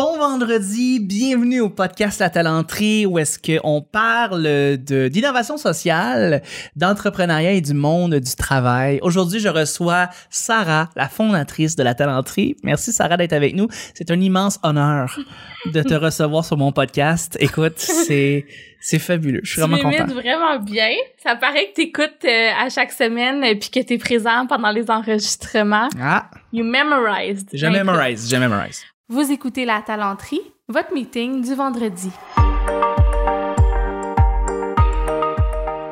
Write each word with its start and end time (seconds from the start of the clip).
Bon 0.00 0.16
vendredi, 0.16 0.98
bienvenue 0.98 1.60
au 1.60 1.68
podcast 1.68 2.20
La 2.20 2.30
Talenterie 2.30 3.04
où 3.04 3.18
est-ce 3.18 3.38
qu'on 3.38 3.82
parle 3.82 4.44
de 4.44 5.08
d'innovation 5.08 5.58
sociale, 5.58 6.40
d'entrepreneuriat 6.74 7.52
et 7.52 7.60
du 7.60 7.74
monde 7.74 8.14
du 8.14 8.34
travail. 8.34 8.98
Aujourd'hui, 9.02 9.40
je 9.40 9.50
reçois 9.50 10.08
Sarah, 10.30 10.88
la 10.96 11.06
fondatrice 11.06 11.76
de 11.76 11.82
La 11.82 11.94
Talenterie. 11.94 12.56
Merci 12.62 12.94
Sarah 12.94 13.18
d'être 13.18 13.34
avec 13.34 13.54
nous. 13.54 13.68
C'est 13.92 14.10
un 14.10 14.18
immense 14.18 14.58
honneur 14.62 15.18
de 15.66 15.82
te 15.82 15.92
recevoir 15.92 16.46
sur 16.46 16.56
mon 16.56 16.72
podcast. 16.72 17.36
Écoute, 17.38 17.76
c'est 17.76 18.46
c'est 18.80 18.98
fabuleux. 18.98 19.40
Je 19.42 19.50
suis 19.52 19.60
vraiment 19.60 19.76
content. 19.82 20.06
Tu 20.06 20.14
vraiment 20.14 20.58
bien. 20.60 20.92
Ça 21.22 21.36
paraît 21.36 21.66
que 21.66 21.74
t'écoutes 21.74 22.24
euh, 22.24 22.50
à 22.58 22.70
chaque 22.70 22.92
semaine 22.92 23.44
et 23.44 23.54
puis 23.54 23.68
que 23.68 23.80
t'es 23.80 23.98
présent 23.98 24.46
pendant 24.46 24.70
les 24.70 24.90
enregistrements. 24.90 25.90
Ah. 26.00 26.30
You 26.54 26.64
memorized. 26.64 27.50
Je 27.52 27.66
mémorise, 27.66 28.30
je 28.30 28.36
mémorise. 28.36 28.82
Vous 29.12 29.32
écoutez 29.32 29.64
La 29.64 29.82
Talenterie, 29.84 30.40
votre 30.68 30.94
meeting 30.94 31.42
du 31.42 31.52
vendredi. 31.56 32.10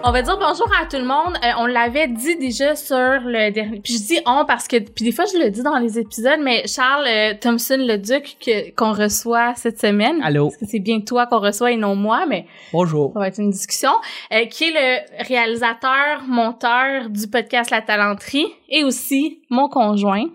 On 0.04 0.12
va 0.12 0.22
dire 0.22 0.38
bonjour 0.38 0.68
à 0.80 0.86
tout 0.86 0.98
le 0.98 1.04
monde. 1.04 1.36
Euh, 1.42 1.50
on 1.58 1.66
l'avait 1.66 2.06
dit 2.06 2.36
déjà 2.36 2.76
sur 2.76 2.96
le 2.96 3.50
dernier. 3.50 3.80
Puis 3.80 3.94
je 3.94 4.06
dis 4.06 4.20
on 4.24 4.44
parce 4.46 4.68
que 4.68 4.76
puis 4.76 5.04
des 5.04 5.10
fois 5.10 5.24
je 5.24 5.36
le 5.36 5.50
dis 5.50 5.64
dans 5.64 5.78
les 5.78 5.98
épisodes, 5.98 6.38
mais 6.40 6.68
Charles 6.68 7.08
euh, 7.08 7.34
Thompson 7.40 7.78
le 7.80 7.96
Duc 7.96 8.36
qu'on 8.76 8.92
reçoit 8.92 9.52
cette 9.56 9.80
semaine. 9.80 10.22
Allô? 10.22 10.50
Parce 10.50 10.58
que 10.58 10.66
c'est 10.66 10.78
bien 10.78 11.00
toi 11.00 11.26
qu'on 11.26 11.40
reçoit 11.40 11.72
et 11.72 11.76
non 11.76 11.96
moi, 11.96 12.24
mais 12.24 12.46
bonjour. 12.72 13.12
Ça 13.14 13.18
va 13.18 13.26
être 13.26 13.40
une 13.40 13.50
discussion. 13.50 13.90
Euh, 14.32 14.44
qui 14.44 14.62
est 14.62 14.70
le 14.70 15.24
réalisateur, 15.26 16.22
monteur 16.28 17.10
du 17.10 17.26
podcast 17.26 17.72
La 17.72 17.82
Talenterie 17.82 18.46
et 18.68 18.84
aussi 18.84 19.40
mon 19.50 19.68
conjoint 19.68 20.26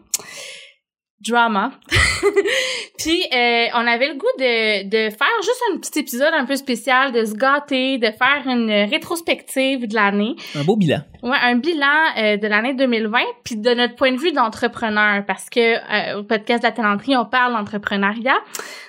drama. 1.26 1.72
puis 2.98 3.24
euh, 3.34 3.66
on 3.74 3.88
avait 3.88 4.10
le 4.10 4.16
goût 4.16 4.26
de, 4.38 4.84
de 4.84 5.10
faire 5.10 5.42
juste 5.42 5.62
un 5.74 5.78
petit 5.78 6.00
épisode 6.00 6.34
un 6.34 6.46
peu 6.46 6.56
spécial, 6.56 7.12
de 7.12 7.26
se 7.26 7.34
gâter, 7.34 7.98
de 7.98 8.08
faire 8.08 8.44
une 8.46 8.72
rétrospective 8.90 9.88
de 9.88 9.96
l'année. 9.96 10.36
Un 10.56 10.64
beau 10.64 10.76
bilan. 10.76 11.00
Ouais, 11.24 11.38
un 11.42 11.56
bilan 11.56 11.88
euh, 12.18 12.38
de 12.38 12.48
l'année 12.48 12.74
2020, 12.74 13.20
puis 13.44 13.56
de 13.56 13.74
notre 13.74 13.96
point 13.96 14.12
de 14.12 14.18
vue 14.18 14.34
d'entrepreneur, 14.34 15.26
parce 15.26 15.50
que 15.50 15.60
euh, 15.60 16.20
au 16.20 16.24
podcast 16.24 16.64
de 16.64 16.68
la 16.68 16.74
talenterie, 16.74 17.16
on 17.16 17.26
parle 17.26 17.54
d'entrepreneuriat. 17.54 18.38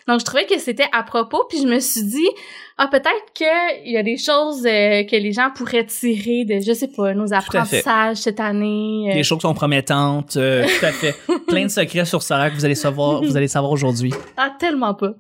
Donc 0.09 0.21
je 0.21 0.25
trouvais 0.25 0.47
que 0.47 0.59
c'était 0.59 0.89
à 0.93 1.03
propos, 1.05 1.45
puis 1.49 1.59
je 1.61 1.67
me 1.67 1.79
suis 1.79 2.03
dit 2.03 2.29
ah 2.77 2.89
peut-être 2.89 3.33
que 3.39 3.85
il 3.87 3.93
y 3.93 3.97
a 3.97 4.03
des 4.03 4.17
choses 4.17 4.67
euh, 4.67 5.05
que 5.05 5.15
les 5.15 5.31
gens 5.31 5.51
pourraient 5.55 5.87
tirer 5.87 6.45
de 6.45 6.61
je 6.61 6.73
sais 6.73 6.89
pas 6.89 7.15
nos 7.15 7.33
apprentissages 7.33 8.17
cette 8.17 8.41
année. 8.41 9.11
Euh. 9.11 9.15
Les 9.15 9.23
choses 9.23 9.41
sont 9.43 9.55
promettantes, 9.55 10.37
euh, 10.37 10.65
tout 10.81 10.85
à 10.85 10.91
fait. 10.91 11.15
Plein 11.47 11.67
de 11.67 11.71
secrets 11.71 12.05
sur 12.05 12.21
Sarah 12.21 12.51
que 12.51 12.57
vous 12.57 12.65
allez 12.65 12.75
savoir, 12.75 13.23
vous 13.23 13.37
allez 13.37 13.47
savoir 13.47 13.71
aujourd'hui. 13.71 14.13
Ah 14.37 14.51
tellement 14.59 14.95
pas. 14.95 15.11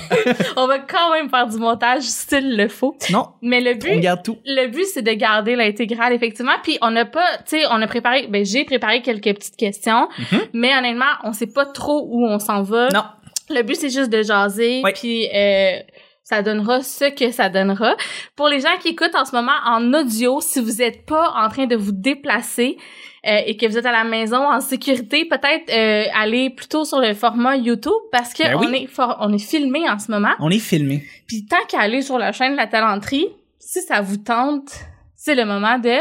on 0.56 0.66
va 0.66 0.78
quand 0.78 1.12
même 1.12 1.28
faire 1.28 1.46
du 1.46 1.58
montage 1.58 2.04
s'il 2.04 2.56
le 2.56 2.68
faut. 2.68 2.96
Non. 3.10 3.26
Mais 3.42 3.60
le 3.60 3.74
but 3.74 3.92
on 3.96 4.00
garde 4.00 4.22
tout. 4.22 4.38
Le 4.46 4.68
but 4.68 4.86
c'est 4.86 5.02
de 5.02 5.12
garder 5.12 5.56
l'intégrale 5.56 6.14
effectivement, 6.14 6.56
puis 6.62 6.78
on 6.80 6.90
n'a 6.90 7.04
pas 7.04 7.36
tu 7.46 7.58
sais 7.58 7.64
on 7.70 7.82
a 7.82 7.86
préparé 7.86 8.28
ben 8.28 8.46
j'ai 8.46 8.64
préparé 8.64 9.02
quelques 9.02 9.34
petites 9.34 9.56
questions, 9.56 10.08
mm-hmm. 10.18 10.40
mais 10.54 10.74
honnêtement, 10.74 11.04
on 11.24 11.34
sait 11.34 11.52
pas 11.52 11.66
trop 11.66 12.08
où 12.10 12.26
on 12.26 12.38
s'en 12.38 12.62
va. 12.62 12.88
Non. 12.88 13.04
Le 13.50 13.60
but 13.60 13.74
c'est 13.74 13.90
juste 13.90 14.10
de 14.10 14.22
jaser 14.22 14.80
puis 14.94 15.28
euh, 15.34 15.80
ça 16.24 16.42
donnera 16.42 16.82
ce 16.82 17.14
que 17.14 17.30
ça 17.30 17.50
donnera. 17.50 17.96
Pour 18.34 18.48
les 18.48 18.60
gens 18.60 18.76
qui 18.80 18.88
écoutent 18.88 19.14
en 19.14 19.26
ce 19.26 19.36
moment 19.36 19.52
en 19.66 19.92
audio, 19.92 20.40
si 20.40 20.58
vous 20.58 20.78
n'êtes 20.78 21.04
pas 21.04 21.34
en 21.36 21.48
train 21.50 21.66
de 21.66 21.76
vous 21.76 21.92
déplacer 21.92 22.78
euh, 23.26 23.40
et 23.46 23.56
que 23.56 23.66
vous 23.66 23.76
êtes 23.76 23.86
à 23.86 23.92
la 23.92 24.04
maison 24.04 24.38
en 24.38 24.60
sécurité, 24.60 25.26
peut-être 25.26 25.70
euh, 25.70 26.08
aller 26.14 26.48
plutôt 26.48 26.86
sur 26.86 26.98
le 26.98 27.12
format 27.12 27.56
YouTube 27.56 27.92
parce 28.10 28.32
que 28.32 28.42
ben 28.42 28.56
on 28.56 28.72
est 28.72 28.88
on 29.20 29.32
est 29.34 29.38
filmé 29.46 29.88
en 29.88 29.98
ce 29.98 30.10
moment. 30.10 30.32
On 30.40 30.50
est 30.50 30.58
filmé. 30.58 31.04
Puis 31.28 31.44
tant 31.46 31.64
qu'à 31.68 31.80
aller 31.80 32.00
sur 32.00 32.18
la 32.18 32.32
chaîne 32.32 32.52
de 32.52 32.56
la 32.56 32.66
talenterie, 32.66 33.28
si 33.58 33.82
ça 33.82 34.00
vous 34.00 34.16
tente, 34.16 34.72
c'est 35.14 35.34
le 35.34 35.44
moment 35.44 35.78
de 35.78 35.98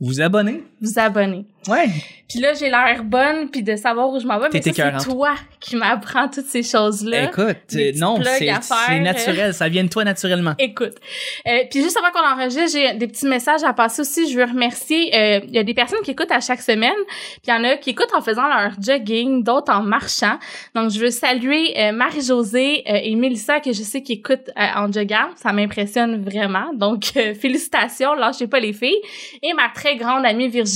vous 0.00 0.20
abonner. 0.20 0.62
Vous 0.80 0.98
abonner. 0.98 1.44
Ouais. 1.68 1.88
Puis 2.28 2.38
là, 2.38 2.54
j'ai 2.54 2.70
l'air 2.70 3.02
bonne, 3.04 3.50
puis 3.50 3.62
de 3.62 3.76
savoir 3.76 4.08
où 4.10 4.18
je 4.18 4.26
m'en 4.26 4.38
vais. 4.38 4.48
Mais 4.52 4.62
c'est 4.62 4.72
toi 5.04 5.34
qui 5.58 5.76
m'apprends 5.76 6.28
toutes 6.28 6.46
ces 6.46 6.62
choses-là. 6.62 7.24
Écoute, 7.24 7.56
non, 7.96 8.18
c'est 8.24 9.00
naturel. 9.00 9.52
Ça 9.52 9.68
vient 9.68 9.84
de 9.84 9.88
toi 9.88 10.04
naturellement. 10.04 10.54
Écoute. 10.58 10.94
Euh, 11.46 11.58
puis 11.70 11.82
juste 11.82 11.98
avant 11.98 12.10
qu'on 12.12 12.26
enregistre, 12.26 12.78
j'ai 12.78 12.94
des 12.94 13.08
petits 13.08 13.26
messages 13.26 13.62
à 13.64 13.72
passer 13.72 14.02
aussi. 14.02 14.30
Je 14.30 14.38
veux 14.38 14.44
remercier. 14.44 15.14
Euh, 15.14 15.40
il 15.48 15.54
y 15.54 15.58
a 15.58 15.64
des 15.64 15.74
personnes 15.74 16.00
qui 16.02 16.12
écoutent 16.12 16.30
à 16.30 16.40
chaque 16.40 16.62
semaine. 16.62 16.92
Puis 17.06 17.48
il 17.48 17.50
y 17.50 17.52
en 17.52 17.64
a 17.64 17.76
qui 17.76 17.90
écoutent 17.90 18.14
en 18.14 18.22
faisant 18.22 18.48
leur 18.48 18.72
jogging, 18.80 19.42
d'autres 19.42 19.72
en 19.72 19.82
marchant. 19.82 20.38
Donc, 20.74 20.90
je 20.90 21.00
veux 21.00 21.10
saluer 21.10 21.74
euh, 21.78 21.92
Marie-Josée 21.92 22.84
euh, 22.88 23.00
et 23.02 23.14
Mélissa, 23.16 23.60
que 23.60 23.72
je 23.72 23.82
sais 23.82 24.02
qui 24.02 24.12
écoutent 24.12 24.50
euh, 24.56 24.66
en 24.76 24.90
jogging. 24.90 25.16
Ça 25.36 25.52
m'impressionne 25.52 26.22
vraiment. 26.24 26.72
Donc, 26.74 27.04
félicitations. 27.40 28.14
Lâchez 28.14 28.46
pas 28.46 28.60
les 28.60 28.72
filles. 28.72 29.00
Et 29.42 29.52
ma 29.52 29.68
très 29.74 29.96
grande 29.96 30.24
amie 30.24 30.48
Virginie, 30.48 30.69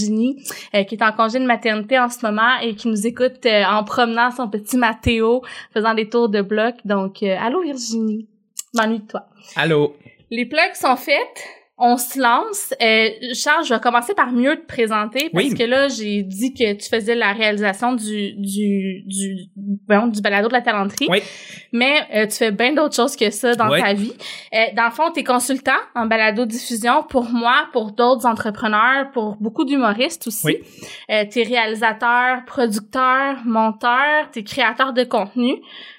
qui 0.84 0.94
est 0.94 1.02
en 1.02 1.12
congé 1.12 1.38
de 1.38 1.44
maternité 1.44 1.98
en 1.98 2.08
ce 2.08 2.24
moment 2.24 2.58
et 2.62 2.74
qui 2.74 2.88
nous 2.88 3.06
écoute 3.06 3.46
euh, 3.46 3.64
en 3.64 3.84
promenant 3.84 4.30
son 4.30 4.48
petit 4.48 4.76
Mathéo, 4.76 5.42
faisant 5.72 5.94
des 5.94 6.08
tours 6.08 6.28
de 6.28 6.42
bloc. 6.42 6.74
Donc, 6.84 7.22
euh, 7.22 7.36
allô 7.38 7.62
Virginie, 7.62 8.28
m'ennuie 8.74 9.00
de 9.00 9.06
toi. 9.06 9.26
Allô. 9.56 9.96
Les 10.30 10.46
plugs 10.46 10.74
sont 10.74 10.96
faites 10.96 11.44
on 11.76 11.96
se 11.96 12.20
lance. 12.20 12.72
Euh, 12.80 13.08
Charles, 13.34 13.64
je 13.64 13.74
vais 13.74 13.80
commencer 13.80 14.14
par 14.14 14.30
mieux 14.30 14.56
te 14.56 14.66
présenter 14.66 15.28
parce 15.30 15.54
que 15.54 15.64
là, 15.64 15.88
j'ai 15.88 16.22
dit 16.22 16.54
que 16.54 16.74
tu 16.74 16.88
faisais 16.88 17.16
la 17.16 17.32
réalisation 17.32 17.94
du 17.94 18.32
du 18.34 19.02
du 19.06 19.50
bon, 19.56 20.06
du 20.06 20.20
balado 20.20 20.46
de 20.46 20.52
la 20.52 20.60
talenterie. 20.60 21.08
Oui. 21.10 21.20
Mais 21.72 22.06
euh, 22.14 22.26
tu 22.26 22.36
fais 22.36 22.52
bien 22.52 22.72
d'autres 22.74 22.94
choses 22.94 23.16
que 23.16 23.28
ça 23.30 23.56
dans 23.56 23.68
ta 23.70 23.92
vie. 23.92 24.12
Euh, 24.54 24.66
dans 24.76 24.84
le 24.84 24.92
fond, 24.92 25.10
tu 25.12 25.20
es 25.20 25.24
consultant 25.24 25.72
en 25.96 26.06
balado 26.06 26.46
diffusion 26.46 27.02
pour 27.02 27.24
moi, 27.24 27.66
pour 27.72 27.90
d'autres 27.90 28.26
entrepreneurs, 28.26 29.10
pour 29.10 29.36
beaucoup 29.40 29.64
d'humoristes 29.64 30.28
aussi. 30.28 30.46
Oui. 30.46 30.58
Euh, 31.10 31.24
tu 31.28 31.40
es 31.40 31.42
réalisateur, 31.42 32.44
producteur, 32.46 33.38
monteur, 33.44 34.30
tu 34.32 34.38
es 34.38 34.44
créateur 34.44 34.92
de 34.92 35.02
contenu. 35.02 35.56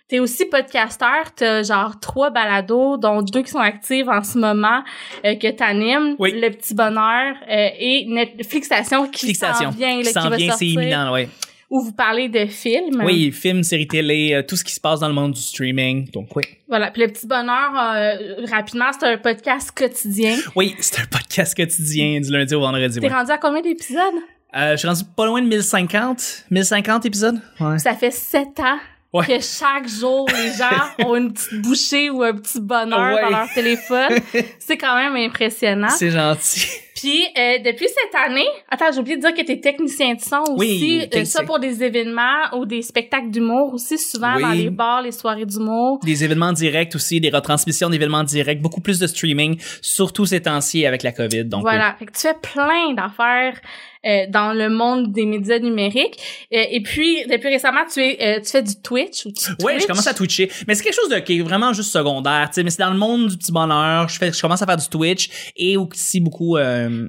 T'es 0.08 0.20
aussi 0.20 0.46
podcasteur, 0.46 1.34
t'as 1.36 1.64
genre 1.64 2.00
trois 2.00 2.30
balados, 2.30 2.98
dont 2.98 3.24
deux 3.24 3.42
qui 3.42 3.50
sont 3.50 3.58
actives 3.58 4.08
en 4.08 4.24
ce 4.24 4.38
moment, 4.38 4.84
euh, 5.26 5.34
que 5.34 5.50
t'animes, 5.50 6.16
oui. 6.20 6.40
Le 6.40 6.52
Petit 6.52 6.76
Bonheur 6.76 7.34
euh, 7.50 7.70
et 7.80 8.06
Netflixation 8.08 9.08
qui 9.08 9.34
s'en 9.34 9.72
vient, 9.72 10.00
qui 10.04 10.06
s'en 10.06 10.30
vient, 10.30 10.56
c'est 10.56 10.68
imminent, 10.68 11.12
ouais. 11.12 11.28
Où 11.72 11.82
vous 11.82 11.92
parlez 11.92 12.30
de 12.30 12.46
films. 12.46 13.02
Oui, 13.04 13.32
films, 13.32 13.64
séries 13.64 13.88
télé, 13.88 14.36
euh, 14.36 14.44
tout 14.44 14.56
ce 14.56 14.64
qui 14.64 14.74
se 14.74 14.80
passe 14.80 15.00
dans 15.00 15.08
le 15.08 15.16
monde 15.16 15.32
du 15.32 15.42
streaming, 15.42 16.12
donc 16.12 16.36
oui. 16.36 16.44
Voilà, 16.68 16.92
puis 16.92 17.02
Le 17.02 17.08
Petit 17.08 17.26
Bonheur, 17.26 17.72
euh, 17.76 18.46
rapidement, 18.52 18.92
c'est 18.92 19.08
un 19.08 19.18
podcast 19.18 19.72
quotidien. 19.72 20.38
Oui, 20.56 20.76
c'est 20.82 21.00
un 21.00 21.06
podcast 21.06 21.58
quotidien 21.58 22.20
du 22.22 22.32
lundi 22.32 22.54
au 22.54 22.60
vendredi. 22.60 23.00
T'es 23.00 23.08
rendu 23.08 23.32
à 23.32 23.40
combien 23.40 23.62
d'épisodes? 23.62 24.14
Euh, 24.56 24.74
je 24.74 24.78
suis 24.78 24.88
rendu 24.88 25.02
pas 25.18 25.26
loin 25.26 25.42
de 25.42 25.48
1050, 25.48 26.46
1050 26.52 27.08
épisodes? 27.08 27.42
Ouais. 27.60 27.80
Ça 27.80 27.96
fait 27.96 28.12
sept 28.12 28.60
ans 28.60 28.78
que 29.24 29.40
chaque 29.40 29.88
jour, 29.88 30.28
les 30.30 30.54
gens 30.54 31.06
ont 31.06 31.16
une 31.16 31.34
petite 31.34 31.62
bouchée 31.62 32.10
ou 32.10 32.24
un 32.24 32.34
petit 32.34 32.60
bonheur 32.60 33.20
dans 33.22 33.30
leur 33.30 33.54
téléphone. 33.54 34.20
C'est 34.60 34.78
quand 34.78 34.96
même 34.96 35.16
impressionnant. 35.16 35.90
C'est 35.90 36.12
gentil. 36.12 36.68
Puis, 36.96 37.26
euh, 37.38 37.58
depuis 37.60 37.88
cette 37.88 38.16
année, 38.16 38.48
attends, 38.70 38.86
j'ai 38.94 39.00
oublié 39.00 39.18
de 39.18 39.22
dire 39.22 39.34
que 39.34 39.42
t'es 39.42 39.60
technicien 39.60 40.14
de 40.14 40.22
son 40.22 40.44
aussi. 40.54 40.58
Oui, 40.58 41.10
euh, 41.14 41.26
ça 41.26 41.44
pour 41.44 41.60
des 41.60 41.84
événements 41.84 42.56
ou 42.58 42.66
des 42.66 42.82
spectacles 42.82 43.32
d'humour 43.32 43.74
aussi, 43.74 43.98
souvent 43.98 44.40
dans 44.40 44.52
les 44.52 44.70
bars, 44.70 45.02
les 45.02 45.12
soirées 45.12 45.46
d'humour. 45.46 46.00
Des 46.04 46.24
événements 46.24 46.54
directs 46.54 46.96
aussi, 46.96 47.20
des 47.20 47.30
retransmissions 47.30 47.90
d'événements 47.90 48.24
directs, 48.24 48.62
beaucoup 48.62 48.80
plus 48.80 48.98
de 48.98 49.08
streaming, 49.08 49.60
surtout 49.82 50.26
ces 50.26 50.42
temps-ci 50.42 50.86
avec 50.86 51.04
la 51.04 51.12
COVID. 51.12 51.44
Donc, 51.46 51.64
voilà, 51.64 51.96
fait 52.00 52.06
que 52.06 52.14
tu 52.14 52.22
fais 52.22 52.34
plein 52.42 52.94
d'affaires 52.94 53.60
euh, 54.06 54.26
dans 54.30 54.54
le 54.54 54.70
monde 54.70 55.12
des 55.12 55.26
médias 55.26 55.60
numériques. 55.60 56.20
Euh, 56.54 56.64
et 56.70 56.82
puis, 56.82 57.26
depuis 57.28 57.50
récemment, 57.50 57.82
tu, 57.92 58.02
es, 58.02 58.18
euh, 58.22 58.42
tu 58.42 58.52
fais 58.52 58.62
du 58.62 58.82
Twitch 58.82 59.26
ou 59.26 59.32
tu 59.32 59.52
Oui, 59.64 59.80
je 59.80 59.88
commence 59.88 60.08
à 60.08 60.14
Twitcher. 60.14 60.52
Mais 60.68 60.76
c'est 60.76 60.84
quelque 60.84 60.96
chose 60.96 61.10
de, 61.10 61.20
qui 61.20 61.40
est 61.40 61.42
vraiment 61.42 61.74
juste 61.74 61.92
secondaire. 61.92 62.50
sais 62.52 62.64
Mais 62.64 62.70
c'est 62.70 62.84
dans 62.84 62.92
le 62.92 62.98
monde 62.98 63.30
du 63.30 63.38
petit 63.38 63.52
bonheur. 63.52 64.08
Je, 64.10 64.18
fais, 64.18 64.32
je 64.32 64.42
commence 64.42 64.62
à 64.62 64.66
faire 64.66 64.78
du 64.78 64.88
Twitch 64.88 65.52
et 65.56 65.78
aussi 65.78 66.20
beaucoup... 66.20 66.58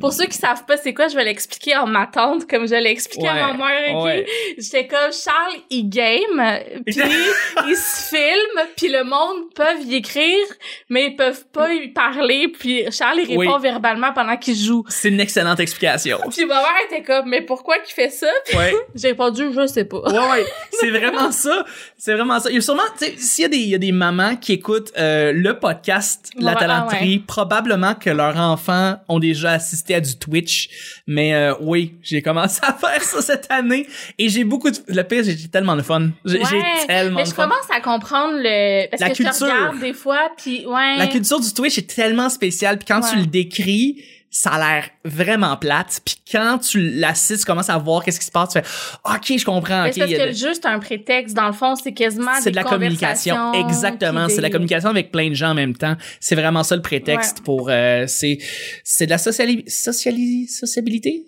Pour 0.00 0.12
ceux 0.12 0.26
qui 0.26 0.38
savent 0.38 0.64
pas 0.64 0.76
c'est 0.76 0.94
quoi, 0.94 1.08
je 1.08 1.16
vais 1.16 1.24
l'expliquer 1.24 1.76
en 1.76 1.86
ma 1.86 2.06
tante, 2.06 2.48
comme 2.48 2.66
je 2.66 2.74
l'ai 2.74 2.90
expliqué 2.90 3.26
à 3.26 3.34
ma 3.34 3.54
mère. 3.54 3.96
Okay? 3.96 4.26
J'étais 4.58 4.86
comme, 4.86 5.12
Charles, 5.12 5.60
il 5.70 5.88
game, 5.88 6.60
puis 6.86 6.96
il 7.68 7.76
se 7.76 8.14
filme, 8.14 8.66
puis 8.76 8.88
le 8.88 9.04
monde 9.04 9.52
peut 9.54 9.82
y 9.84 9.96
écrire, 9.96 10.46
mais 10.88 11.08
ils 11.08 11.16
peuvent 11.16 11.46
pas 11.52 11.72
y 11.72 11.88
parler, 11.88 12.48
puis 12.48 12.84
Charles, 12.90 13.20
il 13.26 13.38
répond 13.38 13.58
verbalement 13.58 14.12
pendant 14.12 14.36
qu'il 14.36 14.56
joue. 14.56 14.84
C'est 14.88 15.08
une 15.08 15.20
excellente 15.20 15.60
explication. 15.60 16.18
puis 16.30 16.44
va 16.44 16.60
voir 16.60 16.72
était 16.86 17.02
comme, 17.02 17.28
mais 17.28 17.42
pourquoi 17.42 17.78
qu'il 17.78 17.94
fait 17.94 18.10
ça? 18.10 18.26
Ouais. 18.54 18.74
j'ai 18.94 19.08
répondu, 19.08 19.44
je 19.54 19.66
sais 19.66 19.84
pas. 19.84 19.98
Ouais, 20.00 20.30
ouais, 20.30 20.46
c'est 20.80 20.90
vraiment 20.90 21.30
ça. 21.32 21.64
C'est 21.98 22.14
vraiment 22.14 22.38
ça. 22.40 22.50
Il 22.50 22.54
y 22.54 22.58
a 22.58 22.60
sûrement, 22.60 22.82
tu 22.98 23.06
sais, 23.06 23.14
s'il 23.18 23.42
y 23.42 23.44
a 23.46 23.48
des, 23.48 23.56
il 23.58 23.68
y 23.68 23.74
a 23.74 23.78
des 23.78 23.92
mamans 23.92 24.36
qui 24.36 24.52
écoutent 24.52 24.92
euh, 24.98 25.32
le 25.32 25.58
podcast 25.58 26.30
La 26.38 26.52
Ouais, 26.52 26.58
Talenterie, 26.58 26.96
ah 27.00 27.16
ouais. 27.18 27.22
probablement 27.26 27.94
que 27.94 28.10
leurs 28.10 28.36
enfants 28.38 28.96
ont 29.08 29.18
déjà 29.18 29.52
assisté 29.52 29.94
à 29.94 30.00
du 30.00 30.16
Twitch. 30.18 30.68
Mais 31.06 31.34
euh, 31.34 31.54
oui, 31.60 31.94
j'ai 32.02 32.22
commencé 32.22 32.60
à 32.62 32.72
faire 32.72 33.02
ça 33.02 33.20
cette 33.22 33.50
année 33.50 33.86
et 34.18 34.28
j'ai 34.28 34.44
beaucoup 34.44 34.70
de, 34.70 34.78
le 34.88 35.02
pire, 35.02 35.22
j'ai 35.24 35.36
tellement 35.48 35.76
de 35.76 35.82
fun. 35.82 36.10
J'ai 36.24 36.40
tellement 36.86 37.16
mais 37.16 37.22
de 37.24 37.28
je 37.28 37.34
fun. 37.34 37.44
commence 37.44 37.70
à 37.70 37.80
comprendre 37.80 38.34
le 38.36 38.88
parce 38.90 39.00
La 39.00 39.08
que 39.10 39.14
je 39.16 39.22
culture. 39.22 39.46
te 39.46 39.52
regarde 39.52 39.78
des 39.80 39.92
fois 39.92 40.30
puis 40.36 40.66
ouais 40.66 40.96
La 40.98 41.06
culture 41.06 41.40
du 41.40 41.52
Twitch 41.52 41.78
est 41.78 41.94
tellement 41.94 42.28
spéciale, 42.28 42.78
puis 42.78 42.86
quand 42.86 43.00
tu 43.00 43.16
le 43.16 43.26
décris, 43.26 44.02
ça 44.30 44.50
a 44.50 44.58
l'air 44.58 44.90
vraiment 45.04 45.56
plate, 45.56 46.00
puis 46.04 46.16
quand 46.30 46.58
tu 46.58 46.80
l'assistes, 46.90 47.40
tu 47.40 47.46
commences 47.46 47.70
à 47.70 47.78
voir 47.78 48.04
qu'est-ce 48.04 48.20
qui 48.20 48.26
se 48.26 48.30
passe, 48.30 48.50
tu 48.50 48.58
fais 48.60 48.66
OK, 49.04 49.38
je 49.38 49.44
comprends, 49.44 49.86
c'est 49.92 50.00
parce 50.00 50.12
que 50.12 50.22
le 50.26 50.32
jeu, 50.32 50.52
c'est 50.54 50.66
un 50.66 50.78
prétexte. 50.78 51.34
Dans 51.34 51.46
le 51.46 51.52
fond, 51.52 51.74
c'est 51.76 51.92
quasiment 51.94 52.32
c'est 52.40 52.50
de 52.50 52.56
la 52.56 52.64
communication. 52.64 53.52
Exactement, 53.54 54.28
c'est 54.28 54.36
de 54.38 54.42
la 54.42 54.50
communication 54.50 54.90
avec 54.90 55.10
plein 55.10 55.28
de 55.30 55.34
gens 55.34 55.50
en 55.50 55.54
même 55.54 55.74
temps. 55.76 55.96
C'est 56.20 56.34
vraiment 56.34 56.62
ça 56.62 56.76
le 56.76 56.82
prétexte 56.82 57.38
Ouais. 57.38 57.44
pour 57.44 57.68
euh, 57.70 58.04
c'est 58.08 58.38
c'est 58.84 59.06
de 59.06 59.10
la 59.10 59.18
sociali 59.18 59.64
sociali 59.68 60.48
sociabilité? 60.48 61.24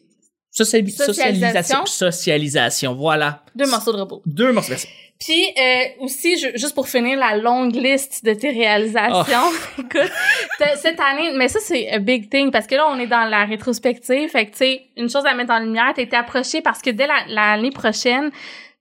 Sociabi- 0.50 0.90
Socialisation. 0.90 1.86
socialisation 1.86 2.94
voilà 2.94 3.44
Deux 3.54 3.66
morceaux 3.70 3.92
de 3.92 3.98
robot. 3.98 4.22
deux 4.26 4.50
morceaux 4.52 4.70
merci. 4.70 4.88
Puis 5.20 5.42
euh, 5.58 5.84
aussi, 6.04 6.38
je- 6.38 6.56
juste 6.56 6.74
pour 6.74 6.88
finir 6.88 7.18
la 7.18 7.36
longue 7.36 7.74
liste 7.74 8.24
de 8.24 8.34
tes 8.34 8.50
réalisations, 8.50 9.50
Oh. 9.50 9.54
écoute, 9.80 10.12
cette 10.76 11.00
année, 11.00 11.32
mais 11.36 11.48
ça 11.48 11.58
c'est 11.60 11.90
a 11.90 11.98
big 11.98 12.30
thing 12.30 12.50
parce 12.52 12.66
que 12.68 12.76
là 12.76 12.86
on 12.88 12.98
est 13.00 13.06
dans 13.08 13.24
la 13.28 13.44
rétrospective, 13.44 14.28
fait 14.30 14.46
que 14.46 14.50
tu 14.52 14.58
sais, 14.58 14.82
une 14.96 15.08
chose 15.10 15.26
à 15.26 15.34
mettre 15.34 15.52
en 15.52 15.58
lumière, 15.58 15.92
t'as 15.94 16.02
été 16.02 16.16
approché 16.16 16.60
parce 16.60 16.80
que 16.80 16.90
dès 16.90 17.06
la- 17.08 17.24
l'année 17.28 17.70
prochaine, 17.72 18.30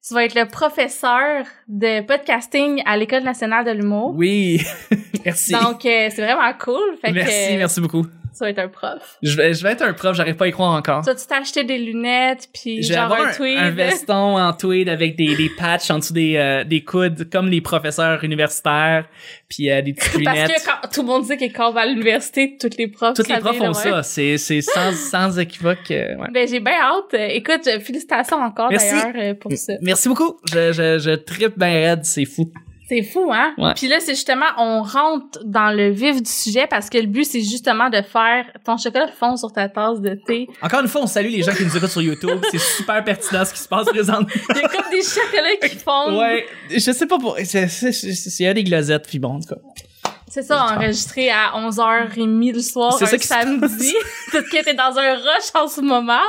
tu 0.08 0.14
vas 0.14 0.24
être 0.26 0.36
le 0.36 0.46
professeur 0.48 1.44
de 1.68 2.02
podcasting 2.02 2.82
à 2.86 2.96
l'école 2.98 3.24
nationale 3.24 3.66
de 3.66 3.72
l'humour. 3.72 4.14
oui. 4.16 4.62
Merci. 5.26 5.52
Donc 5.54 5.86
euh, 5.86 6.08
c'est 6.10 6.22
vraiment 6.24 6.54
cool, 6.58 6.98
fait 7.04 7.12
merci 7.12 7.50
que 7.54 7.58
merci 7.58 7.82
beaucoup 7.82 8.06
tu 8.38 8.44
vas 8.44 8.50
être 8.50 8.60
un 8.60 8.68
prof. 8.68 9.18
je 9.24 9.36
vais 9.36 9.54
je 9.54 9.64
vais 9.64 9.72
être 9.72 9.82
un 9.82 9.94
prof 9.94 10.16
j'arrive 10.16 10.36
pas 10.36 10.46
à 10.46 10.48
y 10.48 10.52
croire 10.52 10.74
encore 10.74 11.02
Tu 11.04 11.10
vas-tu 11.10 11.26
t'acheter 11.28 11.64
des 11.64 11.78
lunettes 11.78 12.48
puis 12.54 12.84
Je 12.84 12.90
vais 12.90 12.96
genre 12.96 13.06
avoir 13.06 13.22
un 13.22 13.30
un, 13.30 13.34
tweed? 13.34 13.58
un 13.58 13.70
veston 13.72 14.38
en 14.38 14.54
tweed 14.54 14.90
avec 14.90 15.16
des, 15.16 15.36
des 15.36 15.50
patchs 15.58 15.90
en 15.92 16.00
dessous 16.00 16.14
des, 16.14 16.36
euh, 16.38 16.64
des 16.64 16.84
coudes, 16.84 17.30
comme 17.32 17.50
les 17.50 17.62
professeurs 17.62 18.24
universitaires, 18.24 19.06
puis 19.50 19.70
euh, 19.72 19.82
des 19.82 19.94
petites 19.94 20.24
Parce 20.24 20.38
lunettes. 20.38 20.64
que 20.64 20.66
quand, 20.66 20.88
tout 20.94 21.02
le 21.02 21.08
monde 21.08 21.24
dit 21.26 21.38
que 21.38 21.46
quand 21.56 21.70
on 21.70 21.74
va 21.74 21.82
à 21.82 21.86
l'université, 21.86 22.58
toutes 22.60 22.78
les 22.78 22.88
profs 22.88 23.16
Toutes 23.16 23.28
les 23.30 23.38
profs 23.40 23.60
là, 23.60 23.66
ont 23.70 23.74
ouais. 23.74 23.74
ça. 23.74 24.04
C'est, 24.04 24.38
c'est 24.38 24.62
sans, 24.62 24.92
sans 25.12 25.40
équivoque. 25.40 25.92
euh, 25.92 26.16
ouais. 26.16 26.28
Ben, 26.32 26.48
j'ai 26.48 26.60
bien 26.60 26.74
hâte. 26.80 27.14
Écoute, 27.32 27.64
félicitations 27.82 28.38
encore 28.38 28.70
d'ailleurs 28.70 29.14
euh, 29.16 29.34
pour 29.34 29.52
ça. 29.54 29.74
Merci 29.82 30.10
beaucoup. 30.10 30.38
Je, 30.52 30.72
je, 30.72 31.00
je 31.00 31.12
tripe 31.16 31.58
bien 31.58 31.72
raide, 31.74 32.06
c'est 32.06 32.26
fou. 32.26 32.52
C'est 32.90 33.04
fou, 33.04 33.32
hein? 33.34 33.54
Ouais. 33.58 33.74
Puis 33.76 33.88
là, 33.88 34.00
c'est 34.00 34.16
justement, 34.16 34.46
on 34.58 34.82
rentre 34.82 35.40
dans 35.44 35.76
le 35.76 35.90
vif 35.90 36.22
du 36.24 36.32
sujet 36.32 36.68
parce 36.70 36.90
que 36.90 36.98
le 36.98 37.08
but, 37.08 37.26
c'est 37.26 37.42
justement 37.42 37.90
de 37.90 38.02
faire 38.02 38.46
ton 38.66 38.78
chocolat 38.78 39.08
fond 39.10 39.36
sur 39.36 39.52
ta 39.52 39.68
tasse 39.68 40.00
de 40.00 40.18
thé. 40.26 40.48
Encore 40.62 40.80
une 40.82 40.88
fois, 40.88 41.02
on 41.02 41.08
salue 41.08 41.30
les 41.32 41.44
gens 41.44 41.52
qui 41.54 41.64
nous 41.66 41.76
écoutent 41.76 41.90
sur 41.90 42.02
YouTube. 42.02 42.40
C'est 42.50 42.60
super 42.62 43.04
pertinent 43.04 43.44
ce 43.44 43.54
qui 43.54 43.60
se 43.60 43.68
passe 43.68 43.88
présentement. 43.88 44.28
Il 44.52 44.56
y 44.56 44.60
a 44.64 44.68
comme 44.70 44.90
des 44.92 45.02
chocolats 45.04 45.68
qui 45.70 45.78
fondent. 45.78 46.18
Ouais, 46.18 46.46
je 46.72 46.80
sais 46.80 47.06
pas 47.08 47.18
pour. 47.20 47.36
c'est- 47.44 48.40
Il 48.40 48.44
y 48.44 48.48
a 48.48 48.54
des 48.54 48.64
glosettes, 48.64 49.06
puis 49.08 49.20
bon, 49.20 49.34
en 49.36 49.40
tout 49.42 49.50
cas. 49.50 49.62
C'est 50.30 50.42
ça, 50.44 50.62
enregistré 50.62 51.30
à 51.32 51.54
11h30 51.56 52.54
le 52.54 52.60
soir, 52.60 52.94
un 53.02 53.06
ça 53.06 53.18
samedi. 53.18 53.94
Tout 54.32 54.44
qui 54.52 54.58
était 54.58 54.74
dans 54.74 54.98
un 54.98 55.14
rush 55.16 55.50
en 55.56 55.68
ce 55.68 55.82
moment. 55.82 56.20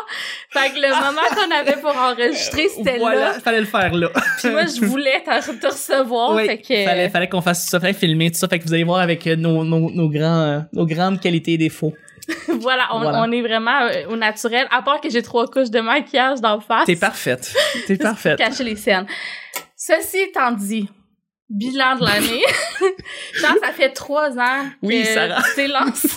Fait 0.50 0.70
que 0.70 0.76
le 0.76 0.88
moment 0.88 1.20
qu'on 1.34 1.50
avait 1.54 1.80
pour 1.80 1.96
enregistrer, 1.96 2.68
c'était 2.68 2.98
Voilà, 2.98 3.32
là. 3.32 3.40
fallait 3.40 3.60
le 3.60 3.66
faire 3.66 3.92
là. 3.92 4.08
Puis 4.38 4.50
moi, 4.50 4.66
je 4.66 4.84
voulais 4.84 5.22
te, 5.24 5.66
recevoir. 5.66 6.34
Oui, 6.34 6.46
fait 6.46 6.58
que... 6.58 6.84
fallait, 6.84 7.08
fallait 7.08 7.28
qu'on 7.28 7.40
fasse 7.42 7.66
ça, 7.66 7.80
fallait 7.80 7.92
filmer 7.92 8.30
tout 8.30 8.38
ça. 8.38 8.48
Fait 8.48 8.58
que 8.58 8.64
vous 8.64 8.72
allez 8.72 8.84
voir 8.84 9.00
avec 9.00 9.26
euh, 9.26 9.36
nos, 9.36 9.64
nos, 9.64 9.90
nos, 9.90 10.08
grands, 10.08 10.40
euh, 10.40 10.60
nos 10.72 10.86
grandes 10.86 11.20
qualités 11.20 11.54
et 11.54 11.58
défauts. 11.58 11.92
voilà, 12.60 12.88
on, 12.92 13.00
Voilà. 13.00 13.22
on 13.22 13.32
est 13.32 13.40
vraiment 13.42 13.80
euh, 13.82 14.06
au 14.10 14.16
naturel, 14.16 14.66
à 14.70 14.82
part 14.82 15.00
que 15.00 15.10
j'ai 15.10 15.22
trois 15.22 15.46
couches 15.46 15.70
de 15.70 15.80
maquillage 15.80 16.40
d'en 16.40 16.60
face. 16.60 16.84
T'es 16.86 16.96
parfaite. 16.96 17.52
T'es 17.86 17.96
parfaite. 17.98 18.38
Cacher 18.38 18.64
les 18.64 18.76
scènes. 18.76 19.06
Ceci 19.76 20.18
étant 20.18 20.50
dit, 20.52 20.88
bilan 21.50 21.96
de 21.96 22.04
l'année. 22.04 22.42
Genre, 23.34 23.54
ça 23.62 23.72
fait 23.72 23.90
trois 23.92 24.36
ans 24.38 24.66
Oui, 24.82 25.02
que 25.02 25.48
tu 25.48 25.54
t'es 25.54 25.68
lancé. 25.68 26.08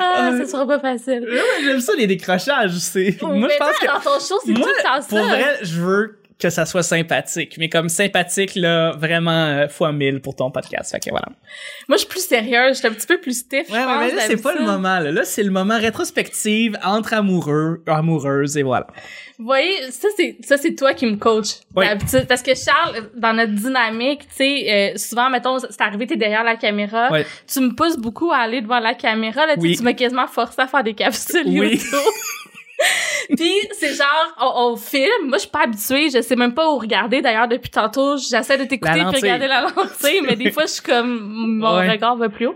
ah, 0.00 0.30
Euh, 0.32 0.38
ça 0.44 0.50
sera 0.50 0.66
pas 0.66 0.80
facile. 0.80 1.26
Ouais, 1.30 1.40
J'aime 1.64 1.80
ça, 1.80 1.92
les 1.94 2.06
décrochages. 2.06 2.72
C'est... 2.78 3.16
Moi, 3.22 3.34
Mais 3.48 3.48
je 3.54 3.58
pense 3.58 3.78
que. 3.78 3.86
dans 3.86 4.00
ton 4.00 4.18
show, 4.20 4.38
c'est 4.44 4.54
tout 4.54 4.60
le 4.60 4.82
temps 4.82 5.00
ça. 5.02 5.08
pour 5.08 5.18
vrai, 5.18 5.58
je 5.62 5.80
veux 5.80 6.18
que 6.38 6.50
ça 6.50 6.66
soit 6.66 6.82
sympathique. 6.82 7.56
Mais 7.58 7.68
comme 7.70 7.88
sympathique, 7.88 8.52
là, 8.56 8.92
vraiment 8.92 9.30
euh, 9.46 9.68
fois 9.68 9.92
mille 9.92 10.20
pour 10.20 10.36
ton 10.36 10.50
podcast. 10.50 10.90
Fait 10.92 11.00
que 11.00 11.10
voilà. 11.10 11.28
Moi, 11.88 11.96
je 11.96 12.00
suis 12.00 12.08
plus 12.08 12.26
sérieuse, 12.26 12.74
je 12.74 12.78
suis 12.80 12.86
un 12.88 12.92
petit 12.92 13.06
peu 13.06 13.18
plus 13.18 13.38
stiff, 13.40 13.70
Ouais, 13.70 13.82
pense, 13.84 13.98
mais 14.00 14.14
là, 14.14 14.22
c'est 14.26 14.42
pas 14.42 14.54
le 14.54 14.62
moment. 14.64 14.98
Là, 15.00 15.10
là 15.12 15.24
c'est 15.24 15.42
le 15.42 15.50
moment 15.50 15.78
rétrospective 15.78 16.78
entre 16.84 17.14
amoureux, 17.14 17.82
amoureuses, 17.86 18.56
et 18.58 18.62
voilà. 18.62 18.86
Vous 19.38 19.44
voyez, 19.44 19.90
ça 19.90 20.08
c'est 20.16 20.36
ça 20.42 20.56
c'est 20.56 20.74
toi 20.74 20.94
qui 20.94 21.04
me 21.04 21.16
coach 21.16 21.46
Oui. 21.74 21.86
d'habitude 21.86 22.26
parce 22.26 22.40
que 22.42 22.54
Charles 22.54 23.10
dans 23.16 23.34
notre 23.34 23.52
dynamique, 23.52 24.22
tu 24.28 24.34
sais 24.36 24.92
euh, 24.94 24.96
souvent 24.98 25.28
mettons 25.28 25.58
c'est 25.58 25.78
arrivé 25.82 26.06
t'es 26.06 26.16
derrière 26.16 26.42
la 26.42 26.56
caméra, 26.56 27.10
Ouais. 27.12 27.26
tu 27.46 27.60
me 27.60 27.74
pousses 27.74 27.98
beaucoup 27.98 28.32
à 28.32 28.38
aller 28.38 28.62
devant 28.62 28.78
la 28.80 28.94
caméra 28.94 29.44
là, 29.46 29.54
Oui. 29.58 29.76
tu 29.76 29.82
m'as 29.82 29.92
quasiment 29.92 30.26
forcé 30.26 30.58
à 30.62 30.66
faire 30.66 30.82
des 30.84 30.94
capsules 30.94 31.42
Oui. 31.46 31.78
Puis 33.36 33.52
c'est 33.72 33.94
genre 33.94 34.34
on, 34.40 34.72
on 34.72 34.76
filme, 34.76 35.26
moi 35.26 35.38
je 35.38 35.42
suis 35.42 35.50
pas 35.50 35.62
habituée, 35.64 36.10
je 36.10 36.20
sais 36.20 36.36
même 36.36 36.54
pas 36.54 36.68
où 36.70 36.78
regarder 36.78 37.22
d'ailleurs 37.22 37.48
depuis 37.48 37.70
tantôt, 37.70 38.16
j'essaie 38.18 38.58
de 38.58 38.64
t'écouter 38.64 39.02
puis 39.10 39.20
regarder 39.20 39.46
la 39.48 39.62
lentille, 39.62 40.20
mais 40.22 40.36
des 40.36 40.50
fois 40.50 40.64
je 40.66 40.72
suis 40.72 40.82
comme 40.82 41.20
mon 41.20 41.76
Ouais. 41.78 41.90
regard 41.90 42.16
va 42.16 42.28
plus 42.28 42.46
haut. 42.46 42.54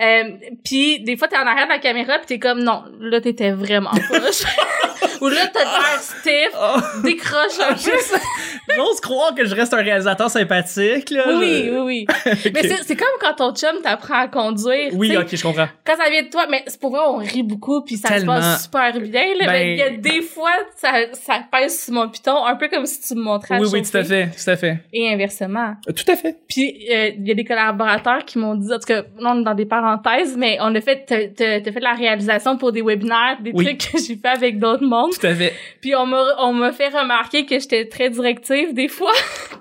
Euh, 0.00 0.24
puis 0.64 1.00
des 1.00 1.16
fois 1.16 1.28
t'es 1.28 1.36
en 1.36 1.46
arrière 1.46 1.64
de 1.66 1.72
la 1.72 1.78
caméra 1.78 2.18
puis 2.18 2.26
t'es 2.26 2.38
comme 2.38 2.62
non, 2.62 2.84
là 3.00 3.20
t'étais 3.20 3.52
vraiment 3.52 3.90
poche. 4.08 4.42
Ou 5.24 5.28
là 5.28 5.46
t'as 5.52 5.64
l'air 5.64 6.00
stiff, 6.00 6.50
Oh, 6.60 7.00
décroche 7.02 7.58
un 7.60 7.74
peu. 7.74 8.74
J'ose 8.76 9.00
croire 9.00 9.34
que 9.34 9.44
je 9.44 9.54
reste 9.54 9.72
un 9.74 9.82
réalisateur 9.82 10.30
sympathique, 10.30 11.10
là. 11.10 11.24
Oui, 11.38 11.64
Je- 11.66 11.70
oui, 11.78 12.06
oui. 12.06 12.06
Mais 12.54 12.62
c'est, 12.82 12.96
comme 12.96 13.06
quand 13.20 13.34
ton 13.34 13.54
chum 13.54 13.80
t'apprend 13.82 14.14
à 14.20 14.28
conduire. 14.28 14.90
Oui, 14.94 15.16
ok, 15.16 15.28
je 15.34 15.42
comprends. 15.42 15.68
Quand 15.84 15.96
ça 15.96 16.10
vient 16.10 16.22
de 16.22 16.28
toi, 16.28 16.46
mais 16.50 16.62
c'est 16.66 16.80
pour 16.80 16.90
vrai, 16.90 17.00
on 17.06 17.16
rit 17.16 17.42
beaucoup 17.42 17.82
puis 17.82 17.96
ça 17.96 18.08
Tellement. 18.08 18.36
se 18.36 18.40
passe 18.40 18.62
super 18.64 19.00
bien. 19.00 19.24
Là, 19.38 19.46
Ben- 19.46 19.52
mais 19.52 19.72
il 19.72 19.78
y 19.78 19.82
a 19.82 19.90
des 19.90 20.22
fois, 20.22 20.50
ça, 20.76 20.92
ça 21.12 21.40
pèse 21.50 21.84
sur 21.84 21.94
mon 21.94 22.08
piton, 22.08 22.44
un 22.44 22.56
peu 22.56 22.68
comme 22.68 22.86
si 22.86 23.00
tu 23.00 23.14
me 23.14 23.22
montrais 23.22 23.56
à 23.56 23.58
Oui, 23.60 23.68
oui, 23.72 23.82
tout 23.82 23.96
à 23.96 24.04
fait, 24.04 24.26
tout 24.28 24.50
à 24.50 24.56
fait. 24.56 24.78
Et 24.92 25.12
inversement. 25.12 25.74
Euh, 25.88 25.92
Tout 25.92 26.10
à 26.10 26.16
fait. 26.16 26.36
Puis 26.48 26.86
euh, 26.92 27.10
il 27.18 27.26
y 27.28 27.30
a 27.30 27.34
des 27.34 27.44
collaborateurs 27.44 28.24
qui 28.24 28.38
m'ont 28.38 28.54
dit, 28.54 28.72
en 28.72 28.78
tout 28.78 28.86
cas, 28.86 29.02
on 29.20 29.40
est 29.40 29.44
dans 29.44 29.54
des 29.54 29.66
parenthèses, 29.66 30.36
mais 30.36 30.58
on 30.60 30.74
a 30.74 30.80
fait, 30.80 31.04
t'as, 31.06 31.16
fait 31.36 31.60
de 31.60 31.80
la 31.80 31.92
réalisation 31.94 32.56
pour 32.56 32.72
des 32.72 32.82
webinaires, 32.82 33.38
des 33.40 33.52
Oui. 33.54 33.64
trucs 33.64 33.92
que 33.92 33.98
j'ai 33.98 34.16
fait 34.16 34.28
avec 34.28 34.58
d'autres 34.58 34.84
mondes. 34.84 35.12
Tout 35.20 35.26
à 35.26 35.34
fait. 35.34 35.52
Puis 35.80 35.94
on 35.94 36.06
m'a, 36.06 36.22
on 36.40 36.52
m'a 36.52 36.72
fait 36.72 36.88
remarquer 36.88 37.46
que 37.46 37.58
j'étais 37.58 37.86
très 37.86 38.10
directive 38.10 38.74
des 38.74 38.88
fois 38.88 39.12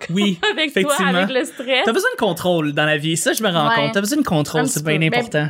Oui. 0.09 0.39
avec 0.51 0.73
toi, 0.73 0.81
Effectivement. 0.81 1.15
avec 1.19 1.35
le 1.35 1.45
stress. 1.45 1.81
T'as 1.85 1.93
besoin 1.93 2.09
de 2.15 2.19
contrôle 2.19 2.73
dans 2.73 2.85
la 2.85 2.97
vie. 2.97 3.17
Ça, 3.17 3.33
je 3.33 3.41
me 3.43 3.49
rends 3.49 3.69
Ouais. 3.69 3.75
compte. 3.75 3.93
T'as 3.93 4.01
besoin 4.01 4.17
de 4.19 4.27
contrôle. 4.27 4.67
C'est 4.67 4.83
bien. 4.83 4.97
Ben, 4.99 5.13
important. 5.13 5.47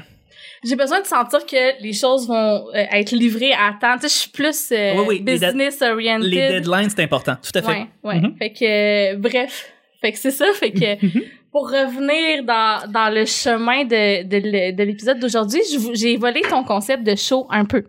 j'ai 0.63 0.75
besoin 0.75 1.01
de 1.01 1.05
sentir 1.05 1.45
que 1.45 1.81
les 1.81 1.93
choses 1.93 2.27
vont 2.27 2.67
euh, 2.74 2.86
être 2.91 3.12
livrées 3.12 3.53
à 3.53 3.74
temps. 3.79 3.95
Tu 3.95 4.07
sais, 4.07 4.10
je 4.10 4.13
suis 4.22 4.29
plus 4.29 4.72
euh, 4.72 4.93
Oui, 4.98 5.05
oui, 5.07 5.24
les 5.25 5.33
business 5.39 5.81
oriented. 5.81 6.29
Les 6.29 6.48
deadlines, 6.50 6.89
c'est 6.89 7.03
important. 7.03 7.36
Tout 7.43 7.57
à 7.57 7.62
fait. 7.62 7.67
Ouais, 7.67 7.88
ouais. 8.03 8.19
Mhm. 8.19 8.36
Fait 8.38 8.51
que 8.51 9.13
euh, 9.13 9.17
bref, 9.17 9.72
fait 10.01 10.12
que 10.12 10.17
c'est 10.19 10.31
ça. 10.31 10.45
Fait 10.53 10.72
que 10.72 10.95
pour 11.51 11.69
revenir 11.69 12.43
dans 12.45 12.89
dans 12.91 13.13
le 13.13 13.25
chemin 13.25 13.83
de 13.83 14.24
de, 14.24 14.72
de 14.75 14.83
l'épisode 14.83 15.19
d'aujourd'hui, 15.19 15.62
j'ai 15.93 16.17
volé 16.17 16.41
ton 16.41 16.63
concept 16.63 17.03
de 17.03 17.15
show 17.15 17.45
un 17.50 17.65
peu. 17.65 17.83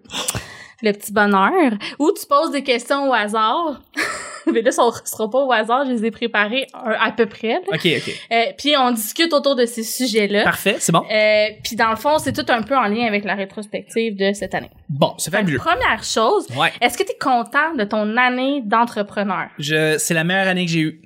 Le 0.85 0.93
petit 0.93 1.13
bonheur, 1.13 1.73
où 1.99 2.13
tu 2.13 2.27
poses 2.27 2.51
des 2.53 2.63
questions 2.63 3.09
au 3.09 3.15
hasard. 3.15 3.81
Mais 4.53 4.61
là, 4.61 4.71
ça 4.71 4.83
sera 5.07 5.31
pas 5.31 5.39
au 5.39 5.51
hasard, 5.51 5.87
je 5.87 5.93
les 5.93 6.05
ai 6.05 6.11
préparées 6.11 6.67
un- 6.75 6.91
à 7.01 7.11
peu 7.13 7.25
près. 7.25 7.55
là. 7.55 7.61
Ok, 7.69 7.87
ok. 7.87 8.15
Euh, 8.31 8.45
puis 8.59 8.75
on 8.79 8.91
discute 8.91 9.33
autour 9.33 9.57
de 9.57 9.65
ces 9.65 9.83
sujets-là. 9.83 10.45
Parfait, 10.45 10.77
c'est 10.79 10.93
bon. 10.93 11.03
Euh, 11.11 11.47
puis 11.65 11.77
dans 11.77 11.89
le 11.89 11.97
fond, 11.97 12.19
c'est 12.19 12.35
tout 12.35 12.45
un 12.53 12.61
peu 12.63 12.77
en 12.77 12.85
lien 12.85 13.07
avec 13.07 13.25
la 13.25 13.35
rétrospective 13.35 14.15
de 14.17 14.35
cette 14.35 14.55
année. 14.55 14.69
Bon, 14.91 15.15
c'est 15.17 15.31
fabuleux. 15.31 15.57
Première 15.59 16.05
chose, 16.05 16.47
Ouais. 16.55 16.71
est-ce 16.83 16.99
que 16.99 17.05
tu 17.05 17.13
es 17.13 17.19
content 17.19 17.75
de 17.79 17.85
ton 17.85 18.17
année 18.19 18.61
d'entrepreneur? 18.63 19.47
Je, 19.59 19.97
c'est 19.99 20.13
la 20.13 20.25
meilleure 20.25 20.49
année 20.49 20.67
que 20.67 20.71
j'ai 20.73 20.81
eue. 20.81 21.01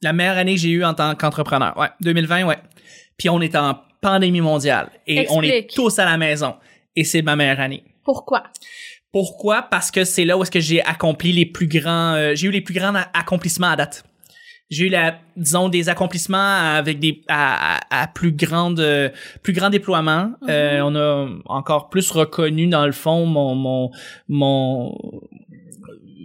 La 0.00 0.14
meilleure 0.14 0.38
année 0.38 0.54
que 0.54 0.60
j'ai 0.60 0.70
eue 0.70 0.84
en 0.86 0.94
tant 0.94 1.14
qu'entrepreneur. 1.14 1.76
Ouais. 1.76 1.88
2020, 2.00 2.44
ouais. 2.44 2.56
Puis 3.18 3.28
on 3.28 3.42
est 3.42 3.54
en 3.56 3.74
pandémie 4.00 4.40
mondiale. 4.40 4.88
Et 5.06 5.26
on 5.30 5.42
est 5.42 5.68
tous 5.70 5.98
à 5.98 6.06
la 6.06 6.16
maison. 6.16 6.54
Et 6.96 7.04
c'est 7.04 7.20
ma 7.20 7.36
meilleure 7.36 7.60
année. 7.60 7.84
Pourquoi? 8.04 8.42
Pourquoi? 9.14 9.62
Parce 9.62 9.92
que 9.92 10.02
c'est 10.02 10.24
là 10.24 10.36
où 10.36 10.42
est-ce 10.42 10.50
que 10.50 10.58
j'ai 10.58 10.82
accompli 10.82 11.30
les 11.30 11.46
plus 11.46 11.68
grands, 11.68 12.14
euh, 12.14 12.34
j'ai 12.34 12.48
eu 12.48 12.50
les 12.50 12.60
plus 12.60 12.74
grands 12.74 12.92
accomplissements 13.14 13.68
à 13.70 13.76
date. 13.76 14.02
j'ai 14.70 14.86
eu 14.86 14.88
la 14.88 15.20
disons 15.36 15.68
des 15.68 15.88
accomplissements 15.88 16.56
avec 16.78 16.98
des 16.98 17.22
à, 17.28 17.76
à, 17.76 18.02
à 18.02 18.06
plus 18.08 18.32
grande 18.32 18.80
euh, 18.80 19.10
plus 19.44 19.52
grand 19.52 19.70
déploiement 19.70 20.32
Euh, 20.48 20.80
on 20.82 20.96
a 20.96 21.28
encore 21.46 21.90
plus 21.90 22.10
reconnu 22.10 22.66
dans 22.66 22.86
le 22.86 22.92
fond 22.92 23.24
mon 23.24 23.54
mon 23.54 23.90
mon 24.28 24.96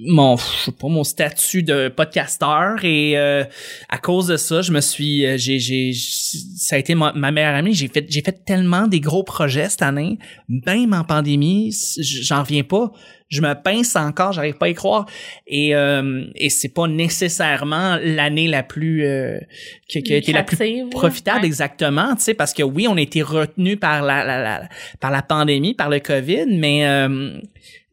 mon 0.06 0.38
je 0.38 0.66
sais 0.66 0.72
pas 0.72 0.88
mon 0.88 1.04
statut 1.04 1.64
de 1.64 1.90
podcasteur 1.90 2.84
et 2.84 3.18
euh, 3.18 3.44
à 3.90 3.98
cause 3.98 4.28
de 4.28 4.38
ça 4.38 4.62
je 4.62 4.72
me 4.72 4.82
suis 4.82 5.26
euh, 5.26 5.38
j'ai 5.38 5.60
j'ai 5.60 5.92
ça 5.94 6.76
a 6.76 6.80
été 6.80 6.96
ma, 6.96 7.14
meilleure 7.14 7.56
amie. 7.56 7.74
J'ai 7.74 7.88
fait 7.88 8.06
j'ai 8.10 8.22
fait 8.22 8.46
tellement 8.46 8.88
des 8.88 9.00
gros 9.00 9.24
projets 9.24 9.70
cette 9.70 9.82
année. 9.82 10.18
Même 10.48 10.94
en 10.94 11.04
pandémie 11.04 11.76
j'en 12.00 12.44
reviens 12.44 12.64
pas 12.64 12.92
je 13.30 13.42
me 13.42 13.54
pince 13.54 13.96
encore, 13.96 14.34
j'arrive 14.34 14.58
pas 14.58 14.66
à 14.66 14.70
y 14.70 14.74
croire. 14.74 15.06
Et 15.48 15.76
euh, 15.76 16.26
et 16.36 16.50
c'est 16.50 16.74
pas 16.74 16.88
nécessairement 16.88 17.98
l'année 18.02 18.48
la 18.48 18.64
plus 18.64 19.06
euh, 19.06 19.40
qui, 19.88 20.02
qui 20.02 20.14
a 20.14 20.18
été 20.18 20.34
la 20.34 20.44
plus 20.44 20.90
profitable 20.90 21.42
ouais. 21.42 21.48
exactement, 21.48 22.16
tu 22.16 22.24
sais, 22.24 22.34
parce 22.34 22.54
que 22.54 22.64
oui, 22.64 22.88
on 22.88 22.98
a 22.98 23.02
été 23.02 23.22
retenu 23.22 23.78
par 23.78 24.02
la, 24.02 24.24
la, 24.24 24.42
la 24.42 24.70
par 25.00 25.12
la 25.12 25.22
pandémie, 25.22 25.76
par 25.76 25.90
le 25.90 26.00
Covid, 26.00 26.48
mais 26.48 26.88
euh, 26.88 27.40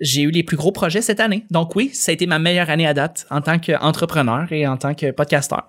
j'ai 0.00 0.22
eu 0.22 0.30
les 0.30 0.42
plus 0.42 0.56
gros 0.56 0.72
projets 0.72 1.02
cette 1.02 1.20
année. 1.20 1.44
Donc 1.50 1.76
oui, 1.76 1.90
ça 1.92 2.10
a 2.10 2.14
été 2.14 2.26
ma 2.26 2.38
meilleure 2.38 2.70
année 2.70 2.86
à 2.86 2.94
date 2.94 3.26
en 3.30 3.40
tant 3.40 3.58
qu'entrepreneur 3.58 4.50
et 4.50 4.66
en 4.66 4.76
tant 4.76 4.94
que 4.94 5.10
podcasteur. 5.10 5.68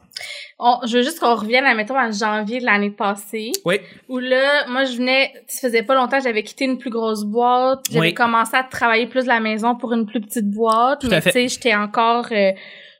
On- 0.60 0.80
je 0.88 0.98
veux 0.98 1.04
juste 1.04 1.20
qu'on 1.20 1.36
revienne, 1.36 1.66
admettons, 1.66 1.96
à 1.96 2.10
janvier 2.10 2.60
de 2.60 2.66
l'année 2.66 2.90
passée. 2.90 3.52
Oui. 3.64 3.80
Où 4.10 4.18
là, 4.18 4.66
moi, 4.68 4.86
je 4.86 4.98
venais, 4.98 5.32
ça 5.48 5.68
faisait 5.68 5.84
pas 5.84 5.94
longtemps, 5.94 6.20
j'avais 6.20 6.42
quitté 6.44 6.66
une 6.66 6.80
plus 6.80 6.90
grosse 6.90 7.24
boîte. 7.26 7.82
J'avais 7.92 8.08
Oui. 8.08 8.14
commencé 8.16 8.56
à 8.56 8.64
travailler 8.64 9.06
plus 9.06 9.24
de 9.24 9.28
la 9.28 9.40
maison 9.40 9.76
pour 9.76 9.94
une 9.94 10.06
plus 10.08 10.20
petite 10.20 10.50
boîte. 10.50 11.02
Tout 11.02 11.10
mais 11.10 11.22
tu 11.22 11.30
sais, 11.32 11.48
j'étais 11.48 11.76
encore 11.76 12.26
euh, 12.32 12.52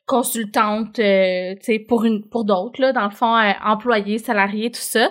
consultante, 0.06 1.00
euh, 1.00 1.54
tu 1.56 1.64
sais, 1.64 1.80
pour 1.80 2.06
une, 2.06 2.24
pour 2.30 2.46
d'autres, 2.46 2.80
là, 2.80 2.94
dans 2.94 3.04
le 3.06 3.10
fond, 3.10 3.36
euh, 3.36 3.52
employée, 3.66 4.20
salariée, 4.20 4.72
tout 4.72 4.80
ça. 4.80 5.10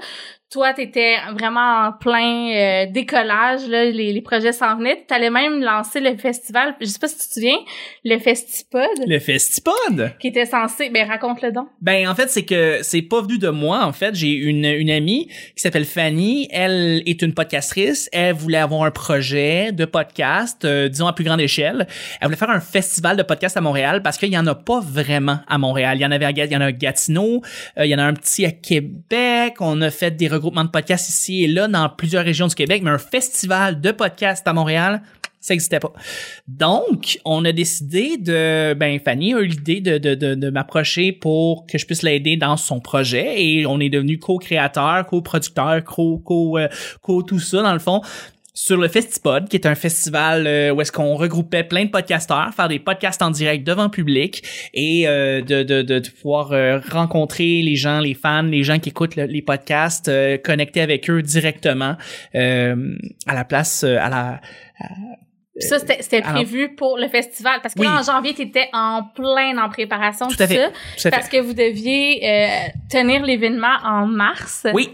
Toi, 0.53 0.73
t'étais 0.75 1.17
vraiment 1.37 1.89
en 1.89 1.93
plein 1.93 2.51
euh, 2.55 2.87
décollage, 2.93 3.67
là, 3.69 3.85
les, 3.87 4.13
les 4.13 4.21
projets 4.23 4.53
s'en 4.53 4.77
venaient. 4.77 5.05
T'allais 5.09 5.29
même 5.31 5.61
lancer 5.61 5.99
le 5.99 6.17
festival, 6.17 6.77
je 6.81 6.87
sais 6.87 7.01
pas 7.01 7.09
si 7.09 7.19
tu 7.19 7.29
te 7.29 7.35
souviens, 7.35 7.57
le 8.05 8.19
Festipod, 8.19 8.83
Le 9.07 9.19
Festipod? 9.19 10.13
qui 10.21 10.29
était 10.29 10.47
censé, 10.47 10.89
ben 10.91 11.07
raconte-le 11.09 11.51
donc. 11.51 11.67
Ben 11.81 12.09
en 12.09 12.15
fait 12.15 12.31
c'est 12.31 12.45
que 12.45 12.79
c'est 12.83 13.03
pas 13.03 13.23
venu 13.23 13.39
de 13.39 13.49
moi 13.49 13.85
en 13.85 13.93
fait. 13.93 14.15
J'ai 14.15 14.31
une 14.33 14.65
une 14.65 14.91
amie 14.91 15.27
qui 15.27 15.63
s'appelle 15.63 15.85
Fanny. 15.85 16.49
Elle 16.53 17.03
est 17.07 17.23
une 17.23 17.35
podcastrice. 17.35 18.09
Elle 18.13 18.35
voulait 18.35 18.59
avoir 18.59 18.83
un 18.85 18.91
projet 18.93 19.73
de 19.73 19.85
podcast 19.85 20.65
euh, 20.65 20.89
disons 20.89 21.09
à 21.09 21.13
plus 21.13 21.25
grande 21.25 21.41
échelle. 21.41 21.87
Elle 22.21 22.27
voulait 22.29 22.37
faire 22.39 22.51
un 22.51 22.61
festival 22.61 23.17
de 23.17 23.23
podcast 23.25 23.57
à 23.57 23.61
Montréal 23.61 24.01
parce 24.03 24.17
qu'il 24.17 24.33
y 24.33 24.39
en 24.39 24.47
a 24.47 24.55
pas 24.55 24.81
vraiment 24.81 25.41
à 25.49 25.59
Montréal. 25.59 25.99
Il 25.99 26.03
y 26.03 26.07
en 26.07 26.13
avait 26.13 26.25
à, 26.25 26.33
Ga- 26.33 26.45
il 26.47 26.53
y 26.53 26.57
en 26.57 26.61
a 26.61 26.67
à 26.67 26.73
Gatineau 26.73 27.43
euh, 27.79 27.85
il 27.85 27.91
y 27.91 27.95
en 27.95 27.99
a 27.99 28.05
un 28.05 28.15
petit 28.15 28.45
à 28.47 28.53
Québec. 28.53 29.55
On 29.61 29.83
a 29.83 29.91
fait 29.91 30.13
des 30.13 30.29
regroupements 30.37 30.65
de 30.65 30.71
podcasts 30.71 31.09
ici 31.09 31.45
et 31.45 31.49
là 31.49 31.69
dans 31.69 31.89
plusieurs 31.89 32.25
régions 32.25 32.47
du 32.47 32.55
Québec 32.55 32.83
mais 32.85 32.91
un 32.91 32.99
festival 32.99 33.81
de 33.81 33.91
podcasts 33.91 34.47
à 34.47 34.53
Montréal 34.53 35.03
ça 35.47 35.55
existait 35.55 35.79
pas. 35.79 35.93
Donc, 36.49 37.21
on 37.25 37.45
a 37.45 37.53
décidé 37.53 38.17
de, 38.17 38.75
ben, 38.75 38.99
Fanny 38.99 39.33
a 39.33 39.39
eu 39.39 39.47
l'idée 39.47 39.81
de, 39.81 39.97
de, 39.97 40.17
de, 40.17 40.35
de 40.35 40.51
m'approcher 40.51 41.13
pour 41.13 41.67
que 41.69 41.79
je 41.79 41.87
puisse 41.87 42.03
l'aider 42.03 42.37
dans 42.37 42.57
son 42.57 42.81
projet 42.81 43.41
et 43.41 43.65
on 43.65 43.79
est 43.79 43.89
devenu 43.89 44.19
co-créateur, 44.19 45.07
co-producteur, 45.07 45.85
co, 45.85 46.19
co, 46.19 46.59
euh, 46.59 46.67
co 47.01 47.23
tout 47.23 47.39
ça 47.39 47.63
dans 47.63 47.73
le 47.73 47.79
fond 47.79 48.01
sur 48.59 48.79
le 48.79 48.89
Festipod, 48.89 49.51
qui 49.51 49.57
est 49.57 49.67
un 49.67 49.75
festival 49.75 50.47
euh, 50.47 50.71
où 50.73 50.81
est-ce 50.81 50.91
qu'on 50.91 51.15
regroupait 51.15 51.63
plein 51.63 51.85
de 51.85 51.91
podcasteurs, 51.91 52.55
faire 52.55 52.69
des 52.69 52.79
podcasts 52.79 53.21
en 53.21 53.31
direct 53.31 53.67
devant 53.67 53.91
public 53.91 54.43
et 54.73 55.07
euh, 55.07 55.43
de, 55.43 55.63
de, 55.63 55.83
de, 55.83 55.99
de 55.99 56.09
pouvoir 56.09 56.53
euh, 56.53 56.79
rencontrer 56.91 57.61
les 57.61 57.77
gens, 57.77 58.01
les 58.01 58.15
fans, 58.15 58.41
les 58.43 58.63
gens 58.63 58.79
qui 58.79 58.89
écoutent 58.89 59.15
le- 59.15 59.27
les 59.27 59.43
podcasts, 59.43 60.09
euh, 60.09 60.39
connecter 60.39 60.81
avec 60.81 61.11
eux 61.11 61.21
directement 61.21 61.97
euh, 62.35 62.97
à 63.27 63.35
la 63.35 63.45
place, 63.45 63.85
à 63.85 64.09
la 64.09 64.41
Puis 65.59 65.69
ça, 65.69 65.79
c'était 65.79 66.23
alors- 66.23 66.33
prévu 66.37 66.75
pour 66.77 66.97
le 66.97 67.09
festival. 67.09 67.61
Parce 67.63 67.75
que 67.75 67.81
Oui. 67.81 67.87
là, 67.87 68.01
en 68.01 68.03
janvier, 68.03 68.33
t'étais 68.33 68.69
en 68.73 69.03
plein 69.15 69.59
en 69.63 69.69
préparation, 69.69 70.29
Tout 70.29 70.37
tout, 70.37 70.43
à 70.43 70.47
fait. 70.47 70.55
ça. 70.57 70.69
Tout 71.03 71.09
à 71.09 71.11
Parce 71.11 71.29
fait. 71.29 71.37
que 71.39 71.43
vous 71.43 71.53
deviez 71.53 72.21
euh, 72.27 72.47
tenir 72.91 73.23
l'événement 73.23 73.77
en 73.85 74.07
mars. 74.07 74.67
Oui, 74.73 74.89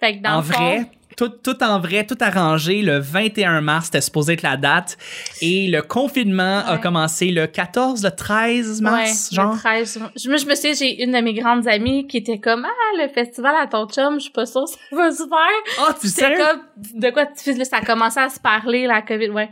Fait 0.00 0.16
que 0.18 0.22
dans 0.22 0.30
en 0.34 0.36
le 0.38 0.42
fond, 0.42 0.64
vrai, 0.64 0.86
tout, 1.18 1.28
tout 1.28 1.62
en 1.62 1.80
vrai, 1.80 2.06
tout 2.06 2.16
arrangé. 2.20 2.80
Le 2.80 2.98
21 2.98 3.60
mars, 3.60 3.86
c'était 3.86 4.00
supposé 4.00 4.34
être 4.34 4.42
la 4.42 4.56
date. 4.56 4.96
Et 5.42 5.66
le 5.68 5.82
confinement 5.82 6.60
a 6.66 6.78
commencé 6.78 7.26
le 7.30 7.46
14, 7.46 8.02
le 8.04 8.10
13 8.10 8.80
mars, 8.80 9.28
ouais, 9.32 9.36
genre. 9.36 9.52
le 9.52 9.58
13. 9.58 9.98
Je, 10.16 10.28
me- 10.30 10.36
je 10.38 10.46
me 10.46 10.54
souviens, 10.54 10.72
j'ai 10.74 11.02
une 11.02 11.12
de 11.12 11.18
mes 11.18 11.34
grandes 11.34 11.66
amies 11.68 12.06
qui 12.06 12.18
était 12.18 12.38
comme, 12.38 12.64
ah, 12.64 13.02
le 13.02 13.08
festival 13.08 13.54
à 13.60 13.66
ton 13.66 13.86
chum, 13.88 14.14
je 14.14 14.24
suis 14.24 14.32
pas 14.32 14.46
sûre 14.46 14.66
ça 14.68 14.76
va 14.92 15.10
se 15.10 15.18
faire. 15.24 15.84
Oh, 15.88 15.92
tu 16.00 16.08
sais? 16.08 16.34
comme, 16.36 17.00
de 17.00 17.10
quoi 17.10 17.26
tu 17.26 17.42
fais, 17.42 17.52
là, 17.54 17.64
ça 17.64 17.78
a 17.78 17.84
commencé 17.84 18.20
à 18.20 18.28
se 18.28 18.38
parler, 18.40 18.86
la 18.86 19.02
COVID, 19.02 19.30
ouais. 19.30 19.50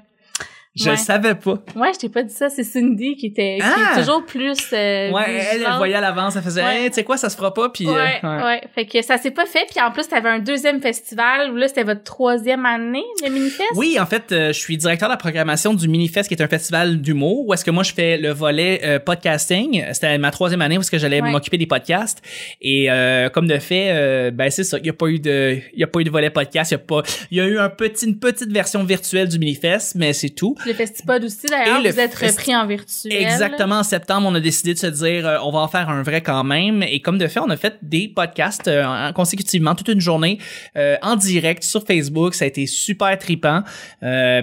Je 0.76 0.90
Ouais. 0.90 0.96
savais 0.96 1.34
pas. 1.34 1.54
Ouais, 1.74 1.92
je 1.94 1.98
t'ai 1.98 2.08
pas 2.08 2.22
dit 2.22 2.32
ça, 2.34 2.48
c'est 2.50 2.62
Cindy 2.62 3.16
qui 3.16 3.26
était, 3.26 3.58
qui 3.60 3.64
Ah! 3.64 3.94
est 3.96 4.00
toujours 4.00 4.24
plus, 4.26 4.58
euh, 4.72 5.10
Ouais, 5.10 5.22
elle, 5.52 5.62
elle 5.66 5.76
voyait 5.76 5.94
à 5.94 6.00
l'avance, 6.00 6.36
elle 6.36 6.42
faisait, 6.42 6.62
Ouais. 6.62 6.82
hey, 6.84 6.88
tu 6.90 6.94
sais 6.96 7.04
quoi, 7.04 7.16
ça 7.16 7.30
se 7.30 7.36
fera 7.36 7.52
pas, 7.54 7.70
puis. 7.70 7.86
euh, 7.88 7.92
Ouais, 7.92 8.20
ouais, 8.22 8.60
Fait 8.74 8.84
que 8.86 9.00
ça 9.02 9.16
s'est 9.16 9.30
pas 9.30 9.46
fait. 9.46 9.66
Puis 9.70 9.80
en 9.80 9.90
plus, 9.90 10.06
t'avais 10.06 10.28
un 10.28 10.38
deuxième 10.38 10.80
festival 10.82 11.50
où 11.50 11.56
là, 11.56 11.66
c'était 11.68 11.82
votre 11.84 12.02
troisième 12.02 12.66
année, 12.66 13.04
le 13.24 13.30
Minifest? 13.30 13.70
Oui, 13.74 13.98
en 13.98 14.06
fait, 14.06 14.30
euh, 14.32 14.48
je 14.48 14.58
suis 14.58 14.76
directeur 14.76 15.08
de 15.08 15.14
la 15.14 15.18
programmation 15.18 15.72
du 15.74 15.88
Minifest, 15.88 16.28
qui 16.28 16.34
est 16.34 16.42
un 16.42 16.48
festival 16.48 17.00
d'humour, 17.00 17.46
où 17.46 17.54
est-ce 17.54 17.64
que 17.64 17.70
moi 17.70 17.82
je 17.82 17.92
fais 17.94 18.18
le 18.18 18.30
volet 18.32 18.80
euh, 18.84 18.98
podcasting. 18.98 19.84
C'était 19.92 20.18
ma 20.18 20.30
troisième 20.30 20.60
année 20.62 20.76
est-ce 20.76 20.90
que 20.90 20.98
j'allais 20.98 21.22
Ouais. 21.22 21.30
m'occuper 21.30 21.56
des 21.58 21.66
podcasts. 21.66 22.22
Et 22.60 22.90
euh, 22.90 23.28
comme 23.30 23.46
de 23.46 23.58
fait, 23.58 23.88
euh, 23.90 24.30
ben 24.30 24.50
c'est 24.50 24.64
ça. 24.64 24.78
Il 24.78 24.86
y 24.86 24.90
a 24.90 24.92
pas 24.92 25.06
eu 25.08 25.18
de, 25.18 25.58
il 25.72 25.78
y 25.80 25.84
a 25.84 25.86
pas 25.86 26.00
eu 26.00 26.04
de 26.04 26.10
volet 26.10 26.30
podcast. 26.30 26.70
Il 26.70 26.74
y 26.74 26.76
a 26.76 26.78
pas, 26.78 27.02
il 27.30 27.38
y 27.38 27.40
a 27.40 27.44
eu 27.46 27.58
un 27.58 27.68
petit, 27.70 28.06
une 28.06 28.18
petite 28.18 28.52
version 28.52 28.84
virtuelle 28.84 29.28
du 29.28 29.38
Minifest, 29.38 29.94
mais 29.94 30.12
c'est 30.12 30.30
tout. 30.30 30.54
Le 30.66 30.74
Festipod 30.74 31.22
aussi, 31.24 31.46
d'ailleurs, 31.48 31.80
vous 31.80 32.00
êtes 32.00 32.14
repris 32.14 32.54
en 32.56 32.66
virtuel. 32.66 33.12
Exactement. 33.12 33.76
En 33.76 33.82
septembre, 33.82 34.26
on 34.30 34.34
a 34.34 34.40
décidé 34.40 34.74
de 34.74 34.78
se 34.78 34.86
dire, 34.86 35.26
euh, 35.26 35.38
on 35.42 35.50
va 35.52 35.60
en 35.60 35.68
faire 35.68 35.88
un 35.88 36.02
vrai 36.02 36.20
quand 36.22 36.44
même. 36.44 36.82
Et 36.82 37.00
comme 37.00 37.18
de 37.18 37.26
fait, 37.28 37.40
on 37.40 37.50
a 37.50 37.56
fait 37.56 37.76
des 37.82 38.08
podcasts 38.08 38.68
euh, 38.68 38.84
en- 38.84 39.12
consécutivement 39.12 39.74
toute 39.74 39.88
une 39.88 40.00
journée 40.00 40.38
euh, 40.76 40.96
en 41.02 41.16
direct 41.16 41.62
sur 41.62 41.84
Facebook. 41.84 42.34
Ça 42.34 42.44
a 42.44 42.48
été 42.48 42.66
super 42.66 43.16
tripant. 43.18 43.62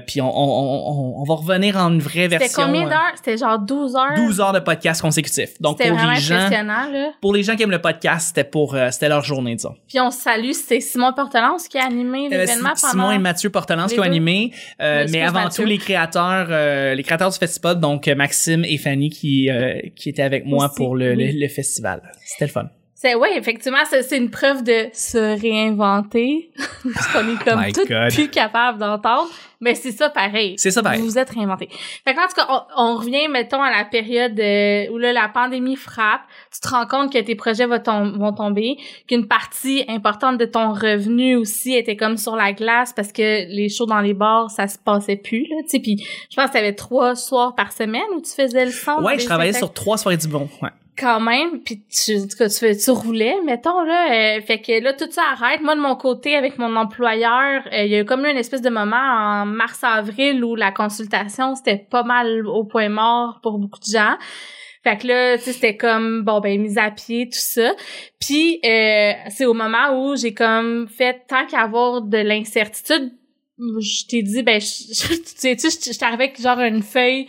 Puis 0.07 0.21
on, 0.21 0.25
on, 0.25 1.17
on, 1.17 1.21
on 1.21 1.23
va 1.23 1.33
revenir 1.35 1.77
en 1.77 1.91
une 1.91 1.99
vraie 1.99 2.23
C'était 2.23 2.37
version. 2.37 2.63
combien 2.65 2.85
euh, 2.85 2.89
d'heures? 2.89 3.11
C'était 3.15 3.37
genre 3.37 3.59
12 3.59 3.95
heures? 3.95 4.15
12 4.15 4.39
heures 4.41 4.53
de 4.53 4.59
podcast 4.59 5.01
consécutifs. 5.01 5.59
Donc 5.61 5.77
C'était 5.77 5.89
pour 5.89 5.97
vraiment 5.99 6.13
les 6.13 6.19
gens, 6.21 6.49
là. 6.49 7.11
pour 7.21 7.33
les 7.33 7.43
gens 7.43 7.55
qui 7.55 7.63
aiment 7.63 7.71
le 7.71 7.81
podcast, 7.81 8.27
c'était 8.27 8.43
pour 8.43 8.75
c'était 8.91 9.09
leur 9.09 9.23
journée 9.23 9.55
disons. 9.55 9.75
Puis 9.87 9.99
on 9.99 10.11
salue, 10.11 10.51
c'est 10.51 10.79
Simon 10.79 11.13
Portelance 11.13 11.67
qui 11.67 11.77
a 11.77 11.85
animé 11.85 12.29
l'événement 12.29 12.69
pendant... 12.79 12.91
Simon 12.91 13.11
et 13.11 13.19
Mathieu 13.19 13.49
Portelance 13.49 13.91
qui 13.93 13.99
ont 13.99 14.03
animé, 14.03 14.51
mais 14.79 15.21
avant 15.21 15.43
Mathieu. 15.43 15.63
tout 15.63 15.69
les 15.69 15.77
créateurs, 15.77 16.12
euh, 16.19 16.95
les 16.95 17.03
créateurs 17.03 17.29
du 17.29 17.37
festival, 17.37 17.79
donc 17.79 18.07
euh, 18.07 18.15
Maxime 18.15 18.63
et 18.65 18.77
Fanny 18.77 19.09
qui 19.09 19.49
euh, 19.49 19.79
qui 19.95 20.09
étaient 20.09 20.21
avec 20.21 20.45
moi 20.45 20.71
pour 20.75 20.95
le, 20.95 21.13
le, 21.15 21.31
le 21.33 21.47
festival. 21.47 22.01
C'était 22.25 22.45
le 22.45 22.51
fun. 22.51 22.69
C'est, 23.03 23.15
ouais, 23.15 23.37
effectivement, 23.37 23.79
c'est, 23.89 24.01
c'est 24.01 24.15
une 24.17 24.29
preuve 24.29 24.63
de 24.63 24.87
se 24.93 25.17
réinventer. 25.41 26.51
Parce 26.93 27.07
qu'on 27.07 27.29
est 27.35 27.43
comme 27.43 27.65
tout 27.73 27.85
God. 27.85 28.13
plus 28.13 28.29
capable 28.29 28.79
d'entendre. 28.79 29.29
Mais 29.59 29.75
c'est 29.75 29.91
ça 29.91 30.09
pareil. 30.09 30.55
C'est 30.57 30.71
ça 30.71 30.81
pareil. 30.81 30.99
Vous 31.01 31.05
vous 31.07 31.17
êtes 31.17 31.29
réinventé. 31.29 31.67
Fait 32.05 32.13
que, 32.13 32.19
en 32.19 32.27
tout 32.29 32.35
cas, 32.35 32.47
on, 32.49 32.61
on 32.93 32.95
revient, 32.97 33.27
mettons, 33.29 33.61
à 33.61 33.71
la 33.71 33.83
période 33.83 34.39
euh, 34.39 34.87
où 34.91 34.97
là, 34.97 35.11
la 35.11 35.27
pandémie 35.27 35.75
frappe. 35.75 36.21
Tu 36.53 36.61
te 36.61 36.67
rends 36.69 36.85
compte 36.85 37.11
que 37.11 37.17
tes 37.17 37.35
projets 37.35 37.65
vont, 37.65 37.79
tom- 37.79 38.17
vont 38.17 38.31
tomber, 38.33 38.77
qu'une 39.07 39.27
partie 39.27 39.83
importante 39.89 40.37
de 40.37 40.45
ton 40.45 40.71
revenu 40.73 41.35
aussi 41.35 41.75
était 41.75 41.97
comme 41.97 42.15
sur 42.17 42.37
la 42.37 42.53
glace 42.53 42.93
parce 42.93 43.11
que 43.11 43.21
les 43.53 43.67
shows 43.67 43.85
dans 43.85 43.99
les 44.01 44.13
bars, 44.13 44.49
ça 44.49 44.67
se 44.67 44.77
passait 44.77 45.17
plus, 45.17 45.43
là, 45.49 45.57
tu 45.63 45.69
sais. 45.69 45.79
Puis 45.79 46.05
je 46.29 46.35
pense 46.37 46.47
que 46.47 46.53
t'avais 46.53 46.73
trois 46.73 47.15
soirs 47.15 47.53
par 47.55 47.73
semaine 47.73 48.01
où 48.15 48.21
tu 48.21 48.31
faisais 48.31 48.63
le 48.65 48.71
son. 48.71 49.01
Ouais, 49.03 49.19
je 49.19 49.25
travaillais 49.25 49.51
sur 49.53 49.73
trois 49.73 49.97
soirées 49.97 50.17
du 50.17 50.27
bon. 50.29 50.47
Ouais. 50.61 50.69
Quand 50.97 51.19
même 51.19 51.61
puis 51.63 51.83
tu 51.89 52.17
en 52.17 52.27
tout 52.27 52.37
cas, 52.37 52.49
tu, 52.49 52.77
tu 52.77 52.91
roulais 52.91 53.35
mettons 53.45 53.81
là 53.83 54.37
euh, 54.37 54.41
fait 54.41 54.59
que 54.59 54.83
là 54.83 54.93
tout 54.93 55.09
ça 55.09 55.23
arrête 55.31 55.61
moi 55.61 55.75
de 55.75 55.81
mon 55.81 55.95
côté 55.95 56.35
avec 56.35 56.57
mon 56.57 56.75
employeur 56.75 57.63
euh, 57.71 57.83
il 57.83 57.91
y 57.91 57.95
a 57.95 58.01
eu 58.01 58.05
comme 58.05 58.25
eu 58.25 58.29
une 58.29 58.37
espèce 58.37 58.61
de 58.61 58.69
moment 58.69 58.95
en 58.95 59.45
mars 59.45 59.83
avril 59.83 60.43
où 60.43 60.55
la 60.55 60.71
consultation 60.71 61.55
c'était 61.55 61.77
pas 61.77 62.03
mal 62.03 62.45
au 62.47 62.63
point 62.63 62.89
mort 62.89 63.39
pour 63.41 63.57
beaucoup 63.57 63.79
de 63.79 63.91
gens 63.91 64.17
fait 64.83 64.97
que 64.97 65.07
là, 65.07 65.37
tu 65.37 65.45
sais, 65.45 65.53
c'était 65.53 65.77
comme, 65.77 66.23
bon, 66.23 66.41
ben, 66.41 66.61
mise 66.61 66.77
à 66.77 66.91
pied, 66.91 67.29
tout 67.29 67.39
ça. 67.39 67.71
Puis, 68.19 68.59
euh, 68.65 69.13
c'est 69.29 69.45
au 69.45 69.53
moment 69.53 69.97
où 69.97 70.17
j'ai 70.17 70.33
comme 70.33 70.89
fait, 70.89 71.21
tant 71.25 71.45
qu'avoir 71.45 72.01
de 72.01 72.17
l'incertitude, 72.17 73.13
je 73.59 74.07
t'ai 74.07 74.23
dit, 74.23 74.41
ben, 74.43 74.59
je, 74.59 74.65
je- 74.65 75.13
tu 75.15 75.23
sais, 75.35 75.55
tu 75.55 75.69
sais, 75.69 75.79
je 75.85 75.93
je 75.93 75.97
t'arrivais 75.99 76.23
avec 76.25 76.41
genre 76.41 76.59
une 76.59 76.81
feuille 76.81 77.27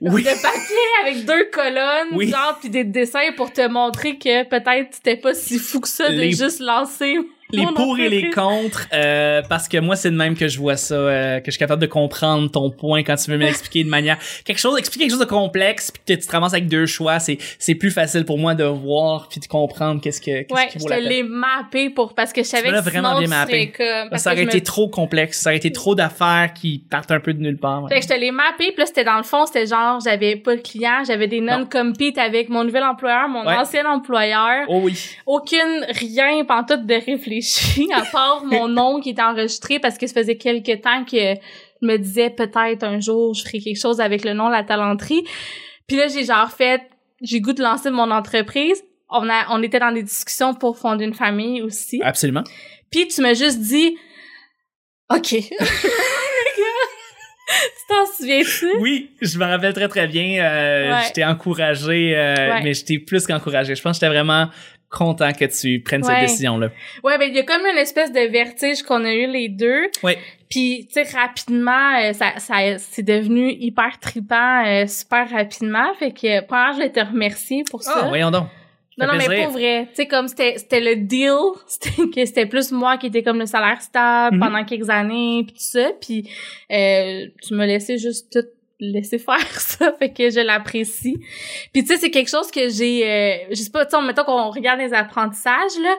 Oui. 0.00 0.22
de 0.22 0.28
papier 0.42 0.86
avec 1.02 1.24
deux 1.24 1.44
colonnes, 1.50 2.08
Oui. 2.16 2.28
genre, 2.30 2.56
puis 2.60 2.70
des 2.70 2.84
dessins 2.84 3.32
pour 3.36 3.52
te 3.52 3.66
montrer 3.66 4.16
que 4.16 4.44
peut-être 4.44 4.88
c'était 4.94 5.16
pas 5.16 5.34
si 5.34 5.58
fou 5.58 5.80
que 5.80 5.88
ça 5.88 6.10
de 6.10 6.16
Les- 6.20 6.32
juste 6.32 6.60
lancer 6.60 7.18
les 7.56 7.66
pour 7.74 7.98
et 7.98 8.08
les 8.08 8.30
contre, 8.30 8.86
euh, 8.92 9.42
parce 9.48 9.68
que 9.68 9.78
moi, 9.78 9.96
c'est 9.96 10.10
de 10.10 10.16
même 10.16 10.36
que 10.36 10.48
je 10.48 10.58
vois 10.58 10.76
ça, 10.76 10.94
euh, 10.94 11.38
que 11.40 11.46
je 11.46 11.50
suis 11.52 11.58
capable 11.58 11.82
de 11.82 11.86
comprendre 11.86 12.50
ton 12.50 12.70
point 12.70 13.02
quand 13.02 13.16
tu 13.16 13.30
veux 13.30 13.38
m'expliquer 13.38 13.84
de 13.84 13.88
manière 13.88 14.18
quelque 14.44 14.58
chose, 14.58 14.78
expliquer 14.78 15.04
quelque 15.06 15.12
chose 15.12 15.20
de 15.20 15.24
complexe, 15.24 15.90
puis 15.90 16.02
que 16.16 16.20
tu 16.20 16.26
te 16.26 16.32
ramasses 16.32 16.52
avec 16.54 16.68
deux 16.68 16.86
choix, 16.86 17.18
c'est 17.18 17.38
c'est 17.58 17.74
plus 17.74 17.90
facile 17.90 18.24
pour 18.24 18.38
moi 18.38 18.54
de 18.54 18.64
voir 18.64 19.28
puis 19.28 19.40
de 19.40 19.46
comprendre 19.46 20.00
qu'est-ce 20.00 20.20
que 20.20 20.42
qu'est-ce 20.42 20.52
Ouais, 20.54 20.66
qui 20.68 20.74
je 20.78 20.78
vaut 20.80 20.84
te 20.88 20.90
la 20.90 20.98
peine. 20.98 21.08
l'ai 21.08 21.22
mappé 21.22 21.90
pour 21.90 22.14
parce 22.14 22.32
que 22.32 22.42
je 22.42 22.48
savais 22.48 22.70
me 22.70 22.78
que 22.78 22.82
vraiment 22.88 23.18
bien 23.18 23.28
mappé. 23.28 23.70
comme 23.70 24.10
parce 24.10 24.22
Ça 24.22 24.30
aurait 24.32 24.42
je 24.42 24.48
été 24.48 24.58
me- 24.58 24.64
trop 24.64 24.88
complexe, 24.88 25.40
ça 25.40 25.50
aurait 25.50 25.56
été 25.56 25.72
trop 25.72 25.94
d'affaires 25.94 26.52
qui 26.54 26.82
partent 26.90 27.10
un 27.10 27.20
peu 27.20 27.32
de 27.34 27.40
nulle 27.40 27.58
part. 27.58 27.82
ouais. 27.82 27.88
Fait 27.90 28.00
que 28.00 28.02
je 28.04 28.08
te 28.14 28.18
l'ai 28.20 28.30
mappé, 28.30 28.68
puis 28.72 28.78
là, 28.78 28.86
c'était 28.86 29.04
dans 29.04 29.16
le 29.16 29.22
fond, 29.22 29.46
c'était 29.46 29.66
genre, 29.66 30.00
j'avais 30.04 30.36
pas 30.36 30.56
de 30.56 30.60
clients, 30.60 31.02
j'avais 31.06 31.28
des 31.28 31.40
non-compete 31.40 32.18
avec 32.18 32.48
mon 32.48 32.64
nouvel 32.64 32.82
employeur, 32.84 33.28
mon 33.28 33.44
Ouais. 33.46 33.54
ancien 33.56 33.84
employeur. 33.86 34.64
Oh 34.68 34.80
oui. 34.82 34.98
Aucune, 35.26 35.84
rien, 35.90 36.44
pantoute 36.44 36.86
de 36.86 36.94
à 37.94 38.02
part 38.10 38.44
mon 38.44 38.68
nom 38.80 39.00
qui 39.00 39.10
était 39.10 39.22
enregistré 39.22 39.78
parce 39.78 39.98
que 39.98 40.06
ça 40.06 40.14
faisait 40.14 40.36
quelques 40.36 40.80
temps 40.82 41.04
que 41.04 41.16
je 41.16 41.86
me 41.86 41.96
disais 41.98 42.30
peut-être 42.30 42.82
un 42.84 43.00
jour, 43.00 43.34
je 43.34 43.42
ferai 43.44 43.58
quelque 43.60 43.78
chose 43.80 44.00
avec 44.00 44.24
le 44.24 44.32
nom 44.32 44.48
La 44.48 44.62
Talenterie. 44.64 45.24
Puis 45.86 45.96
là, 45.96 46.08
j'ai 46.08 46.24
genre 46.24 46.50
fait, 46.50 46.80
j'ai 47.22 47.40
goût 47.40 47.52
de 47.52 47.62
lancer 47.62 47.90
mon 47.90 48.10
entreprise. 48.10 48.82
On 49.10 49.28
a, 49.28 49.46
on 49.50 49.62
était 49.62 49.78
dans 49.80 49.92
des 49.92 50.02
discussions 50.02 50.54
pour 50.54 50.78
fonder 50.78 51.04
une 51.04 51.14
famille 51.14 51.60
aussi. 51.62 52.00
Absolument. 52.02 52.42
Puis 52.90 53.06
tu 53.08 53.20
m'as 53.20 53.34
juste 53.34 53.60
dit, 53.60 53.96
OK. 55.12 55.26
tu 55.28 55.50
t'en 57.88 58.06
souviens-tu? 58.16 58.66
Oui, 58.80 59.10
je 59.20 59.38
me 59.38 59.44
rappelle 59.44 59.74
très 59.74 59.88
très 59.88 60.06
bien. 60.06 60.42
Euh, 60.42 60.90
Ouais. 60.94 61.04
Je 61.08 61.12
t'ai 61.12 61.24
encouragé, 61.24 62.16
euh, 62.16 62.34
Ouais. 62.54 62.62
mais 62.62 62.74
je 62.74 62.84
t'ai 62.84 62.98
plus 62.98 63.26
qu'encouragé. 63.26 63.74
Je 63.74 63.82
pense 63.82 63.98
que 63.98 64.06
j'étais 64.06 64.14
vraiment 64.14 64.48
content 64.96 65.32
que 65.32 65.44
tu 65.44 65.80
prennes 65.82 66.04
Ouais. 66.04 66.12
cette 66.20 66.28
décision-là. 66.28 66.68
Ouais, 67.02 67.18
ben 67.18 67.28
il 67.28 67.34
y 67.34 67.38
a 67.40 67.42
comme 67.42 67.66
une 67.66 67.78
espèce 67.78 68.12
de 68.12 68.20
vertige 68.30 68.82
qu'on 68.82 69.04
a 69.04 69.12
eu 69.12 69.26
les 69.26 69.48
deux. 69.48 69.88
Ouais. 70.02 70.18
Puis 70.48 70.86
tu 70.92 71.02
sais 71.04 71.16
rapidement 71.16 71.96
euh, 72.00 72.12
ça 72.12 72.38
ça 72.38 72.54
c'est 72.78 73.02
devenu 73.02 73.50
hyper 73.52 73.98
trippant 74.00 74.64
euh, 74.66 74.86
super 74.86 75.28
rapidement 75.30 75.92
fait 75.98 76.12
que 76.12 76.44
premièrement 76.46 76.72
je 76.72 76.76
voulais 76.76 76.92
te 76.92 77.00
remercier 77.00 77.64
pour 77.70 77.82
ça. 77.82 77.92
Ah, 78.02 78.08
voyons 78.08 78.30
donc. 78.30 78.46
non 78.98 79.06
non 79.08 79.14
mais 79.16 79.42
pour 79.42 79.52
vrai, 79.52 79.86
tu 79.88 79.94
sais 79.96 80.06
comme 80.06 80.28
c'était 80.28 80.56
c'était 80.58 80.80
le 80.80 80.94
deal, 80.96 81.32
c'était 81.66 82.08
que 82.14 82.24
c'était 82.24 82.46
plus 82.46 82.70
moi 82.70 82.96
qui 82.98 83.06
était 83.08 83.24
comme 83.24 83.40
le 83.40 83.46
salaire 83.46 83.80
stable 83.82 84.36
Mhm. 84.36 84.42
pendant 84.42 84.64
quelques 84.64 84.90
années 84.90 85.42
puis 85.44 85.54
tout 85.54 85.62
ça 85.78 85.90
puis 86.00 86.28
euh, 86.70 87.26
tu 87.42 87.54
me 87.54 87.66
laissais 87.66 87.98
juste 87.98 88.30
tout 88.32 88.46
laisser 88.80 89.18
faire 89.18 89.38
ça 89.60 89.92
fait 89.92 90.12
que 90.12 90.30
je 90.30 90.40
l'apprécie. 90.40 91.16
Puis 91.72 91.82
tu 91.82 91.88
sais 91.88 91.96
c'est 91.96 92.10
quelque 92.10 92.30
chose 92.30 92.50
que 92.50 92.68
j'ai 92.68 93.08
euh, 93.08 93.36
je 93.50 93.56
sais 93.56 93.70
pas 93.70 93.84
tu 93.86 93.96
sais 93.96 94.02
mettons 94.02 94.24
qu'on 94.24 94.50
regarde 94.50 94.80
les 94.80 94.92
apprentissages 94.92 95.78
là, 95.82 95.94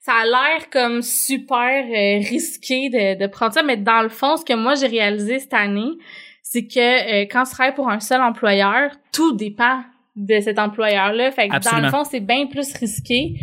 ça 0.00 0.14
a 0.14 0.24
l'air 0.24 0.70
comme 0.70 1.02
super 1.02 1.84
euh, 1.84 2.18
risqué 2.28 2.88
de, 2.88 3.18
de 3.18 3.26
prendre 3.26 3.52
ça, 3.52 3.62
mais 3.62 3.76
dans 3.76 4.02
le 4.02 4.08
fond, 4.08 4.36
ce 4.36 4.44
que 4.44 4.54
moi 4.54 4.74
j'ai 4.74 4.86
réalisé 4.86 5.38
cette 5.38 5.54
année, 5.54 5.98
c'est 6.42 6.66
que 6.66 6.78
euh, 7.22 7.26
quand 7.30 7.44
tu 7.44 7.50
travailles 7.50 7.74
pour 7.74 7.90
un 7.90 8.00
seul 8.00 8.20
employeur, 8.22 8.90
tout 9.12 9.34
dépend 9.34 9.82
de 10.16 10.40
cet 10.40 10.58
employeur-là. 10.58 11.30
Fait 11.30 11.48
que 11.48 11.70
dans 11.70 11.80
le 11.80 11.88
fond, 11.88 12.04
c'est 12.04 12.20
bien 12.20 12.46
plus 12.46 12.72
risqué 12.74 13.34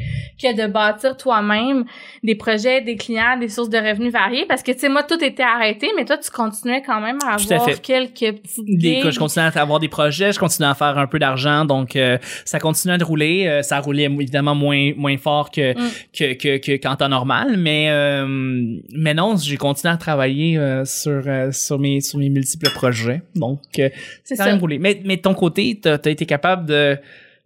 que 0.42 0.56
de 0.56 0.68
bâtir 0.72 1.16
toi-même 1.18 1.86
des 2.24 2.36
projets, 2.36 2.82
des 2.82 2.96
clients, 2.96 3.38
des 3.40 3.50
sources 3.50 3.70
de 3.70 3.78
revenus 3.78 4.12
variées. 4.12 4.46
Parce 4.48 4.64
que, 4.64 4.72
tu 4.72 4.80
sais, 4.80 4.90
moi, 4.90 5.04
tout 5.04 5.24
était 5.24 5.44
arrêté, 5.44 5.88
mais 5.96 6.06
toi, 6.06 6.18
tu 6.18 6.30
continuais 6.30 6.84
quand 6.86 7.00
même 7.00 7.18
à 7.26 7.38
Tout 7.38 7.52
avoir 7.54 7.82
quelques 7.82 8.14
petites 8.14 8.66
Des, 8.66 9.02
je 9.10 9.18
continue 9.18 9.46
à 9.46 9.62
avoir 9.62 9.80
des 9.80 9.88
projets, 9.88 10.32
je 10.32 10.40
continue 10.40 10.68
à 10.68 10.76
faire 10.76 10.98
un 10.98 11.08
peu 11.08 11.20
d'argent, 11.20 11.66
donc 11.66 11.96
euh, 11.96 12.18
ça 12.46 12.60
continue 12.60 12.98
de 12.98 13.04
rouler. 13.04 13.48
Euh, 13.48 13.62
ça 13.62 13.80
roulait 13.80 14.04
évidemment 14.04 14.54
moins 14.56 14.92
moins 14.96 15.18
fort 15.18 15.50
que 15.52 15.68
Mm. 15.78 15.90
que, 16.18 16.34
que, 16.34 16.58
que 16.58 16.78
qu'en 16.78 16.96
temps 16.96 17.10
normal, 17.10 17.58
mais 17.58 17.88
euh, 17.90 18.26
mais 18.28 19.14
non, 19.14 19.36
j'ai 19.38 19.58
continué 19.58 19.94
à 19.94 19.98
travailler 19.98 20.58
euh, 20.58 20.86
sur 20.86 21.22
euh, 21.26 21.52
sur 21.52 21.80
mes 21.80 22.02
sur 22.02 22.20
mes 22.20 22.30
multiples 22.30 22.70
projets, 22.72 23.22
donc 23.36 23.60
euh, 23.80 23.90
C'est 24.24 24.36
ça 24.36 24.46
a 24.46 24.56
roulé. 24.56 24.80
Mais 24.80 25.02
mais 25.04 25.18
de 25.18 25.22
ton 25.22 25.34
côté, 25.34 25.80
t'as 25.82 25.98
as 26.04 26.10
été 26.10 26.26
capable 26.26 26.57
de 26.66 26.98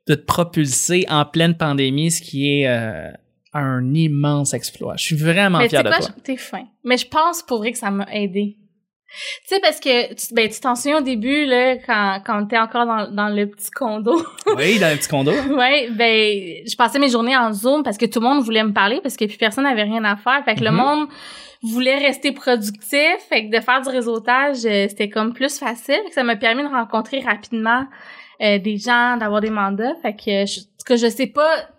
de 0.07 0.15
te 0.15 0.21
propulser 0.25 1.05
en 1.09 1.25
pleine 1.25 1.55
pandémie, 1.55 2.09
ce 2.09 2.21
qui 2.23 2.61
est 2.61 2.67
euh, 2.67 3.11
un 3.53 3.93
immense 3.93 4.53
exploit. 4.55 4.95
Je 4.97 5.03
suis 5.03 5.15
vraiment 5.15 5.59
Mais 5.59 5.69
sais 5.69 5.77
de 5.77 5.87
quoi, 5.87 5.99
toi. 5.99 6.09
t'es 6.23 6.37
fin. 6.37 6.63
Mais 6.83 6.97
je 6.97 7.07
pense 7.07 7.43
pour 7.43 7.59
vrai 7.59 7.71
que 7.71 7.77
ça 7.77 7.91
m'a 7.91 8.07
aidé. 8.11 8.57
Tu 9.47 9.55
sais, 9.55 9.59
parce 9.61 9.79
que, 9.79 10.13
tu, 10.15 10.33
ben, 10.33 10.49
tu 10.49 10.59
t'en 10.59 10.73
souviens 10.75 10.97
au 10.99 11.01
début, 11.01 11.45
là, 11.45 11.75
quand, 11.85 12.21
quand 12.25 12.45
t'es 12.47 12.57
encore 12.57 12.85
dans, 12.87 13.11
dans 13.11 13.27
le 13.29 13.45
petit 13.47 13.69
condo. 13.69 14.25
Oui, 14.57 14.79
dans 14.79 14.87
un 14.87 14.95
petit 14.97 15.07
condo. 15.09 15.31
ouais, 15.55 15.89
ben, 15.91 16.63
je 16.67 16.75
passais 16.75 16.97
mes 16.97 17.09
journées 17.09 17.37
en 17.37 17.53
Zoom 17.53 17.83
parce 17.83 17.97
que 17.97 18.05
tout 18.07 18.19
le 18.21 18.27
monde 18.27 18.43
voulait 18.43 18.63
me 18.63 18.73
parler 18.73 19.01
parce 19.03 19.15
que 19.17 19.25
plus 19.25 19.37
personne 19.37 19.65
n'avait 19.65 19.83
rien 19.83 20.03
à 20.03 20.15
faire. 20.15 20.41
Fait 20.45 20.55
que 20.55 20.63
le 20.63 20.71
Mhm. 20.71 20.77
monde 20.77 21.07
voulait 21.61 21.97
rester 21.99 22.31
productif. 22.31 23.17
Fait 23.29 23.47
que 23.47 23.55
de 23.55 23.61
faire 23.61 23.81
du 23.81 23.89
réseautage, 23.89 24.65
euh, 24.65 24.87
c'était 24.89 25.09
comme 25.09 25.33
plus 25.33 25.59
facile. 25.59 26.01
Ça 26.11 26.23
m'a 26.23 26.37
permis 26.37 26.63
de 26.63 26.69
rencontrer 26.69 27.19
rapidement 27.19 27.85
euh, 28.41 28.59
des 28.59 28.77
gens, 28.77 29.17
d'avoir 29.17 29.41
des 29.41 29.49
mandats. 29.49 29.95
Fait 30.01 30.13
que, 30.13 30.45
je, 30.45 30.59
en 30.59 30.63
tout 30.63 30.85
cas, 30.87 30.95
je 30.95 31.07
sais 31.07 31.27
pas 31.27 31.69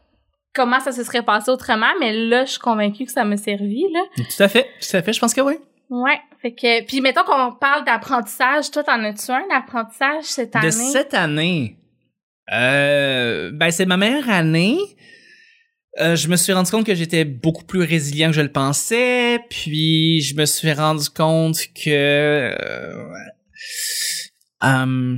comment 0.55 0.81
ça 0.81 0.93
se 0.93 1.03
serait 1.05 1.23
passé 1.23 1.51
autrement, 1.51 1.93
mais 2.01 2.13
là, 2.13 2.45
je 2.45 2.53
suis 2.53 2.61
convaincue 2.61 3.05
que 3.05 3.13
ça 3.13 3.25
m'a 3.25 3.37
servi, 3.37 3.85
là. 3.93 4.01
Tout 4.17 4.43
à 4.43 4.49
fait, 4.49 4.69
tout 4.81 4.97
à 4.97 5.03
fait. 5.03 5.13
Je 5.13 5.21
pense 5.21 5.35
que 5.35 5.41
oui. 5.41 5.55
Ouais, 5.91 6.19
fait 6.41 6.53
que 6.53 6.87
puis 6.87 7.03
mettons 7.03 7.23
qu'on 7.23 7.53
parle 7.53 7.85
d'apprentissage, 7.85 8.71
toi 8.71 8.83
t'en 8.83 9.05
as-tu 9.05 9.31
un 9.31 9.47
d'apprentissage 9.47 10.25
cette 10.25 10.57
année? 10.57 10.67
De 10.67 10.71
cette 10.73 11.13
année, 11.13 11.77
euh, 12.51 13.51
ben 13.53 13.71
c'est 13.71 13.85
ma 13.85 13.99
meilleure 13.99 14.31
année. 14.31 14.79
Euh, 16.01 16.17
je 16.17 16.29
me 16.29 16.37
suis 16.37 16.55
rendu 16.55 16.71
compte 16.71 16.87
que 16.87 16.95
j'étais 16.95 17.27
beaucoup 17.27 17.65
plus 17.65 17.83
résilient 17.83 18.29
que 18.29 18.37
je 18.37 18.41
le 18.41 18.51
pensais, 18.51 19.41
puis 19.51 20.23
je 20.23 20.35
me 20.35 20.47
suis 20.47 20.73
rendu 20.73 21.11
compte 21.11 21.59
que 21.75 21.91
euh, 21.91 22.55
euh, 24.65 25.17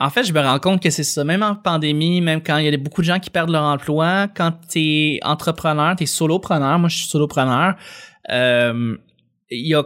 en 0.00 0.08
fait, 0.08 0.24
je 0.24 0.32
me 0.32 0.40
rends 0.40 0.58
compte 0.58 0.82
que 0.82 0.88
c'est 0.88 1.04
ça, 1.04 1.24
même 1.24 1.42
en 1.42 1.54
pandémie, 1.54 2.22
même 2.22 2.42
quand 2.42 2.56
il 2.56 2.64
y 2.64 2.74
a 2.74 2.76
beaucoup 2.78 3.02
de 3.02 3.06
gens 3.06 3.18
qui 3.18 3.28
perdent 3.28 3.50
leur 3.50 3.64
emploi, 3.64 4.28
quand 4.34 4.52
t'es 4.66 5.20
entrepreneur, 5.22 5.94
t'es 5.94 6.06
solopreneur, 6.06 6.78
moi 6.78 6.88
je 6.88 6.96
suis 6.96 7.08
solopreneur, 7.08 7.74
euh, 8.30 8.96
il 9.50 9.66
y 9.66 9.74
a 9.74 9.82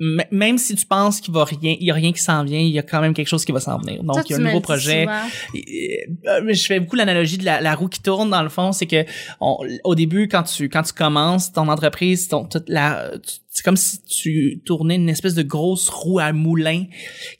même 0.00 0.58
si 0.58 0.74
tu 0.74 0.84
penses 0.86 1.20
qu'il 1.20 1.32
va 1.32 1.44
rien, 1.44 1.76
il 1.78 1.86
y 1.86 1.90
a 1.90 1.94
rien 1.94 2.12
qui 2.12 2.20
s'en 2.20 2.42
vient, 2.44 2.58
il 2.58 2.70
y 2.72 2.78
a 2.78 2.82
quand 2.82 3.00
même 3.00 3.14
quelque 3.14 3.28
chose 3.28 3.44
qui 3.44 3.52
va 3.52 3.60
s'en 3.60 3.78
venir. 3.78 4.02
Donc 4.02 4.14
Toi, 4.16 4.22
il 4.28 4.32
y 4.32 4.34
a 4.34 4.36
un 4.38 4.40
nouveau 4.40 4.60
projet. 4.60 5.06
Euh, 5.54 6.52
je 6.52 6.64
fais 6.66 6.80
beaucoup 6.80 6.96
l'analogie 6.96 7.38
de 7.38 7.44
la, 7.44 7.60
la 7.60 7.74
roue 7.74 7.88
qui 7.88 8.02
tourne 8.02 8.30
dans 8.30 8.42
le 8.42 8.48
fond, 8.48 8.72
c'est 8.72 8.86
que 8.86 9.04
on- 9.40 9.58
au 9.84 9.94
début 9.94 10.26
quand 10.28 10.42
tu 10.42 10.68
quand 10.68 10.82
tu 10.82 10.92
commences 10.92 11.52
ton 11.52 11.68
entreprise, 11.68 12.28
ton 12.28 12.48
la 12.66 13.12
c'est 13.50 13.62
comme 13.64 13.76
si 13.76 14.02
tu 14.02 14.60
tournais 14.64 14.96
une 14.96 15.08
espèce 15.08 15.34
de 15.34 15.42
grosse 15.44 15.88
roue 15.88 16.18
à 16.18 16.32
moulin 16.32 16.84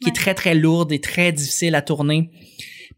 qui 0.01 0.07
Ouais. 0.07 0.11
est 0.11 0.15
très 0.15 0.35
très 0.35 0.55
lourde 0.55 0.93
et 0.93 1.01
très 1.01 1.33
difficile 1.33 1.75
à 1.75 1.83
tourner. 1.83 2.31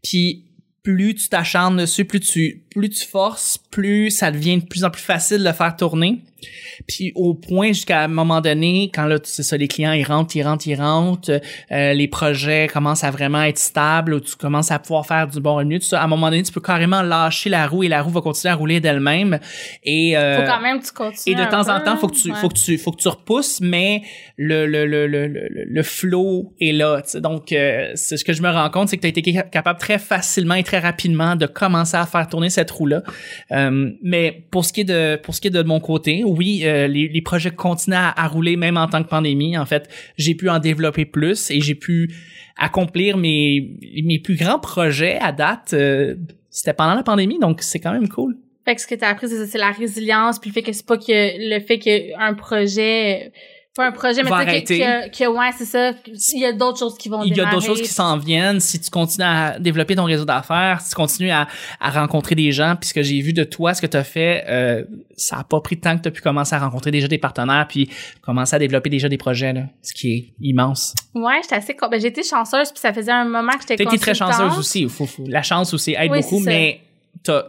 Puis 0.03 0.43
plus 0.83 1.15
tu 1.15 1.27
t'acharnes 1.29 1.77
dessus, 1.77 2.05
plus 2.05 2.19
tu 2.19 2.63
plus 2.69 2.89
tu 2.89 3.05
forces, 3.05 3.57
plus 3.71 4.11
ça 4.11 4.31
devient 4.31 4.57
de 4.59 4.65
plus 4.65 4.83
en 4.85 4.91
plus 4.91 5.01
facile 5.01 5.39
de 5.39 5.43
le 5.45 5.51
faire 5.53 5.75
tourner. 5.75 6.21
Puis 6.87 7.11
au 7.15 7.33
point 7.33 7.67
jusqu'à 7.69 8.01
un 8.03 8.07
moment 8.07 8.41
donné, 8.41 8.91
quand 8.93 9.05
là, 9.05 9.17
c'est 9.23 9.43
ça, 9.43 9.57
les 9.57 9.67
clients, 9.67 9.91
ils 9.93 10.03
rentrent, 10.03 10.35
ils 10.35 10.43
rentrent, 10.43 10.67
ils 10.67 10.75
rentrent, 10.75 11.39
euh, 11.71 11.93
les 11.93 12.07
projets 12.07 12.67
commencent 12.71 13.03
à 13.03 13.11
vraiment 13.11 13.41
être 13.43 13.57
stables, 13.57 14.13
où 14.13 14.19
tu 14.19 14.35
commences 14.35 14.71
à 14.71 14.79
pouvoir 14.79 15.05
faire 15.05 15.27
du 15.27 15.39
bon 15.39 15.55
revenu, 15.55 15.79
tout 15.79 15.85
ça. 15.85 16.01
À 16.01 16.05
un 16.05 16.07
moment 16.07 16.29
donné, 16.29 16.43
tu 16.43 16.51
peux 16.51 16.61
carrément 16.61 17.01
lâcher 17.01 17.49
la 17.49 17.67
roue 17.67 17.83
et 17.83 17.87
la 17.87 18.01
roue 18.01 18.11
va 18.11 18.21
continuer 18.21 18.51
à 18.51 18.55
rouler 18.55 18.79
d'elle-même. 18.79 19.39
Et, 19.83 20.17
euh, 20.17 20.37
Faut 20.45 20.51
quand 20.51 20.61
même 20.61 20.79
que 20.79 20.85
tu 20.85 20.91
continues. 20.93 21.35
et 21.35 21.39
de 21.45 21.49
temps 21.49 21.69
en 21.69 21.79
temps, 21.81 21.97
faut 21.97 22.07
que 22.07 22.15
tu, 22.15 22.31
ouais. 22.31 22.37
faut 22.37 22.49
que 22.49 22.57
tu, 22.57 22.77
faut 22.77 22.91
que 22.91 23.01
tu 23.01 23.07
repousses, 23.07 23.59
mais 23.61 24.01
le, 24.37 24.65
le, 24.65 24.85
le, 24.85 25.07
le, 25.07 25.27
le, 25.27 25.47
le 25.49 25.83
flow 25.83 26.53
est 26.61 26.71
là. 26.73 27.01
tu 27.01 27.09
sais. 27.11 27.21
Donc, 27.21 27.51
euh, 27.51 27.91
c'est 27.95 28.17
ce 28.17 28.23
que 28.25 28.33
je 28.33 28.41
me 28.41 28.49
rends 28.49 28.69
compte, 28.69 28.89
c'est 28.89 28.97
que 28.97 29.01
tu 29.01 29.07
as 29.07 29.09
été 29.09 29.31
ca- 29.31 29.43
capable 29.43 29.79
très 29.79 29.97
facilement 29.99 30.55
et 30.55 30.63
très 30.63 30.79
rapidement 30.79 31.35
de 31.35 31.45
commencer 31.45 31.97
à 31.97 32.05
faire 32.05 32.27
tourner 32.27 32.49
cette 32.49 32.69
roue-là. 32.71 33.03
Euh, 33.51 33.91
mais 34.03 34.43
pour 34.51 34.65
ce 34.65 34.73
qui 34.73 34.81
est 34.81 34.83
de, 34.83 35.15
pour 35.17 35.33
ce 35.35 35.41
qui 35.41 35.47
est 35.47 35.51
de 35.51 35.63
mon 35.63 35.79
côté, 35.79 36.23
oui, 36.27 36.61
euh, 36.63 36.87
les, 36.87 37.07
les 37.07 37.21
projets 37.21 37.51
continuent 37.51 37.95
à, 37.95 38.13
à 38.19 38.27
rouler 38.27 38.55
même 38.55 38.77
en 38.77 38.87
tant 38.87 39.03
que 39.03 39.09
pandémie. 39.09 39.57
En 39.57 39.65
fait, 39.65 39.89
j'ai 40.17 40.35
pu 40.35 40.49
en 40.49 40.59
développer 40.59 41.05
plus 41.05 41.51
et 41.51 41.61
j'ai 41.61 41.75
pu 41.75 42.13
accomplir 42.57 43.17
mes, 43.17 43.77
mes 44.03 44.19
plus 44.19 44.35
grands 44.35 44.59
projets 44.59 45.17
à 45.19 45.31
date. 45.31 45.73
euh, 45.73 46.15
c'était 46.49 46.73
pendant 46.73 46.95
la 46.95 47.03
pandémie, 47.03 47.39
donc 47.39 47.61
c'est 47.61 47.79
quand 47.79 47.91
même 47.91 48.09
cool. 48.09 48.35
Fait 48.65 48.75
que 48.75 48.81
ce 48.81 48.87
que 48.87 48.95
t'as 48.95 49.09
appris, 49.09 49.29
c'est 49.29 49.37
ça, 49.37 49.45
c'est 49.45 49.57
la 49.57 49.71
résilience, 49.71 50.39
puis 50.39 50.49
le 50.49 50.53
fait 50.53 50.63
que 50.63 50.73
c'est 50.73 50.85
pas 50.85 50.97
que 50.97 51.03
le 51.07 51.59
fait 51.61 51.79
qu'un 51.79 52.33
projet, 52.33 53.31
un 53.83 53.91
projet, 53.91 54.23
mais 54.23 54.29
Va 54.29 54.45
tu 54.45 54.51
sais, 54.51 54.77
que, 54.77 54.83
arrêter. 54.83 55.11
que, 55.11 55.17
que, 55.23 55.27
ouais, 55.29 55.49
c'est 55.57 55.65
ça, 55.65 55.91
il 56.33 56.39
y 56.39 56.45
a 56.45 56.53
d'autres 56.53 56.79
choses 56.79 56.97
qui 56.97 57.09
vont 57.09 57.23
il 57.23 57.35
y 57.35 57.41
a 57.41 57.45
d'autres 57.51 57.65
choses 57.65 57.81
qui 57.81 57.87
s'en 57.87 58.17
viennent. 58.17 58.59
Si 58.59 58.79
tu 58.79 58.89
continues 58.89 59.25
à 59.25 59.59
développer 59.59 59.95
ton 59.95 60.05
réseau 60.05 60.25
d'affaires, 60.25 60.81
si 60.81 60.89
tu 60.89 60.95
continues 60.95 61.31
à, 61.31 61.47
à 61.79 61.89
rencontrer 61.89 62.35
des 62.35 62.51
gens, 62.51 62.75
puis 62.79 62.89
ce 62.89 62.93
que 62.93 63.01
j'ai 63.03 63.19
vu 63.21 63.33
de 63.33 63.43
toi, 63.43 63.73
ce 63.73 63.81
que 63.81 63.87
tu 63.87 63.97
as 63.97 64.03
fait, 64.03 64.43
euh, 64.47 64.83
ça 65.15 65.37
a 65.39 65.43
pas 65.43 65.59
pris 65.61 65.75
de 65.75 65.81
temps 65.81 65.95
que 65.97 66.01
tu 66.03 66.07
as 66.07 66.11
pu 66.11 66.21
commencer 66.21 66.55
à 66.55 66.59
rencontrer 66.59 66.91
déjà 66.91 67.07
des 67.07 67.17
partenaires, 67.17 67.65
puis 67.67 67.89
commencer 68.21 68.55
à 68.55 68.59
développer 68.59 68.89
déjà 68.89 69.09
des 69.09 69.17
projets, 69.17 69.53
là, 69.53 69.63
ce 69.81 69.93
qui 69.93 70.13
est 70.13 70.33
immense. 70.41 70.93
Ouais, 71.13 71.39
j'étais 71.41 71.55
assez, 71.55 71.75
ben, 71.89 72.03
été 72.05 72.23
chanceuse, 72.23 72.71
puis 72.71 72.79
ça 72.79 72.93
faisait 72.93 73.11
un 73.11 73.25
moment 73.25 73.51
que 73.53 73.61
j'étais 73.61 73.75
Tu 73.77 73.83
été 73.83 73.97
très 73.97 74.13
chanceuse 74.13 74.57
aussi. 74.57 74.87
Faut, 74.89 75.05
faut- 75.05 75.25
la 75.27 75.43
chance 75.43 75.73
aussi 75.73 75.95
aide 75.97 76.11
Oui, 76.11 76.21
beaucoup, 76.21 76.39
mais 76.39 76.81
t'as 77.23 77.43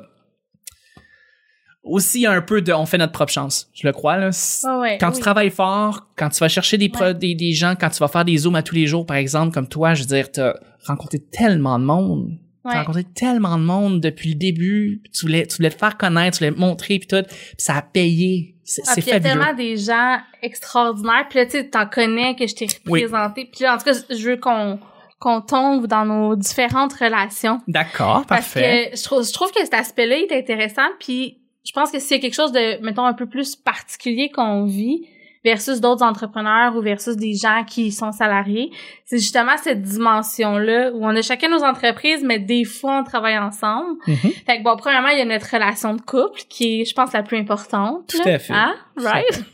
aussi 1.84 2.26
un 2.26 2.40
peu 2.42 2.60
de 2.62 2.72
on 2.72 2.86
fait 2.86 2.98
notre 2.98 3.12
propre 3.12 3.32
chance, 3.32 3.70
je 3.74 3.86
le 3.86 3.92
crois 3.92 4.16
là. 4.16 4.30
Ouais, 4.64 4.78
ouais, 4.80 4.98
quand 5.00 5.12
tu 5.12 5.20
travailles 5.20 5.50
fort, 5.50 6.06
quand 6.16 6.28
tu 6.28 6.38
vas 6.40 6.48
chercher 6.48 6.76
des, 6.76 6.90
Ouais. 7.00 7.14
des 7.14 7.34
des 7.34 7.52
gens, 7.52 7.74
quand 7.78 7.88
tu 7.90 7.98
vas 7.98 8.08
faire 8.08 8.24
des 8.24 8.36
zooms 8.36 8.56
à 8.56 8.62
tous 8.62 8.74
les 8.74 8.86
jours 8.86 9.06
par 9.06 9.16
exemple 9.16 9.52
comme 9.54 9.68
toi, 9.68 9.94
je 9.94 10.02
veux 10.02 10.08
dire 10.08 10.30
t'as 10.30 10.54
rencontré 10.86 11.18
tellement 11.18 11.78
de 11.78 11.84
monde. 11.84 12.38
Ouais. 12.64 12.72
T'as 12.72 12.80
rencontré 12.80 13.04
tellement 13.04 13.56
de 13.56 13.62
monde 13.62 14.00
depuis 14.00 14.30
le 14.30 14.34
début, 14.34 15.02
tu 15.14 15.26
voulais 15.26 15.46
tu 15.46 15.56
voulais 15.56 15.70
te 15.70 15.78
faire 15.78 15.96
connaître, 15.96 16.38
tu 16.38 16.44
voulais 16.44 16.54
te 16.54 16.60
montrer 16.60 16.98
puis 16.98 17.08
tout, 17.08 17.22
puis 17.22 17.56
ça 17.58 17.76
a 17.76 17.82
payé. 17.82 18.56
C'est 18.64 18.82
Ah, 18.86 18.92
c'est 18.94 19.00
puis 19.00 19.10
il 19.10 19.14
y 19.14 19.16
a 19.16 19.20
fabuleux. 19.22 19.40
tellement 19.44 19.56
des 19.56 19.76
gens 19.78 20.18
extraordinaires. 20.42 21.26
Puis 21.30 21.38
là, 21.38 21.46
tu 21.46 21.52
sais, 21.52 21.64
t'en 21.70 21.86
connais 21.86 22.34
que 22.36 22.46
je 22.46 22.54
t'ai 22.54 22.66
Oui. 22.86 23.04
représenté. 23.04 23.48
Puis 23.50 23.62
là, 23.64 23.74
en 23.74 23.78
tout 23.78 23.84
cas, 23.84 23.92
je 24.10 24.28
veux 24.28 24.36
qu'on 24.36 24.78
qu'on 25.20 25.40
tombe 25.40 25.88
dans 25.88 26.04
nos 26.04 26.36
différentes 26.36 26.92
relations. 26.92 27.60
D'accord, 27.66 28.24
Parce 28.28 28.52
parfait. 28.52 28.90
que 28.92 28.96
je 28.96 29.02
trouve, 29.02 29.26
je 29.26 29.32
trouve 29.32 29.50
que 29.50 29.58
cet 29.64 29.74
aspect-là 29.74 30.16
est 30.16 30.30
intéressant. 30.32 30.86
Puis 31.00 31.37
je 31.68 31.72
pense 31.74 31.90
que 31.90 31.98
s'il 31.98 32.16
y 32.16 32.18
a 32.18 32.22
quelque 32.22 32.34
chose 32.34 32.52
de, 32.52 32.82
mettons, 32.82 33.04
un 33.04 33.12
peu 33.12 33.26
plus 33.26 33.54
particulier 33.54 34.30
qu'on 34.30 34.64
vit 34.64 35.06
versus 35.44 35.82
d'autres 35.82 36.02
entrepreneurs 36.02 36.74
ou 36.74 36.80
versus 36.80 37.14
des 37.14 37.34
gens 37.34 37.62
qui 37.66 37.92
sont 37.92 38.10
salariés, 38.10 38.70
c'est 39.04 39.18
justement 39.18 39.52
cette 39.62 39.82
dimension-là 39.82 40.92
où 40.94 41.04
on 41.04 41.14
a 41.14 41.20
chacun 41.20 41.50
nos 41.50 41.62
entreprises, 41.62 42.24
mais 42.24 42.38
des 42.38 42.64
fois, 42.64 43.00
on 43.00 43.04
travaille 43.04 43.36
ensemble. 43.36 43.98
Mhm. 44.06 44.16
Fait 44.46 44.58
que 44.58 44.62
bon, 44.62 44.76
premièrement, 44.78 45.08
il 45.08 45.18
y 45.18 45.20
a 45.20 45.26
notre 45.26 45.52
relation 45.52 45.92
de 45.92 46.00
couple 46.00 46.40
qui 46.48 46.80
est, 46.80 46.84
je 46.86 46.94
pense, 46.94 47.12
la 47.12 47.22
plus 47.22 47.36
importante. 47.36 48.06
Tout 48.08 48.26
à 48.26 48.38
fait. 48.38 48.54
Hein? 48.54 48.74
Right? 49.04 49.44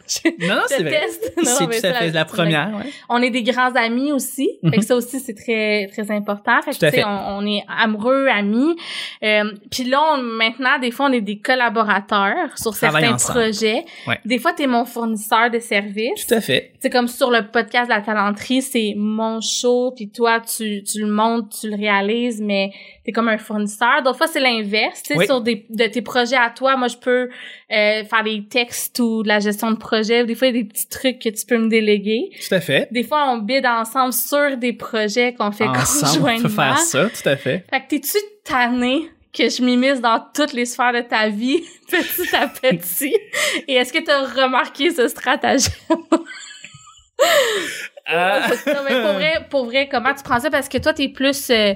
Non 0.40 0.54
non, 0.56 0.62
c'est 0.66 0.82
vrai. 0.82 1.02
C'est 1.10 1.32
mais 1.36 1.42
tout 1.42 1.86
à 1.86 1.92
ça, 1.92 1.94
fait 1.94 2.10
la 2.10 2.20
c'est 2.20 2.24
première, 2.36 2.70
ouais. 2.76 2.90
On 3.08 3.22
est 3.22 3.30
des 3.30 3.42
grands 3.42 3.72
amis 3.74 4.12
aussi. 4.12 4.48
Fait 4.62 4.66
Mhm. 4.68 4.74
que 4.76 4.84
ça 4.84 4.96
aussi, 4.96 5.18
c'est 5.20 5.34
très, 5.34 5.86
très 5.92 6.10
important. 6.10 6.60
Fait 6.62 6.72
que, 6.72 6.78
Tout 6.78 6.84
à 6.86 6.90
tu 6.90 6.96
sais, 6.96 7.02
fait. 7.02 7.08
on, 7.08 7.38
on 7.38 7.46
est 7.46 7.64
amoureux, 7.68 8.26
amis. 8.28 8.76
Euh, 9.22 9.52
Puis 9.70 9.84
là, 9.84 10.00
on- 10.14 10.22
maintenant, 10.22 10.78
des 10.78 10.90
fois, 10.90 11.06
on 11.06 11.12
est 11.12 11.20
des 11.20 11.38
collaborateurs 11.38 12.56
sur 12.56 12.72
Travaille 12.72 13.02
certains 13.02 13.14
ensemble. 13.14 13.40
projets. 13.40 13.84
Ouais. 14.06 14.18
Des 14.24 14.38
fois, 14.38 14.52
t'es 14.52 14.66
mon 14.66 14.84
fournisseur 14.84 15.50
de 15.50 15.58
services. 15.58 16.26
Tout 16.26 16.34
à 16.34 16.40
fait. 16.40 16.72
C'est 16.80 16.90
comme 16.90 17.08
sur 17.08 17.30
le 17.30 17.46
podcast 17.50 17.88
de 17.88 17.94
la 17.94 18.00
talenterie, 18.00 18.62
c'est 18.62 18.94
mon 18.96 19.40
show, 19.40 19.92
puis 19.96 20.08
toi, 20.10 20.40
tu, 20.40 20.82
tu 20.84 21.00
le 21.00 21.06
montes, 21.06 21.56
tu 21.60 21.70
le 21.70 21.76
réalises, 21.76 22.40
mais 22.42 22.70
t'es 23.04 23.12
comme 23.12 23.28
un 23.28 23.38
fournisseur. 23.38 24.02
D'autres 24.02 24.18
fois, 24.18 24.26
c'est 24.26 24.40
l'inverse. 24.40 25.02
Tu 25.02 25.12
sais, 25.14 25.18
Oui. 25.18 25.26
sur 25.26 25.40
des, 25.40 25.66
de 25.70 25.84
tes 25.86 26.02
projets 26.02 26.36
à 26.36 26.50
toi, 26.50 26.76
moi, 26.76 26.88
je 26.88 26.96
peux 26.96 27.28
euh, 27.72 28.04
faire 28.04 28.22
des 28.24 28.44
textes 28.48 28.98
ou 29.00 29.22
de 29.22 29.28
la 29.28 29.33
gestion 29.40 29.70
de 29.70 29.76
projet. 29.76 30.24
Des 30.24 30.34
fois, 30.34 30.48
il 30.48 30.56
y 30.56 30.58
a 30.58 30.62
des 30.62 30.68
petits 30.68 30.88
trucs 30.88 31.18
que 31.18 31.28
tu 31.28 31.46
peux 31.46 31.58
me 31.58 31.68
déléguer. 31.68 32.30
Tout 32.48 32.54
à 32.54 32.60
fait. 32.60 32.88
Des 32.90 33.02
fois, 33.04 33.30
on 33.30 33.38
bide 33.38 33.66
ensemble 33.66 34.12
sur 34.12 34.56
des 34.56 34.72
projets 34.72 35.34
qu'on 35.34 35.52
fait 35.52 35.64
Ensemble, 35.66 36.06
on 36.06 36.14
conjointement. 36.18 36.42
peut 36.48 36.54
faire 36.54 36.78
ça, 36.78 37.08
tout 37.10 37.28
à 37.28 37.36
fait. 37.36 37.64
Fait 37.70 37.80
que 37.80 37.88
t'es-tu 37.88 38.18
tanné 38.44 39.08
que 39.32 39.48
je 39.48 39.62
m'immisce 39.62 40.00
dans 40.00 40.24
toutes 40.34 40.52
les 40.52 40.64
sphères 40.64 40.92
de 40.92 41.00
ta 41.00 41.28
vie, 41.28 41.62
petit 41.90 42.36
à 42.36 42.46
petit? 42.48 43.16
Et 43.68 43.74
est-ce 43.74 43.92
que 43.92 43.98
t'as 44.04 44.24
remarqué 44.24 44.90
ce 44.90 45.08
stratagème? 45.08 45.72
Euh, 48.12 48.40
non, 48.66 48.74
mais 48.88 49.00
pour 49.02 49.12
vrai, 49.14 49.32
pour 49.50 49.64
vrai, 49.64 49.88
comment 49.90 50.12
tu 50.14 50.22
prends 50.22 50.38
ça? 50.38 50.50
Parce 50.50 50.68
que 50.68 50.76
toi, 50.78 50.92
t'es 50.92 51.08
plus, 51.08 51.48
euh, 51.50 51.72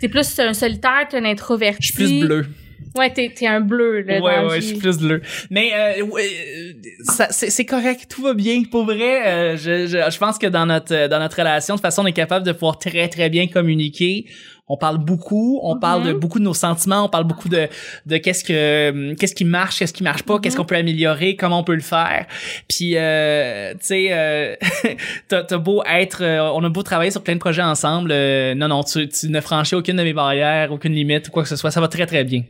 t'es 0.00 0.08
plus 0.08 0.38
un 0.38 0.54
solitaire, 0.54 1.06
t'es 1.10 1.16
un 1.18 1.24
introverti. 1.24 1.82
je 1.82 1.92
suis 1.92 1.94
plus 2.20 2.26
bleu. 2.26 2.46
Ouais, 2.96 3.12
t'es, 3.12 3.32
t'es 3.34 3.46
un 3.46 3.60
bleu, 3.60 4.02
là, 4.02 4.20
ouais, 4.20 4.36
dans 4.42 4.48
ouais, 4.48 4.60
je 4.60 4.66
suis 4.66 4.76
plus 4.76 4.98
bleu. 4.98 5.20
Mais 5.50 5.72
euh, 5.74 6.02
ouais, 6.04 6.30
euh, 6.56 6.72
ça, 7.02 7.26
c'est, 7.30 7.50
c'est 7.50 7.64
correct, 7.64 8.06
tout 8.08 8.22
va 8.22 8.34
bien. 8.34 8.62
Pour 8.70 8.84
vrai, 8.84 9.26
euh, 9.26 9.56
je, 9.56 9.86
je, 9.86 9.98
je 10.10 10.18
pense 10.18 10.38
que 10.38 10.46
dans 10.46 10.64
notre 10.66 10.94
euh, 10.94 11.08
dans 11.08 11.18
notre 11.18 11.36
relation, 11.36 11.74
de 11.74 11.78
toute 11.78 11.86
façon, 11.86 12.02
on 12.02 12.06
est 12.06 12.12
capable 12.12 12.46
de 12.46 12.52
pouvoir 12.52 12.78
très 12.78 13.08
très 13.08 13.28
bien 13.30 13.48
communiquer. 13.48 14.26
On 14.66 14.78
parle 14.78 14.96
beaucoup, 14.96 15.60
on 15.62 15.74
Mhm. 15.74 15.80
parle 15.80 16.02
de 16.06 16.12
beaucoup 16.14 16.38
de 16.38 16.44
nos 16.44 16.54
sentiments, 16.54 17.04
on 17.04 17.08
parle 17.10 17.24
beaucoup 17.24 17.50
de 17.50 17.68
de 18.06 18.16
qu'est-ce 18.16 18.42
que 18.42 18.90
hum, 18.90 19.14
qu'est-ce 19.16 19.34
qui 19.34 19.44
marche, 19.44 19.78
qu'est-ce 19.78 19.92
qui 19.92 20.02
marche 20.02 20.22
pas, 20.22 20.38
qu'est-ce 20.38 20.56
Mhm. 20.56 20.62
qu'on 20.62 20.66
peut 20.66 20.76
améliorer, 20.76 21.36
comment 21.36 21.58
on 21.58 21.64
peut 21.64 21.74
le 21.74 21.80
faire. 21.82 22.26
Puis 22.68 22.92
euh, 22.96 23.72
tu 23.74 23.78
sais, 23.82 24.06
euh, 24.10 24.56
t'as, 25.28 25.42
t'as 25.42 25.58
beau 25.58 25.82
être, 25.84 26.22
euh, 26.22 26.40
on 26.54 26.64
a 26.64 26.68
beau 26.70 26.82
travailler 26.82 27.10
sur 27.10 27.22
plein 27.22 27.34
de 27.34 27.40
projets 27.40 27.62
ensemble, 27.62 28.10
euh, 28.12 28.54
non 28.54 28.68
non, 28.68 28.82
tu, 28.84 29.06
tu 29.08 29.28
ne 29.28 29.40
franchis 29.42 29.74
aucune 29.74 29.96
de 29.96 30.02
mes 30.02 30.14
barrières, 30.14 30.72
aucune 30.72 30.94
limite 30.94 31.28
ou 31.28 31.30
quoi 31.30 31.42
que 31.42 31.48
ce 31.50 31.56
soit, 31.56 31.70
ça 31.70 31.80
va 31.82 31.88
très 31.88 32.06
très 32.06 32.24
bien. 32.24 32.42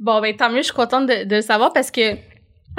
Bon, 0.00 0.20
ben, 0.20 0.34
tant 0.34 0.50
mieux, 0.50 0.58
je 0.58 0.62
suis 0.64 0.72
contente 0.72 1.06
de, 1.06 1.24
de 1.24 1.36
le 1.36 1.42
savoir 1.42 1.72
parce 1.72 1.90
que 1.90 2.16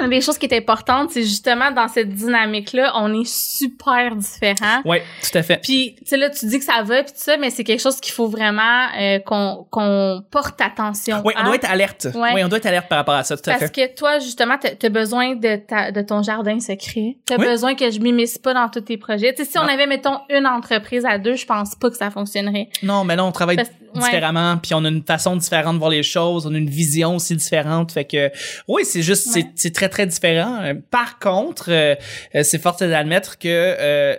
une 0.00 0.08
des 0.10 0.20
choses 0.20 0.38
qui 0.38 0.46
est 0.46 0.56
importante, 0.56 1.10
c'est 1.10 1.22
justement 1.22 1.70
dans 1.70 1.86
cette 1.86 2.08
dynamique-là, 2.08 2.92
on 2.96 3.12
est 3.20 3.26
super 3.26 4.16
différents. 4.16 4.80
Ouais, 4.84 5.02
tout 5.22 5.36
à 5.38 5.42
fait. 5.42 5.58
Puis, 5.62 5.94
tu 5.98 6.06
sais, 6.06 6.16
là, 6.16 6.30
tu 6.30 6.46
dis 6.46 6.58
que 6.58 6.64
ça 6.64 6.82
va, 6.82 7.02
puis 7.04 7.12
tout 7.12 7.18
ça, 7.20 7.36
mais 7.36 7.50
c'est 7.50 7.62
quelque 7.62 7.80
chose 7.80 8.00
qu'il 8.00 8.12
faut 8.12 8.26
vraiment 8.26 8.86
euh, 8.98 9.18
qu'on 9.20 9.66
qu'on 9.70 10.22
porte 10.30 10.60
attention 10.60 11.22
Oui, 11.24 11.34
on 11.36 11.40
à. 11.42 11.44
doit 11.44 11.54
être 11.56 11.70
alerte. 11.70 12.08
Ouais. 12.14 12.30
Oui, 12.34 12.42
on 12.44 12.48
doit 12.48 12.58
être 12.58 12.66
alerte 12.66 12.88
par 12.88 12.98
rapport 12.98 13.14
à 13.14 13.22
ça, 13.22 13.36
tout 13.36 13.48
à 13.50 13.52
Parce 13.58 13.70
fait. 13.70 13.90
que 13.90 13.94
toi, 13.94 14.18
justement, 14.18 14.56
t'as 14.58 14.70
as 14.84 14.88
besoin 14.88 15.34
de, 15.36 15.56
ta, 15.56 15.92
de 15.92 16.00
ton 16.02 16.22
jardin 16.22 16.58
secret. 16.58 17.18
T'as 17.26 17.36
Oui. 17.36 17.46
besoin 17.46 17.74
que 17.74 17.90
je 17.90 18.00
m'immisce 18.00 18.38
pas 18.38 18.54
dans 18.54 18.68
tous 18.68 18.80
tes 18.80 18.96
projets. 18.96 19.32
Tu 19.34 19.44
sais, 19.44 19.50
si 19.52 19.58
on 19.58 19.62
avait, 19.68 19.86
mettons, 19.86 20.18
une 20.30 20.46
entreprise 20.46 21.04
à 21.04 21.18
deux, 21.18 21.36
je 21.36 21.46
pense 21.46 21.74
pas 21.76 21.90
que 21.90 21.96
ça 21.96 22.10
fonctionnerait. 22.10 22.68
Non, 22.82 23.04
mais 23.04 23.14
là, 23.14 23.24
on 23.24 23.30
travaille 23.32 23.56
Parce-. 23.56 23.70
Différemment, 24.00 24.56
puis 24.58 24.74
on 24.74 24.84
a 24.84 24.88
une 24.88 25.02
façon 25.04 25.36
différente 25.36 25.74
de 25.74 25.78
voir 25.78 25.90
les 25.90 26.02
choses, 26.02 26.46
on 26.46 26.54
a 26.54 26.58
une 26.58 26.70
vision 26.70 27.16
aussi 27.16 27.36
différente. 27.36 27.92
Fait 27.92 28.04
que, 28.04 28.30
oui, 28.68 28.82
c'est 28.84 29.02
juste, 29.02 29.28
c'est- 29.32 29.40
Ouais. 29.44 29.52
c'est 29.56 29.74
très, 29.74 29.88
très 29.88 30.06
différent. 30.06 30.72
Par 30.90 31.18
contre, 31.18 31.66
euh, 31.70 31.94
euh, 32.34 32.42
c'est 32.42 32.60
fort 32.60 32.76
d'admettre 32.78 33.38
que 33.38 33.48
euh, 33.48 34.16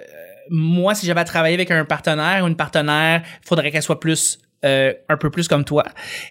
moi, 0.49 0.93
si 0.95 1.05
j'avais 1.05 1.21
à 1.21 1.23
travailler 1.23 1.55
avec 1.55 1.71
un 1.71 1.85
partenaire 1.85 2.43
ou 2.43 2.47
une 2.47 2.55
partenaire, 2.57 3.23
faudrait 3.45 3.71
qu'elle 3.71 3.81
soit 3.83 3.99
plus 3.99 4.37
euh, 4.63 4.93
un 5.09 5.17
peu 5.17 5.29
plus 5.29 5.47
comme 5.47 5.65
toi. 5.65 5.83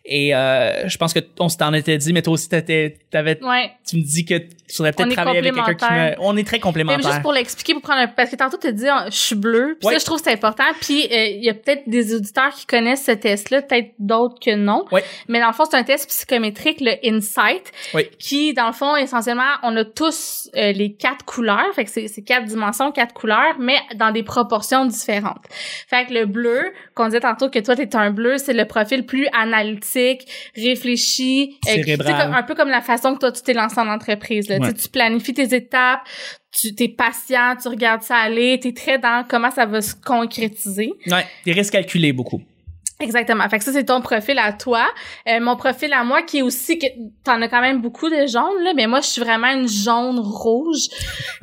Et 0.05 0.35
euh, 0.35 0.88
je 0.88 0.97
pense 0.97 1.12
que 1.12 1.21
on 1.38 1.49
s'en 1.49 1.73
était 1.75 1.99
dit, 1.99 2.12
mais 2.12 2.23
toi 2.23 2.35
aussi, 2.35 2.49
t'étais- 2.49 2.97
t'avais, 3.11 3.38
Ouais. 3.42 3.71
tu 3.88 3.97
me 3.97 4.03
dis 4.03 4.25
que 4.25 4.35
tu 4.38 4.77
voudrais 4.79 4.92
peut-être 4.92 5.12
travailler 5.12 5.38
avec 5.40 5.53
quelqu'un 5.55 5.75
qui 5.75 5.92
me... 5.92 6.14
On 6.21 6.37
est 6.37 6.45
très 6.45 6.57
Même 6.57 6.62
complémentaires. 6.62 7.03
juste 7.11 7.23
pour 7.23 7.33
l'expliquer, 7.33 7.75
pour 7.75 7.83
prendre 7.83 8.01
un... 8.01 8.09
Parce 8.09 8.31
que 8.31 8.37
tantôt, 8.37 8.57
tu 8.57 8.73
dit, 8.73 8.88
ah, 8.88 9.07
je 9.11 9.16
suis 9.16 9.37
bleu. 9.37 9.77
Puis 9.79 9.88
Ouais. 9.88 9.95
ça, 9.95 9.99
je 9.99 10.05
trouve 10.07 10.18
que 10.18 10.25
c'est 10.25 10.33
important. 10.33 10.64
Puis 10.81 11.05
euh, 11.12 11.27
il 11.27 11.45
y 11.45 11.51
a 11.51 11.55
peut-être 11.55 11.83
des 11.88 12.14
auditeurs 12.14 12.51
qui 12.55 12.64
connaissent 12.66 13.05
ce 13.05 13.12
test-là, 13.12 13.62
peut-être 13.62 13.90
d'autres 13.99 14.37
que 14.40 14.55
non. 14.55 14.85
Ouais. 14.92 15.05
Mais 15.29 15.40
dans 15.40 15.49
le 15.49 15.53
fond, 15.53 15.64
c'est 15.71 15.77
un 15.77 15.83
test 15.85 16.09
psychométrique, 16.09 16.79
le 16.81 16.92
Insight, 17.05 17.71
qui, 18.18 18.55
dans 18.55 18.68
le 18.68 18.73
fond, 18.73 18.97
essentiellement, 18.97 19.42
on 19.62 19.77
a 19.77 19.85
tous 19.85 20.49
euh, 20.57 20.73
les 20.73 20.95
quatre 20.95 21.25
couleurs. 21.25 21.66
Fait 21.75 21.85
que 21.85 21.90
c'est 21.90 22.09
c'est 22.09 22.23
quatre 22.23 22.45
dimensions, 22.47 22.92
quatre 22.92 23.12
couleurs, 23.14 23.57
mais 23.59 23.77
dans 23.97 24.11
des 24.11 24.23
proportions 24.23 24.87
différentes. 24.87 25.45
Fait 25.88 26.07
que 26.07 26.14
le 26.14 26.27
bleu, 26.27 26.73
qu'on 26.95 27.07
disait 27.07 27.21
tantôt 27.21 27.51
que 27.51 27.59
toi, 27.59 27.77
t'es 27.77 27.95
un 27.97 28.11
bleu, 28.11 28.21
c'est 28.38 28.52
le 28.52 28.64
profil 28.64 29.04
plus 29.06 29.26
analytique, 29.32 30.26
réfléchi, 30.54 31.56
euh, 31.66 31.74
Cérébral. 31.74 32.32
un 32.35 32.42
peu 32.42 32.54
comme 32.54 32.68
la 32.68 32.80
façon 32.80 33.14
que 33.14 33.20
toi, 33.20 33.32
tu 33.32 33.42
t'es 33.42 33.54
lancé 33.54 33.78
en 33.78 33.88
entreprise. 33.88 34.48
Là. 34.48 34.58
Ouais. 34.58 34.72
Tu 34.72 34.88
planifies 34.88 35.35
tes 35.35 35.54
étapes, 35.54 36.00
tu 36.52 36.74
t'es 36.74 36.88
patient, 36.88 37.56
tu 37.61 37.68
regardes 37.68 38.02
ça 38.02 38.16
aller, 38.16 38.58
t'es 38.61 38.72
très 38.72 38.98
dans 38.98 39.24
comment 39.28 39.50
ça 39.50 39.66
va 39.66 39.80
se 39.80 39.94
concrétiser. 39.94 40.92
Ouais, 41.06 41.24
des 41.44 41.52
risques 41.52 41.72
calculés 41.72 42.12
beaucoup. 42.12 42.42
Exactement. 43.00 43.48
Fait 43.48 43.59
que 43.59 43.64
ça, 43.64 43.72
c'est 43.72 43.85
ton 43.87 44.00
profil 44.00 44.38
à 44.38 44.52
toi. 44.52 44.87
Euh, 45.28 45.40
mon 45.40 45.57
profil 45.57 45.92
à 45.92 46.05
moi, 46.05 46.22
qui 46.22 46.38
est 46.38 46.42
aussi 46.42 46.78
que 46.78 46.87
t'en 47.24 47.42
as 47.42 47.48
quand 47.48 47.61
même 47.61 47.81
beaucoup 47.81 48.09
de 48.09 48.26
jaune, 48.28 48.62
là, 48.62 48.72
mais 48.76 48.87
moi, 48.87 49.00
je 49.00 49.07
suis 49.09 49.20
vraiment 49.22 49.48
une 49.48 49.66
jaune 49.68 50.20
rouge. 50.20 50.87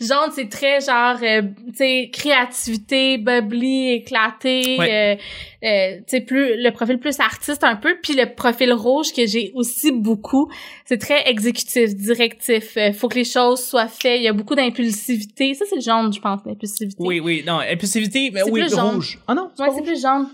jaune, 0.00 0.30
c'est 0.34 0.48
très 0.48 0.80
genre, 0.80 1.16
euh, 1.22 1.42
tu 1.68 1.74
sais, 1.76 2.10
créativité, 2.12 3.18
bubbly, 3.18 3.92
éclaté, 3.92 4.76
Ouais. 4.78 5.18
euh, 5.62 5.66
euh, 5.68 5.96
tu 5.98 6.04
sais, 6.06 6.20
plus, 6.20 6.56
le 6.62 6.70
profil 6.70 6.98
plus 6.98 7.20
artiste 7.20 7.64
un 7.64 7.76
peu, 7.76 7.96
puis 8.02 8.14
le 8.14 8.34
profil 8.34 8.72
rouge 8.72 9.12
que 9.12 9.26
j'ai 9.26 9.52
aussi 9.54 9.92
beaucoup, 9.92 10.50
c'est 10.86 10.98
très 10.98 11.28
exécutif, 11.28 11.94
directif. 11.94 12.76
Euh, 12.76 12.92
faut 12.92 13.08
que 13.08 13.16
les 13.16 13.24
choses 13.24 13.62
soient 13.64 13.88
faites. 13.88 14.18
Il 14.20 14.22
y 14.24 14.28
a 14.28 14.32
beaucoup 14.32 14.54
d'impulsivité. 14.54 15.54
Ça, 15.54 15.64
c'est 15.68 15.76
le 15.76 15.82
jaune, 15.82 16.12
je 16.12 16.20
pense, 16.20 16.40
l'impulsivité. 16.46 16.96
Oui, 17.00 17.20
oui, 17.20 17.44
non, 17.46 17.58
impulsivité, 17.60 18.30
mais 18.32 18.42
oui, 18.44 18.62
rouge. 18.72 19.18
Ah 19.28 19.34
non, 19.34 19.50
c'est 19.56 19.62
Ouais, 19.62 19.82
plus 19.82 20.00
jaune. 20.00 20.28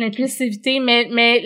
L'impulsivité, 0.00 0.80
mais, 0.80 1.08
mais 1.10 1.42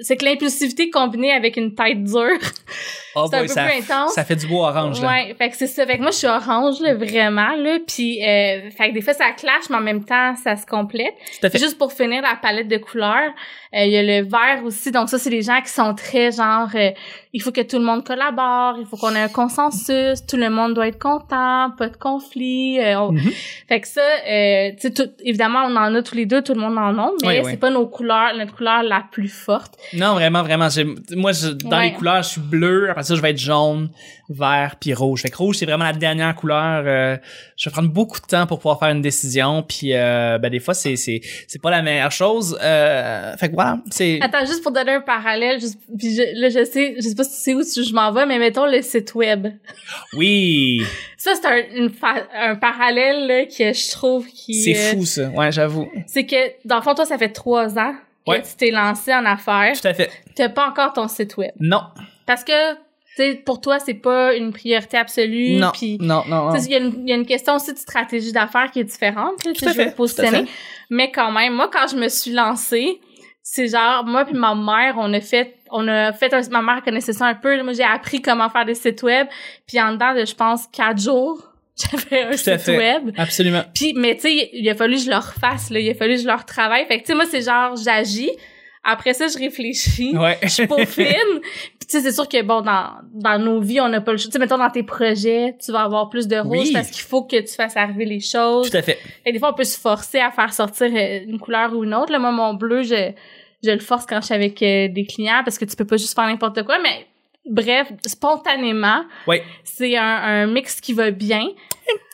c'est 0.00 0.18
que 0.18 0.24
l'impulsivité 0.26 0.90
combinée 0.90 1.32
avec 1.32 1.56
une 1.56 1.74
tête 1.74 2.04
dure, 2.04 2.38
Ah, 3.16 3.24
c'est 3.30 3.36
un 3.36 3.38
boy, 3.40 3.46
peu 3.48 3.52
ça, 3.54 3.64
plus 3.64 3.78
intense. 3.78 4.12
ça 4.14 4.24
fait 4.24 4.36
du 4.36 4.46
beau 4.46 4.62
orange, 4.64 5.00
là. 5.00 5.08
Ouais, 5.08 5.34
fait 5.38 5.50
que 5.50 5.56
c'est 5.56 5.66
ça. 5.66 5.86
Fait 5.86 5.96
que 5.96 6.02
moi, 6.02 6.10
je 6.10 6.16
suis 6.18 6.26
orange, 6.26 6.80
là, 6.80 6.94
vraiment, 6.94 7.54
là. 7.56 7.78
Puis, 7.86 8.22
euh, 8.22 8.70
fait 8.70 8.90
que 8.90 8.94
des 8.94 9.00
fois, 9.00 9.14
ça 9.14 9.30
clash, 9.32 9.64
mais 9.70 9.76
en 9.76 9.80
même 9.80 10.04
temps, 10.04 10.34
ça 10.36 10.56
se 10.56 10.66
complète. 10.66 11.14
Tout 11.40 11.46
à 11.46 11.50
fait. 11.50 11.58
Juste 11.58 11.78
pour 11.78 11.92
finir 11.92 12.22
la 12.22 12.36
palette 12.40 12.68
de 12.68 12.76
couleurs, 12.76 13.30
euh, 13.74 13.84
il 13.84 13.90
y 13.90 13.96
a 13.96 14.02
le 14.02 14.28
vert 14.28 14.62
aussi. 14.64 14.90
Donc 14.92 15.08
ça, 15.08 15.18
c'est 15.18 15.30
les 15.30 15.42
gens 15.42 15.60
qui 15.62 15.70
sont 15.70 15.94
très 15.94 16.30
genre, 16.30 16.68
euh, 16.74 16.90
il 17.32 17.42
faut 17.42 17.52
que 17.52 17.60
tout 17.60 17.78
le 17.78 17.84
monde 17.84 18.04
collabore, 18.06 18.76
il 18.78 18.86
faut 18.86 18.96
qu'on 18.96 19.14
ait 19.14 19.20
un 19.22 19.28
consensus, 19.28 20.24
tout 20.26 20.36
le 20.36 20.48
monde 20.50 20.74
doit 20.74 20.88
être 20.88 20.98
content, 20.98 21.70
pas 21.76 21.88
de 21.88 21.96
conflit. 21.96 22.78
euh, 22.80 23.10
Mhm. 23.10 23.30
Fait 23.68 23.80
que 23.80 23.88
ça, 23.88 24.00
euh, 24.00 24.70
tu 24.80 24.88
sais, 24.88 24.92
tout- 24.92 25.10
évidemment, 25.22 25.64
on 25.66 25.76
en 25.76 25.94
a 25.94 26.02
tous 26.02 26.14
les 26.14 26.26
deux, 26.26 26.42
tout 26.42 26.54
le 26.54 26.60
monde 26.60 26.78
en 26.78 26.96
a, 26.98 27.10
mais 27.22 27.28
Oui, 27.28 27.34
c'est 27.42 27.50
oui. 27.50 27.56
pas 27.56 27.70
nos 27.70 27.86
couleurs, 27.86 28.34
notre 28.36 28.54
couleur 28.56 28.82
la 28.82 29.04
plus 29.10 29.28
forte. 29.28 29.74
Non, 29.92 30.14
vraiment, 30.14 30.42
vraiment. 30.42 30.68
j'ai- 30.68 30.84
Moi, 31.14 31.32
je- 31.32 31.48
dans 31.48 31.76
Ouais. 31.78 31.84
les 31.90 31.92
couleurs, 31.92 32.22
je 32.22 32.28
suis 32.30 32.40
bleu. 32.40 32.88
Après 32.90 33.02
ça, 33.06 33.14
je 33.14 33.20
vais 33.22 33.30
être 33.30 33.38
jaune, 33.38 33.90
vert, 34.28 34.76
puis 34.80 34.92
rouge. 34.94 35.22
Fait 35.22 35.30
que 35.30 35.36
rouge, 35.36 35.56
c'est 35.56 35.66
vraiment 35.66 35.84
la 35.84 35.92
dernière 35.92 36.34
couleur. 36.34 36.82
euh, 36.86 37.16
je 37.56 37.68
vais 37.68 37.72
prendre 37.72 37.88
beaucoup 37.90 38.20
de 38.20 38.26
temps 38.26 38.46
pour 38.46 38.58
pouvoir 38.58 38.78
faire 38.78 38.88
une 38.90 39.00
décision, 39.02 39.62
puis 39.62 39.94
euh, 39.94 40.38
ben 40.38 40.50
des 40.50 40.60
fois, 40.60 40.74
c'est 40.74 40.96
c'est 40.96 41.20
c'est 41.48 41.60
pas 41.62 41.70
la 41.70 41.82
meilleure 41.82 42.12
chose. 42.12 42.58
Euh, 42.62 43.36
fait 43.36 43.48
que 43.48 43.54
voilà, 43.54 43.78
c'est 43.90 44.18
Attends, 44.20 44.44
juste 44.44 44.62
pour 44.62 44.72
donner 44.72 44.92
un 44.92 45.00
parallèle, 45.00 45.60
juste, 45.60 45.78
puis 45.98 46.14
je- 46.14 46.40
là, 46.40 46.48
je 46.48 46.64
sais, 46.64 46.94
je 46.96 47.02
sais 47.08 47.14
pas 47.14 47.24
si 47.24 47.30
tu 47.30 47.36
sais 47.40 47.54
où 47.54 47.62
tu- 47.62 47.88
je 47.88 47.94
m'en 47.94 48.12
vais, 48.12 48.26
mais 48.26 48.38
mettons 48.38 48.66
le 48.66 48.82
site 48.82 49.14
web. 49.14 49.48
oui, 50.14 50.80
Ça, 51.18 51.32
c'est 51.34 51.46
un, 51.46 51.62
une 51.76 51.90
fa- 51.90 52.26
un 52.34 52.54
parallèle 52.56 53.26
là, 53.26 53.44
que 53.46 53.72
je 53.72 53.90
trouve 53.90 54.26
qui... 54.28 54.54
c'est 54.62 54.74
fou 54.74 55.04
ça. 55.04 55.28
Ouais, 55.30 55.50
j'avoue. 55.50 55.88
C'est 56.06 56.24
que, 56.26 56.36
dans 56.64 56.76
le 56.76 56.82
fond, 56.82 56.94
toi, 56.94 57.04
ça 57.04 57.18
fait 57.18 57.30
trois 57.32 57.78
ans 57.78 57.94
que 58.26 58.36
tu 58.38 58.56
t'es 58.56 58.70
lancé 58.70 59.12
en 59.14 59.24
affaires. 59.24 59.72
Tout 59.80 59.88
à 59.88 59.94
fait. 59.94 60.10
T'as 60.34 60.48
pas 60.48 60.68
encore 60.68 60.92
ton 60.92 61.08
site 61.08 61.36
web. 61.36 61.50
Non, 61.58 61.82
Parce 62.26 62.44
que, 62.44 62.52
sais, 63.22 63.34
pour 63.44 63.60
toi, 63.60 63.78
c'est 63.78 63.94
pas 63.94 64.34
une 64.34 64.52
priorité 64.52 64.96
absolue. 64.96 65.56
non, 65.56 65.70
Puis, 65.72 65.98
non, 66.00 66.22
non, 66.28 66.54
il 66.54 66.70
y, 66.70 66.74
a 66.74 66.78
une- 66.78 67.02
il 67.04 67.08
y 67.08 67.12
a 67.12 67.16
une 67.16 67.26
question 67.26 67.54
aussi 67.56 67.72
de 67.72 67.78
stratégie 67.78 68.32
d'affaires 68.32 68.70
qui 68.70 68.80
est 68.80 68.84
différente. 68.84 69.44
Là, 69.44 69.52
Tout 69.52 69.64
à 69.66 69.72
je 69.72 69.76
vais 69.76 69.84
fait, 69.86 69.94
positionner. 69.96 70.30
tout 70.30 70.36
à 70.44 70.46
fait. 70.46 70.52
Mais 70.90 71.10
quand 71.10 71.30
même, 71.32 71.54
moi, 71.54 71.68
quand 71.72 71.86
je 71.90 71.96
me 71.96 72.08
suis 72.08 72.32
lancée, 72.32 73.00
c'est 73.42 73.68
genre, 73.68 74.04
moi 74.04 74.24
puis 74.24 74.34
ma 74.36 74.54
mère, 74.54 74.96
on 74.98 75.12
a 75.14 75.20
fait, 75.20 75.54
on 75.70 75.86
a 75.88 76.12
fait 76.12 76.34
un, 76.34 76.40
ma 76.50 76.62
mère 76.62 76.82
connaissait 76.82 77.12
ça 77.12 77.26
un 77.26 77.34
peu. 77.34 77.62
Moi, 77.62 77.72
j'ai 77.74 77.84
appris 77.84 78.20
comment 78.20 78.48
faire 78.50 78.64
des 78.64 78.74
sites 78.74 79.02
web. 79.02 79.26
Puis 79.68 79.80
en 79.80 79.92
dedans 79.92 80.14
de, 80.14 80.24
je 80.24 80.34
pense, 80.34 80.66
quatre 80.66 81.00
jours, 81.00 81.52
j'avais 81.76 82.22
un 82.24 82.32
site 82.36 82.58
fait. 82.58 82.76
web. 82.76 83.10
Absolument. 83.16 83.62
Puis, 83.74 83.92
mais 83.94 84.14
tu 84.16 84.22
sais, 84.22 84.50
il 84.52 84.68
a 84.68 84.74
fallu 84.74 84.96
que 84.96 85.02
je 85.02 85.10
le 85.10 85.16
refasse, 85.16 85.70
là. 85.70 85.78
Il 85.78 85.88
a 85.90 85.94
fallu 85.94 86.14
que 86.16 86.22
je 86.22 86.26
le 86.26 86.32
retravaille. 86.34 86.86
Fait 86.86 86.96
que, 86.98 87.02
tu 87.02 87.08
sais, 87.08 87.14
moi, 87.14 87.24
c'est 87.26 87.42
genre, 87.42 87.76
j'agis. 87.76 88.30
Après 88.88 89.12
ça, 89.14 89.26
je 89.28 89.36
réfléchis. 89.38 90.16
Ouais. 90.16 90.38
Je 90.42 90.62
peaufine. 90.64 91.40
Puis, 91.78 91.86
tu 91.88 91.98
sais, 91.98 92.00
c'est 92.00 92.12
sûr 92.12 92.28
que, 92.28 92.40
bon, 92.42 92.60
dans, 92.62 92.90
dans 93.12 93.38
nos 93.38 93.60
vies, 93.60 93.80
on 93.80 93.88
n'a 93.88 94.00
pas 94.00 94.12
le 94.12 94.18
choix. 94.18 94.26
Tu 94.28 94.32
sais, 94.32 94.38
mettons, 94.38 94.58
dans 94.58 94.70
tes 94.70 94.82
projets, 94.84 95.56
tu 95.64 95.72
vas 95.72 95.82
avoir 95.82 96.08
plus 96.08 96.26
de 96.28 96.36
rouge 96.36 96.58
Oui. 96.68 96.72
parce 96.72 96.90
qu'il 96.90 97.02
faut 97.02 97.22
que 97.24 97.40
tu 97.40 97.54
fasses 97.54 97.76
arriver 97.76 98.04
les 98.04 98.20
choses. 98.20 98.70
Tout 98.70 98.76
à 98.76 98.82
fait. 98.82 98.98
Et 99.24 99.32
des 99.32 99.38
fois, 99.38 99.50
on 99.50 99.54
peut 99.54 99.64
se 99.64 99.78
forcer 99.78 100.18
à 100.20 100.30
faire 100.30 100.52
sortir 100.54 100.88
euh, 100.94 101.20
une 101.26 101.38
couleur 101.40 101.72
ou 101.74 101.84
une 101.84 101.94
autre. 101.94 102.12
Là, 102.12 102.18
moi, 102.18 102.30
mon 102.32 102.54
bleu, 102.54 102.82
je, 102.82 103.12
je 103.64 103.70
le 103.70 103.78
force 103.80 104.06
quand 104.06 104.20
je 104.20 104.26
suis 104.26 104.34
avec 104.34 104.62
euh, 104.62 104.88
des 104.88 105.04
clients 105.04 105.42
parce 105.44 105.58
que 105.58 105.64
tu 105.64 105.74
peux 105.76 105.84
pas 105.84 105.96
juste 105.96 106.14
faire 106.14 106.26
n'importe 106.26 106.62
quoi. 106.64 106.78
Mais 106.82 107.06
bref, 107.48 107.88
spontanément, 108.06 109.04
Ouais. 109.26 109.42
c'est 109.64 109.96
un, 109.96 110.02
un 110.04 110.46
mix 110.46 110.80
qui 110.80 110.92
va 110.92 111.10
bien. 111.10 111.46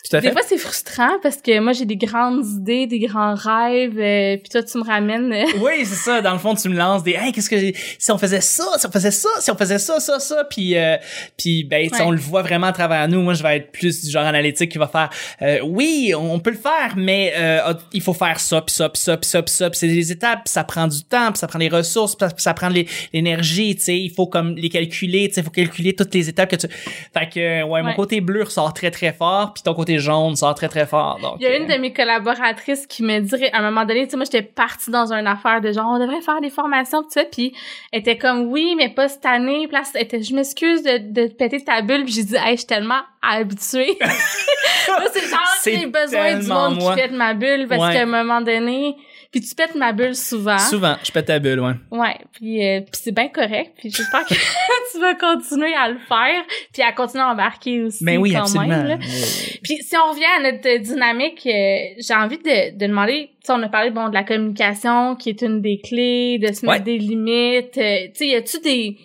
Tout 0.09 0.17
à 0.17 0.21
Des 0.21 0.33
fois, 0.33 0.41
c'est 0.47 0.59
frustrant 0.59 1.19
parce 1.23 1.37
que 1.37 1.61
moi, 1.61 1.73
j'ai 1.73 1.85
des 1.85 1.97
grandes 1.97 2.45
idées, 2.45 2.87
des 2.89 2.99
grands 2.99 3.35
rêves, 3.35 3.97
euh, 3.99 4.37
puis 4.37 4.49
toi, 4.51 4.63
tu 4.63 4.77
me 4.79 4.85
ramènes... 4.85 5.33
euh, 5.33 5.45
Oui, 5.61 5.85
c'est 5.85 5.95
ça. 5.95 6.21
Dans 6.21 6.33
le 6.33 6.39
fond, 6.41 6.55
tu 6.57 6.69
me 6.69 6.77
lances 6.77 7.05
des, 7.05 7.13
hey, 7.13 7.31
qu'est-ce 7.33 7.49
que, 7.49 7.57
si 7.99 8.11
on 8.11 8.19
faisait 8.19 8.41
ça, 8.41 8.65
si 8.79 8.87
on 8.87 8.91
faisait 8.91 9.11
ça, 9.13 9.29
si 9.39 9.51
on 9.53 9.57
faisait 9.57 9.79
ça, 9.79 10.01
ça, 10.01 10.19
ça, 10.19 10.45
puis, 10.51 10.77
euh, 10.77 10.97
puis, 11.39 11.63
ben, 11.65 11.89
tu 11.89 11.97
sais, 11.97 12.03
Ouais. 12.03 12.09
on 12.09 12.11
le 12.11 12.19
voit 12.19 12.43
vraiment 12.43 12.67
à 12.67 12.73
travers 12.73 13.07
nous. 13.09 13.23
Moi, 13.23 13.35
je 13.35 13.43
vais 13.45 13.59
être 13.59 13.71
plus 13.71 14.05
du 14.05 14.11
genre 14.11 14.25
analytique 14.27 14.73
qui 14.73 14.79
va 14.79 14.89
faire, 14.89 15.09
euh, 15.41 15.61
oui, 15.63 16.13
on 16.17 16.41
peut 16.41 16.51
le 16.51 16.57
faire, 16.57 16.95
mais 16.97 17.33
euh, 17.37 17.61
ah, 17.65 17.79
il 17.93 18.01
faut 18.03 18.13
faire 18.15 18.41
ça, 18.41 18.61
puis 18.61 18.75
ça, 18.75 18.89
puis 18.89 19.01
ça, 19.01 19.17
puis 19.17 19.29
ça, 19.31 19.43
puis 19.43 19.55
ça, 19.55 19.71
puis 19.71 19.79
c'est 19.79 19.87
des 19.89 20.11
étapes, 20.11 20.41
puis 20.47 20.53
ça 20.53 20.65
prend 20.65 20.89
du 20.89 21.05
temps, 21.05 21.31
puis 21.31 21.39
ça 21.39 21.47
prend 21.47 21.59
des 21.61 21.69
ressources, 21.69 22.17
puis 22.17 22.27
ça, 22.29 22.35
ça 22.37 22.55
prend 22.55 22.71
l'énergie, 23.13 23.77
tu 23.77 23.83
sais, 23.83 23.97
il 23.99 24.11
faut 24.11 24.27
comme 24.27 24.57
les 24.57 24.69
calculer, 24.69 25.29
tu 25.29 25.35
sais, 25.35 25.41
il 25.41 25.45
faut 25.45 25.51
calculer 25.51 25.95
toutes 25.95 26.13
les 26.15 26.29
étapes 26.29 26.51
que 26.51 26.57
tu. 26.57 26.67
Fait 26.69 27.29
que, 27.33 27.63
ouais, 27.63 27.83
mon 27.83 27.95
côté 27.95 28.21
bleu 28.21 28.43
ressort 28.43 28.73
très 28.75 28.91
très 28.91 29.13
fort, 29.13 29.53
puis 29.55 29.63
ton 29.63 29.75
côté 29.75 29.92
jaune 29.99 30.37
sort 30.37 30.55
très 30.55 30.69
très 30.69 30.87
fort. 30.87 31.19
Donc, 31.23 31.37
Il 31.41 31.43
y 31.43 31.47
a 31.47 31.57
une 31.57 31.71
euh, 31.71 31.75
de 31.77 31.81
mes 31.81 31.93
collaboratrices 31.93 32.87
qui 32.87 33.03
me 33.03 33.19
dirait, 33.21 33.51
à 33.53 33.59
un 33.59 33.63
moment 33.63 33.85
donné, 33.85 34.05
tu 34.05 34.11
sais, 34.11 34.17
moi, 34.17 34.25
j'étais 34.25 34.43
partie 34.43 34.91
dans 34.91 35.13
une 35.13 35.27
affaire 35.27 35.61
de 35.61 35.73
genre, 35.73 35.87
on 35.89 35.99
devrait 35.99 36.21
faire 36.21 36.41
des 36.41 36.51
formations, 36.51 37.03
tout 37.03 37.11
ça, 37.11 37.25
puis 37.25 37.55
elle 37.93 38.01
était 38.01 38.19
comme, 38.19 38.51
oui, 38.51 38.75
mais 38.77 38.89
pas 38.89 39.09
cette 39.09 39.27
année, 39.27 39.67
puis 39.69 39.77
là, 39.77 39.83
elle 39.95 40.03
était, 40.03 40.23
je 40.23 40.35
m'excuse 40.35 40.83
de, 40.83 40.99
de 41.13 41.29
péter 41.29 41.63
ta 41.65 41.81
bulle, 41.83 42.05
puis 42.05 42.13
j'ai 42.15 42.25
dit, 42.25 42.37
hey, 42.37 42.53
je 42.53 42.57
suis 42.59 42.67
tellement 42.67 43.01
habituée. 43.23 43.97
Moi, 44.89 44.99
c'est 45.13 45.29
genre, 45.29 45.41
j'ai 45.65 45.87
besoin 45.87 46.35
du 46.39 46.47
monde 46.47 46.79
moi. 46.81 46.95
qui 46.95 47.01
pète 47.03 47.13
ma 47.13 47.35
bulle, 47.35 47.67
parce 47.69 47.81
Ouais. 47.83 47.93
qu'à 47.95 48.03
un 48.03 48.07
moment 48.07 48.41
donné, 48.41 48.97
puis 49.33 49.41
tu 49.41 49.55
pètes 49.57 49.75
ma 49.75 49.93
bulle 49.93 50.15
souvent. 50.15 50.59
Souvent, 50.59 50.95
je 51.03 51.11
pète 51.11 51.27
ta 51.27 51.39
bulle, 51.41 51.59
ouais. 51.61 51.73
Ouais, 51.91 52.17
puis, 52.33 52.65
euh, 52.65 52.81
puis 52.83 53.01
c'est 53.03 53.13
bien 53.13 53.29
correct, 53.29 53.73
puis 53.79 53.91
j'espère 53.91 54.25
que 54.27 54.35
tu 54.93 55.01
vas 55.01 55.15
continuer 55.15 55.75
à 55.75 55.89
le 55.89 55.99
faire, 55.99 56.43
puis 56.73 56.83
à 56.83 56.93
continuer 56.93 57.25
à 57.25 57.29
embarquer 57.31 57.83
aussi 57.83 58.05
Ben 58.05 58.19
oui, 58.19 58.33
quand 58.33 58.41
absolument. 58.43 58.69
même. 58.69 58.87
là. 58.87 58.97
Puis 58.99 59.77
si 59.83 59.97
on 59.97 60.11
revient 60.13 60.25
à 60.39 60.53
notre 60.53 60.69
euh, 60.69 60.79
dynamique, 60.79 61.47
euh, 61.47 61.95
j'ai 61.99 62.15
envie 62.15 62.39
de, 62.39 62.77
de 62.79 62.87
demander, 62.87 63.31
tu 63.41 63.47
sais, 63.47 63.53
on 63.55 63.63
a 63.63 63.69
parlé 63.69 63.91
bon 63.91 64.09
de 64.11 64.15
la 64.15 64.23
communication 64.25 65.17
qui 65.17 65.31
est 65.31 65.43
une 65.43 65.61
des 65.63 65.81
clés, 65.83 66.39
de 66.39 66.53
se 66.53 66.65
mettre 66.67 66.79
Ouais. 66.79 66.81
des 66.81 66.99
limites. 66.99 67.79
euh, 67.79 68.07
tu 68.09 68.13
sais, 68.15 68.27
y 68.29 68.35
a-tu 68.35 68.61
des 68.61 68.99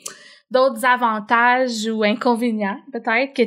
d'autres 0.51 0.85
avantages 0.85 1.87
ou 1.91 2.03
inconvénients 2.03 2.77
peut-être 2.93 3.33
que 3.33 3.43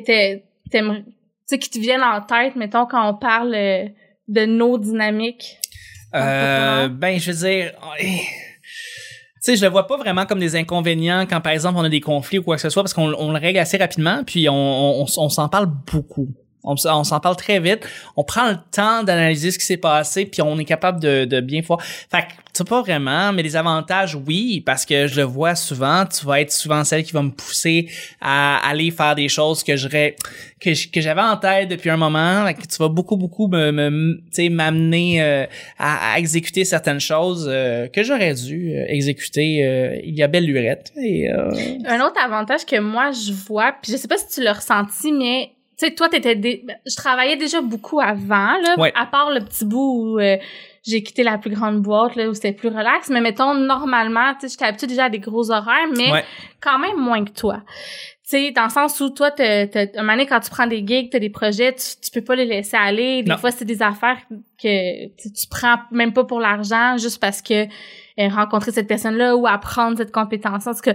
t'aimerais, 0.70 1.02
tu 1.04 1.12
sais, 1.46 1.58
qui 1.58 1.70
te 1.70 1.78
viennent 1.78 2.02
en 2.02 2.20
tête, 2.20 2.56
mettons 2.56 2.86
quand 2.86 3.08
on 3.08 3.14
parle 3.14 3.54
euh, 3.54 3.84
de 4.28 4.44
nos 4.46 4.76
dynamiques? 4.78 5.56
Euh, 6.14 6.88
ben, 6.88 7.18
je 7.20 7.30
veux 7.32 7.48
dire, 7.48 7.72
tu 8.00 8.06
sais, 9.40 9.56
je 9.56 9.64
le 9.64 9.70
vois 9.70 9.86
pas 9.86 9.96
vraiment 9.96 10.26
comme 10.26 10.40
des 10.40 10.56
inconvénients 10.56 11.26
quand, 11.28 11.40
par 11.40 11.52
exemple, 11.52 11.78
on 11.78 11.84
a 11.84 11.88
des 11.88 12.00
conflits 12.00 12.38
ou 12.38 12.42
quoi 12.42 12.56
que 12.56 12.62
ce 12.62 12.68
soit, 12.70 12.82
parce 12.82 12.94
qu'on 12.94 13.12
on 13.14 13.32
le 13.32 13.38
règle 13.38 13.58
assez 13.58 13.76
rapidement, 13.76 14.22
puis 14.24 14.48
on, 14.48 15.02
on, 15.02 15.06
on 15.16 15.28
s'en 15.28 15.48
parle 15.48 15.70
beaucoup. 15.92 16.28
On, 16.62 16.76
s'en 16.76 17.20
parle 17.20 17.36
très 17.36 17.58
vite. 17.58 17.88
On 18.16 18.24
prend 18.24 18.50
le 18.50 18.58
temps 18.70 19.02
d'analyser 19.02 19.50
ce 19.50 19.58
qui 19.58 19.64
s'est 19.64 19.78
passé, 19.78 20.26
puis 20.26 20.42
on 20.42 20.58
est 20.58 20.64
capable 20.64 21.00
de, 21.00 21.40
bien 21.40 21.62
voir. 21.62 21.80
Fait 21.82 22.22
que, 22.22 22.32
c'est 22.52 22.68
pas 22.68 22.82
vraiment, 22.82 23.32
mais 23.32 23.42
les 23.42 23.56
avantages, 23.56 24.14
oui, 24.26 24.60
parce 24.60 24.84
que 24.84 25.06
je 25.06 25.16
le 25.16 25.22
vois 25.22 25.54
souvent. 25.54 26.04
Tu 26.04 26.26
vas 26.26 26.40
être 26.40 26.52
souvent 26.52 26.84
celle 26.84 27.04
qui 27.04 27.12
va 27.12 27.22
me 27.22 27.30
pousser 27.30 27.88
à 28.20 28.68
aller 28.68 28.90
faire 28.90 29.14
des 29.14 29.28
choses 29.28 29.62
que 29.62 29.76
j'aurais, 29.76 30.16
que, 30.60 30.72
j'avais 31.00 31.22
en 31.22 31.36
tête 31.36 31.68
depuis 31.68 31.90
un 31.90 31.96
moment. 31.96 32.52
Que 32.52 32.66
tu 32.66 32.76
vas 32.78 32.88
beaucoup, 32.88 33.16
beaucoup 33.16 33.46
me, 33.46 33.70
me 33.70 34.20
tu 34.34 34.50
m'amener 34.50 35.22
euh, 35.22 35.46
à, 35.78 36.14
à 36.14 36.18
exécuter 36.18 36.64
certaines 36.64 37.00
choses 37.00 37.48
euh, 37.50 37.86
que 37.88 38.02
j'aurais 38.02 38.34
dû 38.34 38.72
euh, 38.74 38.84
exécuter 38.88 40.00
il 40.04 40.14
y 40.14 40.22
a 40.22 40.28
belle 40.28 40.44
lurette. 40.44 40.92
Et, 40.96 41.30
Un 41.30 42.00
autre 42.00 42.20
avantage 42.22 42.66
que 42.66 42.78
moi 42.80 43.12
je 43.12 43.32
vois, 43.32 43.74
puis 43.80 43.92
je 43.92 43.96
sais 43.96 44.08
pas 44.08 44.18
si 44.18 44.28
tu 44.28 44.42
l'as 44.42 44.54
ressenti, 44.54 45.12
mais 45.12 45.52
tu 45.80 45.86
sais, 45.86 45.94
toi, 45.94 46.08
t'étais, 46.10 46.36
dé- 46.36 46.62
ben, 46.66 46.76
je 46.86 46.94
travaillais 46.96 47.36
déjà 47.36 47.60
beaucoup 47.62 48.00
avant, 48.00 48.52
là, 48.62 48.74
Ouais. 48.78 48.92
à 48.94 49.06
part 49.06 49.30
le 49.30 49.40
petit 49.40 49.64
bout 49.64 50.14
où 50.14 50.18
euh, 50.20 50.36
j'ai 50.86 51.02
quitté 51.02 51.22
la 51.22 51.38
plus 51.38 51.50
grande 51.50 51.80
boîte, 51.80 52.16
là, 52.16 52.28
où 52.28 52.34
c'était 52.34 52.52
plus 52.52 52.68
relax. 52.68 53.08
Mais 53.08 53.20
mettons, 53.20 53.54
normalement, 53.54 54.34
tu 54.34 54.40
sais, 54.40 54.48
j'étais 54.52 54.64
habituée 54.66 54.86
déjà 54.88 55.04
à 55.04 55.08
des 55.10 55.18
gros 55.18 55.50
horaires, 55.50 55.88
mais 55.96 56.12
Ouais. 56.12 56.24
quand 56.60 56.78
même 56.78 56.96
moins 56.98 57.24
que 57.24 57.30
toi. 57.32 57.62
Tu 58.28 58.36
sais, 58.36 58.50
dans 58.52 58.64
le 58.64 58.70
sens 58.70 59.00
où 59.00 59.10
toi, 59.10 59.30
t'as, 59.32 59.66
t'as, 59.66 59.86
un 59.96 60.02
moment 60.02 60.12
donné, 60.12 60.26
quand 60.26 60.38
tu 60.40 60.50
prends 60.50 60.66
des 60.68 60.86
gigs, 60.86 61.10
t'as 61.10 61.18
des 61.18 61.30
projets, 61.30 61.72
tu, 61.74 61.82
tu 62.02 62.10
peux 62.12 62.22
pas 62.24 62.36
les 62.36 62.44
laisser 62.44 62.76
aller. 62.76 63.22
Des 63.24 63.30
Non. 63.30 63.38
fois, 63.38 63.50
c'est 63.50 63.64
des 63.64 63.82
affaires 63.82 64.18
que 64.62 65.06
tu, 65.16 65.46
prends 65.50 65.76
même 65.90 66.12
pas 66.12 66.24
pour 66.24 66.38
l'argent, 66.40 66.96
juste 66.96 67.20
parce 67.20 67.42
que 67.42 67.64
euh, 67.64 68.28
rencontrer 68.28 68.70
cette 68.70 68.86
personne-là 68.86 69.34
ou 69.36 69.46
apprendre 69.46 69.96
cette 69.96 70.12
compétence. 70.12 70.66
En 70.66 70.74
tout 70.74 70.80
cas, 70.80 70.94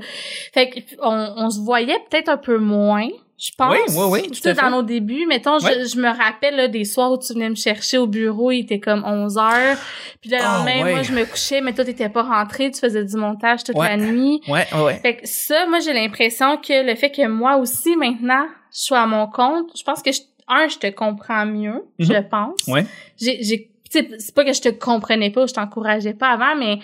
fait 0.53 0.69
que 0.69 0.79
on, 1.01 1.33
on 1.45 1.49
se 1.49 1.59
voyait 1.59 1.97
peut-être 2.09 2.29
un 2.29 2.37
peu 2.37 2.57
moins, 2.57 3.07
je 3.37 3.51
pense. 3.57 3.71
Oui, 3.71 3.79
oui, 3.95 4.05
oui, 4.23 4.27
tout 4.29 4.33
sais, 4.35 4.53
dans 4.53 4.69
nos 4.69 4.81
débuts, 4.81 5.25
mettons, 5.27 5.59
je, 5.59 5.65
je 5.87 5.97
me 5.99 6.07
rappelle 6.07 6.55
là, 6.55 6.67
des 6.67 6.85
soirs 6.85 7.11
où 7.11 7.17
tu 7.17 7.33
venais 7.33 7.49
me 7.49 7.55
chercher 7.55 7.97
au 7.97 8.07
bureau, 8.07 8.51
il 8.51 8.61
était 8.61 8.79
comme 8.79 9.03
11 9.05 9.37
heures. 9.37 9.77
Puis 10.21 10.29
le 10.29 10.37
Ah, 10.39 10.57
lendemain, 10.57 10.83
ouais. 10.83 10.91
moi, 10.93 11.01
je 11.03 11.11
me 11.11 11.25
couchais, 11.25 11.61
mais 11.61 11.73
toi, 11.73 11.83
t'étais 11.85 12.09
pas 12.09 12.23
rentré, 12.23 12.71
tu 12.71 12.79
faisais 12.79 13.03
du 13.03 13.15
montage 13.17 13.63
toute 13.63 13.75
Ouais. 13.75 13.87
la 13.89 13.97
nuit. 13.97 14.41
ouais, 14.47 14.65
ouais, 14.73 14.81
ouais. 14.81 14.99
Fait 14.99 15.17
que 15.17 15.21
ça, 15.27 15.65
moi, 15.67 15.79
j'ai 15.79 15.93
l'impression 15.93 16.57
que 16.57 16.85
le 16.85 16.95
fait 16.95 17.11
que 17.11 17.27
moi 17.27 17.57
aussi, 17.57 17.95
maintenant, 17.97 18.45
je 18.73 18.79
sois 18.79 18.99
à 19.01 19.05
mon 19.07 19.27
compte, 19.27 19.69
je 19.77 19.83
pense 19.83 20.01
que, 20.01 20.11
je- 20.11 20.21
un, 20.47 20.67
je 20.67 20.77
te 20.77 20.87
comprends 20.91 21.45
mieux, 21.45 21.83
je 21.99 22.13
Mhm. 22.13 22.29
pense. 22.29 22.67
Ouais. 22.67 22.85
J'ai, 23.19 23.41
j'ai, 23.43 23.69
tu 23.91 23.99
sais, 23.99 24.09
c'est 24.19 24.33
pas 24.35 24.45
que 24.45 24.53
je 24.53 24.61
te 24.61 24.69
comprenais 24.69 25.29
pas 25.31 25.43
ou 25.43 25.47
je 25.47 25.53
t'encourageais 25.53 26.13
pas 26.13 26.29
avant, 26.29 26.55
mais 26.55 26.79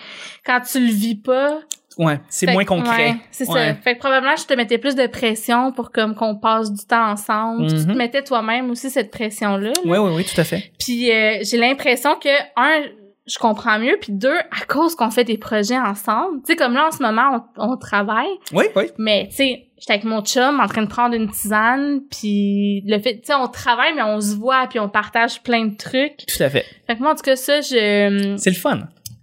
quand 0.45 0.59
tu 0.61 0.79
le 0.79 0.91
vis 0.91 1.15
pas... 1.15 1.59
Ouais, 1.97 2.19
c'est 2.29 2.47
moins 2.51 2.63
concret. 2.65 3.09
ouais, 3.11 3.15
c'est 3.31 3.47
Ouais. 3.49 3.67
ça. 3.69 3.75
Fait 3.75 3.95
que 3.95 3.99
probablement, 3.99 4.35
je 4.37 4.45
te 4.45 4.53
mettais 4.53 4.77
plus 4.77 4.95
de 4.95 5.07
pression 5.07 5.71
pour 5.71 5.91
comme 5.91 6.15
qu'on 6.15 6.35
passe 6.37 6.71
du 6.71 6.85
temps 6.85 7.11
ensemble. 7.11 7.67
Tu 7.67 7.75
te 7.85 7.89
Mhm. 7.91 7.97
mettais 7.97 8.23
toi-même 8.23 8.69
aussi 8.71 8.89
cette 8.89 9.11
pression-là. 9.11 9.67
là. 9.69 9.73
Oui, 9.85 9.97
oui, 9.97 10.11
oui, 10.15 10.23
tout 10.25 10.39
à 10.39 10.43
fait. 10.45 10.71
Puis 10.79 11.11
euh, 11.11 11.39
j'ai 11.43 11.57
l'impression 11.57 12.15
que 12.15 12.29
un, 12.55 12.85
je 13.27 13.37
comprends 13.37 13.77
mieux, 13.77 13.97
puis 14.01 14.13
deux, 14.13 14.37
à 14.37 14.65
cause 14.67 14.95
qu'on 14.95 15.11
fait 15.11 15.23
des 15.25 15.37
projets 15.37 15.77
ensemble. 15.77 16.39
Tu 16.45 16.53
sais, 16.53 16.55
comme 16.55 16.73
là 16.73 16.87
en 16.87 16.91
ce 16.91 17.03
moment, 17.03 17.45
on, 17.57 17.71
on 17.73 17.77
travaille, 17.77 18.31
Oui, 18.53 18.65
oui. 18.75 18.85
mais 18.97 19.27
tu 19.29 19.35
sais, 19.35 19.67
j'étais 19.77 19.93
avec 19.93 20.05
mon 20.05 20.21
chum 20.23 20.59
en 20.59 20.67
train 20.67 20.81
de 20.83 20.89
prendre 20.89 21.13
une 21.13 21.29
tisane, 21.29 22.01
puis 22.09 22.81
le 22.87 22.99
fait, 22.99 23.15
tu 23.19 23.25
sais, 23.27 23.33
on 23.35 23.47
travaille, 23.47 23.93
mais 23.95 24.01
on 24.01 24.19
se 24.21 24.35
voit, 24.35 24.65
puis 24.67 24.79
on 24.79 24.89
partage 24.89 25.41
plein 25.43 25.65
de 25.65 25.75
trucs. 25.75 26.25
Tout 26.25 26.41
à 26.43 26.49
fait. 26.49 26.65
Fait 26.87 26.95
que 26.95 27.01
moi, 27.01 27.11
en 27.11 27.15
tout 27.15 27.21
cas, 27.23 27.35
ça, 27.35 27.61
je, 27.61 28.35
C'est 28.37 28.49
le 28.49 28.55
fun. 28.55 28.79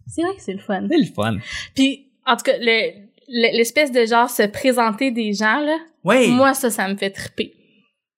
c'est 0.06 0.22
vrai 0.22 0.34
que 0.36 0.42
c'est 0.42 0.52
le 0.52 0.58
fun. 0.60 0.86
C'est 0.90 0.98
le 0.98 1.06
fun. 1.12 1.36
Puis 1.74 2.07
en 2.28 2.36
tout 2.36 2.44
cas, 2.44 2.56
le- 2.58 2.92
le- 3.28 3.56
l'espèce 3.56 3.90
de 3.92 4.04
genre 4.06 4.30
se 4.30 4.42
présenter 4.44 5.10
des 5.10 5.32
gens 5.32 5.60
là, 5.60 5.76
Oui. 6.04 6.28
moi 6.28 6.54
ça, 6.54 6.70
ça 6.70 6.86
me 6.88 6.96
fait 6.96 7.10
triper. 7.10 7.52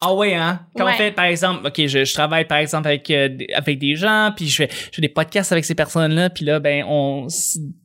Ah 0.02 0.14
ouais, 0.14 0.34
hein? 0.34 0.60
Quand 0.76 0.86
Ouais. 0.86 0.92
on 0.94 0.96
fait, 0.96 1.10
par 1.12 1.26
exemple, 1.26 1.66
OK, 1.66 1.74
je, 1.86 2.04
je 2.06 2.14
travaille, 2.14 2.46
par 2.46 2.56
exemple, 2.58 2.88
avec, 2.88 3.10
euh, 3.10 3.28
des- 3.28 3.48
avec 3.54 3.78
des 3.78 3.96
gens, 3.96 4.32
puis 4.34 4.48
je 4.48 4.56
fais, 4.56 4.68
je 4.70 4.96
fais 4.96 5.02
des 5.02 5.08
podcasts 5.10 5.52
avec 5.52 5.64
ces 5.66 5.74
personnes-là, 5.74 6.30
puis 6.30 6.46
là, 6.46 6.58
ben, 6.58 6.84
on, 6.88 7.26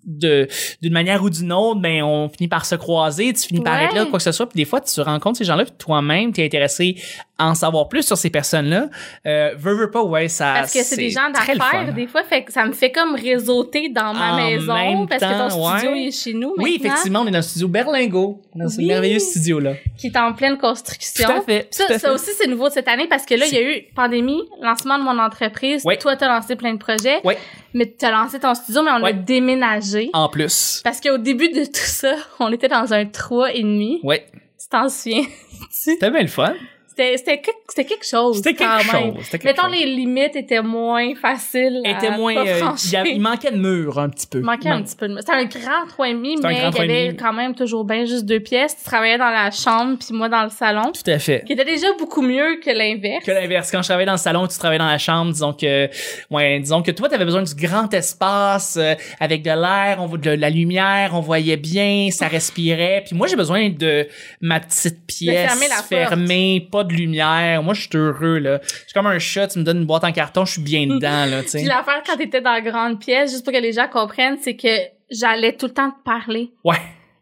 de, 0.05 0.47
d'une 0.81 0.93
manière 0.93 1.21
ou 1.23 1.29
d'une 1.29 1.51
autre, 1.51 1.81
ben, 1.81 2.03
on 2.03 2.29
finit 2.29 2.47
par 2.47 2.65
se 2.65 2.75
croiser, 2.75 3.33
tu 3.33 3.47
finis 3.47 3.61
par 3.61 3.81
être 3.81 3.93
là, 3.93 4.05
quoi 4.05 4.19
que 4.19 4.23
ce 4.23 4.31
soit, 4.31 4.47
puis 4.47 4.55
des 4.57 4.65
fois, 4.65 4.79
tu 4.79 5.01
rencontres 5.01 5.37
ces 5.39 5.43
gens-là, 5.45 5.65
puis 5.65 5.73
toi-même, 5.77 6.31
t'es 6.31 6.45
intéressé 6.45 6.95
à 7.37 7.49
en 7.49 7.55
savoir 7.55 7.89
plus 7.89 8.03
sur 8.03 8.15
ces 8.17 8.29
personnes-là. 8.29 8.87
Euh, 9.25 9.53
veux, 9.57 9.73
veux 9.75 9.91
pas, 9.91 10.01
ouais, 10.03 10.29
ça, 10.29 10.53
Parce 10.55 10.73
que 10.73 10.83
c'est 10.83 10.95
des 10.95 11.09
gens 11.09 11.29
d'affaires, 11.33 11.93
des 11.93 12.07
fois, 12.07 12.23
fait 12.23 12.43
que 12.45 12.53
ça 12.53 12.65
me 12.65 12.71
fait 12.71 12.91
comme 12.93 13.13
réseauter 13.15 13.89
dans 13.89 14.13
ma 14.13 14.31
En 14.31 14.35
maison, 14.37 15.05
parce 15.05 15.21
que 15.21 15.49
ton 15.49 15.49
studio 15.49 15.91
ouais. 15.91 16.01
il 16.03 16.07
est 16.07 16.11
chez 16.23 16.33
nous 16.33 16.53
Oui, 16.57 16.73
maintenant, 16.77 16.87
effectivement, 16.93 17.19
on 17.23 17.27
est 17.27 17.31
dans 17.31 17.39
le 17.39 17.41
studio 17.43 17.67
Berlingo, 17.67 18.41
dans 18.55 18.69
ce 18.69 18.77
Oui. 18.77 18.85
merveilleux 18.85 19.19
studio-là. 19.19 19.73
qui 19.97 20.07
est 20.07 20.17
en 20.17 20.31
pleine 20.31 20.53
Tout 20.53 20.59
construction. 20.61 21.27
à 21.29 21.41
fait. 21.41 21.69
Tout 21.75 21.93
à 21.93 21.99
ça 22.05 22.13
aussi, 22.13 22.31
c'est 22.37 22.47
nouveau 22.47 22.67
de 22.67 22.73
cette 22.73 22.87
année 22.87 23.07
parce 23.07 23.25
que 23.25 23.35
là, 23.35 23.45
il 23.45 23.53
y 23.53 23.57
a 23.57 23.61
eu 23.61 23.83
pandémie, 23.95 24.41
lancement 24.61 24.97
de 24.97 25.03
mon 25.03 25.19
entreprise. 25.19 25.83
Ouais. 25.85 25.97
Toi, 25.97 26.15
t'as 26.15 26.27
lancé 26.27 26.55
plein 26.55 26.73
de 26.73 26.79
projets. 26.79 27.19
Ouais. 27.23 27.37
Mais 27.73 27.85
t'as 27.85 28.11
lancé 28.11 28.39
ton 28.39 28.53
studio, 28.55 28.83
mais 28.83 28.91
on 28.91 29.03
a 29.03 29.13
déménagé. 29.13 30.09
En 30.13 30.29
plus. 30.29 30.81
Parce 30.83 31.01
qu'au 31.01 31.17
début 31.17 31.49
de 31.49 31.65
tout 31.65 31.71
ça, 31.73 32.15
on 32.39 32.51
était 32.51 32.67
dans 32.67 32.93
un 32.93 33.05
trois 33.05 33.53
et 33.53 33.61
demi. 33.61 33.99
Ouais. 34.03 34.25
Tu 34.59 34.69
t'en 34.69 34.89
souviens? 34.89 35.25
C'était 35.69 36.09
bien 36.09 36.21
le 36.21 36.27
fun. 36.27 36.53
C'était, 36.97 37.17
c'était, 37.17 37.37
que- 37.41 37.51
c'était 37.67 37.83
quelque 37.85 38.05
chose. 38.07 38.37
C'était 38.37 38.53
quelque 38.53 38.91
même. 38.93 39.13
chose. 39.15 39.23
C'était 39.25 39.39
quelque 39.39 39.43
Mettons, 39.61 39.67
chose. 39.73 39.79
les 39.81 39.85
limites 39.85 40.35
étaient 40.35 40.61
moins 40.61 41.13
faciles. 41.15 41.81
à 41.85 41.89
était 41.89 42.11
moins, 42.17 42.37
euh, 42.37 42.59
il 42.85 42.91
y 42.91 42.95
a- 42.95 43.05
il 43.05 43.19
manquait 43.19 43.51
de 43.51 43.57
mur 43.57 43.99
un 43.99 44.07
petit 44.09 44.27
peu. 44.27 44.37
Il 44.39 44.45
manquait 44.45 44.69
un 44.69 44.81
petit 44.81 44.95
peu 44.95 45.09
de... 45.09 45.17
C'était 45.17 45.33
un 45.33 45.43
grand 45.43 45.85
3,5, 45.87 46.35
C'était 46.37 46.45
un 46.45 46.49
mais 46.49 46.55
il 46.55 46.61
y 46.61 46.61
avait 46.61 47.11
3,5. 47.11 47.15
quand 47.19 47.33
même 47.33 47.53
toujours 47.53 47.83
bien 47.83 48.05
juste 48.05 48.23
deux 48.25 48.39
pièces. 48.39 48.77
Tu 48.77 48.83
travaillais 48.85 49.17
dans 49.17 49.29
la 49.29 49.51
chambre, 49.51 49.97
puis 49.99 50.15
moi 50.15 50.29
dans 50.29 50.43
le 50.43 50.49
salon. 50.49 50.91
Tout 50.93 51.11
à 51.11 51.19
fait. 51.19 51.43
Qui 51.45 51.51
était 51.53 51.65
déjà 51.65 51.87
beaucoup 51.99 52.21
mieux 52.21 52.61
que 52.63 52.69
l'inverse. 52.69 53.25
Que 53.25 53.31
l'inverse. 53.31 53.71
Quand 53.71 53.81
je 53.81 53.87
travaillais 53.89 54.05
dans 54.05 54.13
le 54.13 54.17
salon, 54.17 54.47
tu 54.47 54.57
travaillais 54.57 54.79
dans 54.79 54.85
la 54.87 54.97
chambre, 54.97 55.33
disons 55.33 55.51
que, 55.51 55.89
ouais, 56.31 56.59
disons 56.59 56.81
que 56.81 56.91
toi, 56.91 57.09
t'avais 57.09 57.25
besoin 57.25 57.43
du 57.43 57.55
grand 57.55 57.93
espace, 57.93 58.77
euh, 58.79 58.93
avec 59.19 59.41
de 59.41 59.49
l'air, 59.51 59.97
on, 59.99 60.07
de 60.15 60.29
la 60.31 60.49
lumière, 60.49 61.11
on 61.13 61.19
voyait 61.19 61.57
bien, 61.57 62.07
ça 62.11 62.27
respirait. 62.29 63.03
Puis 63.05 63.17
moi, 63.17 63.27
j'ai 63.27 63.35
besoin 63.35 63.69
de 63.69 64.07
ma 64.39 64.61
petite 64.61 65.05
pièce 65.05 65.59
porte. 65.59 65.85
fermée, 65.89 66.65
pas 66.71 66.84
de 66.85 66.93
lumière. 66.93 67.61
Moi, 67.63 67.73
je 67.73 67.81
suis 67.81 67.89
heureux, 67.95 68.37
là. 68.39 68.59
Je 68.63 68.69
suis 68.69 68.93
comme 68.93 69.07
un 69.07 69.19
chat, 69.19 69.47
tu 69.47 69.59
me 69.59 69.63
donnes 69.63 69.79
une 69.79 69.85
boîte 69.85 70.03
en 70.03 70.11
carton, 70.11 70.45
je 70.45 70.53
suis 70.53 70.61
bien 70.61 70.87
dedans, 70.87 71.25
là, 71.25 71.43
tu 71.43 71.49
sais. 71.49 71.57
Puis 71.59 71.67
l'affaire 71.67 72.01
quand 72.05 72.17
t'étais 72.17 72.41
dans 72.41 72.53
la 72.53 72.61
grande 72.61 72.99
pièce, 72.99 73.31
juste 73.31 73.43
pour 73.43 73.53
que 73.53 73.59
les 73.59 73.73
gens 73.73 73.87
comprennent, 73.87 74.37
c'est 74.41 74.55
que 74.55 74.67
j'allais 75.11 75.53
tout 75.53 75.67
le 75.67 75.73
temps 75.73 75.91
te 75.91 76.03
parler. 76.03 76.51
Ouais. 76.63 76.77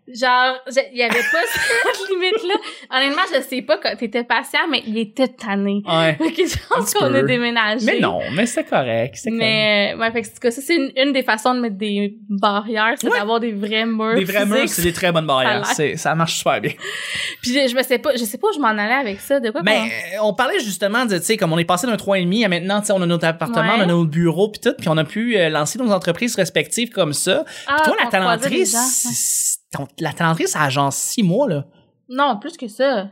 Genre, 0.06 0.56
il 0.92 0.98
y 0.98 1.04
avait 1.04 1.13
pas 1.13 1.39
cette 1.54 2.10
limite-là. 2.10 2.56
Honnêtement, 2.92 3.22
je 3.34 3.42
sais 3.42 3.62
pas 3.62 3.78
quand 3.78 3.96
t'étais 3.96 4.26
patient, 4.26 4.68
mais 4.70 4.84
il 4.86 4.98
était 4.98 5.30
tanné. 5.30 5.82
Ouais. 5.88 6.18
Je 6.38 6.44
Un 6.44 6.76
pense 6.78 6.94
qu'on 6.94 7.13
a 7.13 7.22
déménagé. 7.22 7.86
Mais 7.86 8.00
non, 8.00 8.20
mais 8.36 8.46
c'est 8.46 8.66
correct, 8.66 9.16
c'est. 9.16 9.32
Mais, 9.32 9.96
ouais, 9.98 10.12
fait 10.12 10.22
que, 10.24 10.28
en 10.28 10.32
tout 10.32 10.39
cas, 10.42 10.52
ça, 10.52 10.62
c'est 10.62 10.76
une, 10.76 10.92
une 10.98 11.13
des 11.13 11.24
façons 11.24 11.56
de 11.56 11.62
mettre 11.62 11.78
des 11.78 12.18
barrières, 12.30 12.96
c'est 13.00 13.08
Ouais. 13.10 13.18
d'avoir 13.18 13.39
des 13.39 13.54
vrais 13.54 13.86
murs. 13.86 14.16
Des 14.16 14.26
vrais 14.26 14.46
murs, 14.46 14.68
c'est 14.68 14.82
des 14.82 14.92
très 14.94 15.12
bonnes 15.13 15.26
barrières. 15.28 15.66
C'est, 15.68 15.96
ça 15.96 16.13
marche 16.16 16.36
super 16.38 16.60
bien. 16.60 16.74
Puis 17.42 17.54
je, 17.54 17.70
je 17.70 17.76
me 17.76 17.82
sais 17.84 17.98
pas, 18.00 18.12
je 18.16 18.24
sais 18.26 18.38
pas 18.38 18.48
où 18.50 18.54
je 18.54 18.60
m'en 18.60 18.68
allais 18.70 18.94
avec 18.94 19.22
ça, 19.22 19.39
de 19.39 19.52
quoi 19.52 19.62
Ben, 19.62 19.86
euh, 19.86 20.18
on 20.22 20.34
parlait 20.34 20.60
justement 20.60 21.06
de, 21.06 21.18
tu 21.18 21.24
sais, 21.24 21.38
comme 21.38 21.54
on 21.54 21.58
est 21.58 21.66
passé 21.66 21.88
d'un 21.88 21.96
3,5 21.96 22.46
à 22.46 22.50
maintenant, 22.50 22.82
tu 22.82 22.88
sais, 22.88 22.94
on 22.94 23.02
a 23.02 23.06
notre 23.06 23.26
appartement, 23.26 23.63
Ouais. 23.76 23.80
on 23.80 23.82
a 23.84 23.86
nos 23.86 24.06
bureaux 24.06 24.50
pis 24.50 24.60
tout, 24.60 24.74
puis 24.78 24.89
on 24.89 24.98
a 24.98 25.06
pu 25.06 25.38
euh, 25.38 25.50
lancer 25.50 25.80
nos 25.80 25.92
entreprises 25.92 26.36
respectives 26.36 26.89
comme 26.89 27.13
ça. 27.13 27.46
Ah, 27.68 27.78
Toi, 27.86 27.96
la 27.98 28.10
qu'on 28.10 28.10
la 30.00 30.14
talenterie, 30.14 30.48
ça 30.48 30.62
a 30.62 30.70
genre 30.70 30.92
six 30.92 31.24
mois, 31.24 31.48
là. 31.48 31.66
Non, 32.10 32.38
plus 32.40 32.58
que 32.58 32.68
ça. 32.68 33.10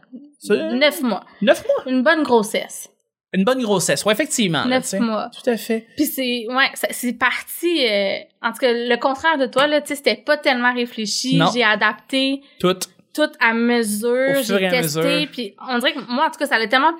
Neuf 0.49 1.01
mois. 1.01 1.23
Neuf 1.41 1.63
mois? 1.65 1.91
Une 1.91 2.03
bonne 2.03 2.23
grossesse. 2.23 2.89
Une 3.33 3.45
bonne 3.45 3.61
grossesse, 3.61 4.03
ouais, 4.03 4.13
effectivement. 4.13 4.65
Neuf 4.65 4.91
mois. 4.99 5.29
Tout 5.29 5.49
à 5.49 5.55
fait. 5.55 5.87
Puis 5.95 6.05
c'est 6.05 6.45
ouais, 6.49 6.69
c'est 6.91 7.13
parti 7.13 7.87
euh, 7.87 8.17
en 8.41 8.51
tout 8.51 8.57
cas 8.59 8.73
le 8.73 8.95
contraire 8.97 9.37
de 9.37 9.45
toi 9.45 9.67
là, 9.67 9.79
tu 9.79 9.87
sais 9.87 9.95
c'était 9.95 10.17
pas 10.17 10.35
tellement 10.35 10.73
réfléchi, 10.73 11.41
j'ai 11.53 11.63
adapté 11.63 12.41
Tout. 12.59 12.75
tout 13.13 13.31
à 13.39 13.53
mesure, 13.53 14.43
j'ai 14.43 14.69
testé 14.69 15.27
puis 15.27 15.55
on 15.69 15.79
dirait 15.79 15.93
que 15.93 16.01
moi 16.11 16.25
en 16.27 16.29
tout 16.29 16.39
cas 16.39 16.47
ça 16.47 16.55
allait 16.55 16.67
tellement 16.67 16.91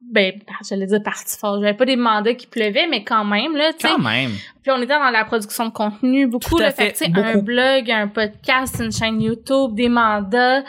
ben 0.00 0.32
j'allais 0.66 0.86
dire 0.86 1.02
parti 1.02 1.36
fort, 1.36 1.60
j'avais 1.60 1.76
pas 1.76 1.84
des 1.84 1.96
mandats 1.96 2.34
qui 2.34 2.46
pleuvaient 2.46 2.86
mais 2.86 3.02
quand 3.02 3.24
même 3.24 3.56
là, 3.56 3.72
tu 3.72 3.80
sais. 3.80 3.94
Quand 3.94 3.98
même. 3.98 4.30
Puis 4.62 4.70
on 4.70 4.80
était 4.80 4.98
dans 4.98 5.10
la 5.10 5.24
production 5.24 5.66
de 5.66 5.72
contenu 5.72 6.26
beaucoup 6.26 6.50
Tout 6.50 6.58
à 6.58 6.66
là, 6.66 6.70
fait, 6.70 6.94
beaucoup. 7.08 7.20
un 7.20 7.38
blog, 7.38 7.90
un 7.90 8.08
podcast, 8.08 8.76
une 8.80 8.92
chaîne 8.92 9.20
YouTube, 9.20 9.74
des 9.74 9.88
mandats, 9.88 10.62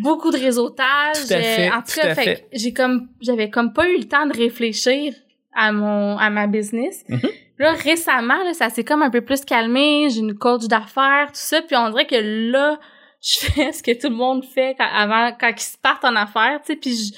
beaucoup 0.00 0.30
de 0.30 0.38
réseautage. 0.38 1.26
Tout 1.26 1.34
à 1.34 1.40
fait, 1.40 1.70
en 1.70 1.82
tout 1.82 2.00
cas, 2.00 2.14
fait 2.14 2.48
j'ai 2.52 2.72
comme 2.72 3.08
j'avais 3.20 3.50
comme 3.50 3.72
pas 3.72 3.88
eu 3.88 3.98
le 3.98 4.04
temps 4.04 4.26
de 4.26 4.36
réfléchir 4.36 5.14
à 5.54 5.70
mon 5.70 6.16
à 6.16 6.30
ma 6.30 6.46
business. 6.46 7.04
Mhm. 7.08 7.20
Là 7.58 7.72
récemment 7.72 8.42
là, 8.44 8.54
ça 8.54 8.70
s'est 8.70 8.82
comme 8.82 9.02
un 9.02 9.10
peu 9.10 9.20
plus 9.20 9.44
calmé, 9.44 10.08
j'ai 10.10 10.20
une 10.20 10.34
coach 10.34 10.66
d'affaires, 10.68 11.26
tout 11.28 11.34
ça, 11.34 11.60
puis 11.60 11.76
on 11.76 11.90
dirait 11.90 12.06
que 12.06 12.50
là 12.50 12.80
je 13.24 13.46
fais 13.46 13.72
ce 13.72 13.82
que 13.82 13.92
tout 13.92 14.08
le 14.08 14.16
monde 14.16 14.44
fait 14.44 14.74
quand, 14.76 14.88
avant 14.92 15.32
quand 15.38 15.50
ils 15.50 15.60
se 15.60 15.78
partent 15.78 16.04
en 16.04 16.16
affaires, 16.16 16.60
tu 16.64 16.72
sais, 16.72 16.76
puis 16.76 16.90
je 16.90 17.12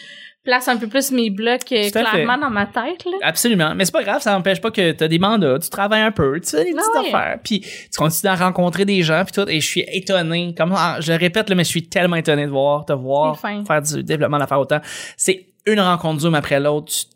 place 0.46 0.68
un 0.68 0.76
peu 0.78 0.87
plus 0.87 1.11
mes 1.11 1.28
blocs 1.28 1.61
euh, 1.72 1.82
fait. 1.82 1.90
clairement 1.90 2.38
dans 2.38 2.48
ma 2.50 2.64
tête 2.64 3.04
là. 3.04 3.18
Absolument. 3.22 3.74
Mais 3.74 3.85
c'est 3.85 3.92
pas 3.92 4.02
grave, 4.04 4.22
ça 4.22 4.32
n'empêche 4.32 4.61
pas 4.61 4.70
que 4.70 4.92
t'as 4.92 5.09
des 5.09 5.18
mandats, 5.18 5.59
tu 5.59 5.68
travailles 5.68 6.02
un 6.02 6.12
peu, 6.12 6.40
tu 6.40 6.50
fais 6.50 6.64
des 6.64 6.70
petites 6.72 6.87
Ah 6.94 7.00
oui. 7.02 7.09
affaires, 7.09 7.38
puis 7.44 7.61
tu 7.61 7.98
continues 7.98 8.30
à 8.32 8.37
rencontrer 8.37 8.85
des 8.87 9.02
gens, 9.02 9.22
puis 9.24 9.32
tout, 9.32 9.48
et 9.50 9.61
je 9.61 9.66
suis 9.66 9.85
étonné. 9.92 10.54
Comme 10.56 10.72
ah, 10.74 10.96
je 11.00 11.12
le 11.12 11.18
répète, 11.18 11.50
là, 11.50 11.54
mais 11.56 11.64
je 11.64 11.68
suis 11.68 11.88
tellement 11.88 12.16
étonné 12.16 12.46
de 12.46 12.50
voir, 12.50 12.87
te 12.87 12.92
voir 12.94 13.38
faire 13.38 13.82
du 13.82 14.02
développement 14.02 14.38
d'affaires 14.38 14.61
autant. 14.61 14.80
C'est 15.18 15.46
une 15.66 15.80
rencontre 15.80 16.20
Zoom 16.20 16.35
après 16.35 16.61
l'autre. 16.61 16.92
Tu, 16.92 17.06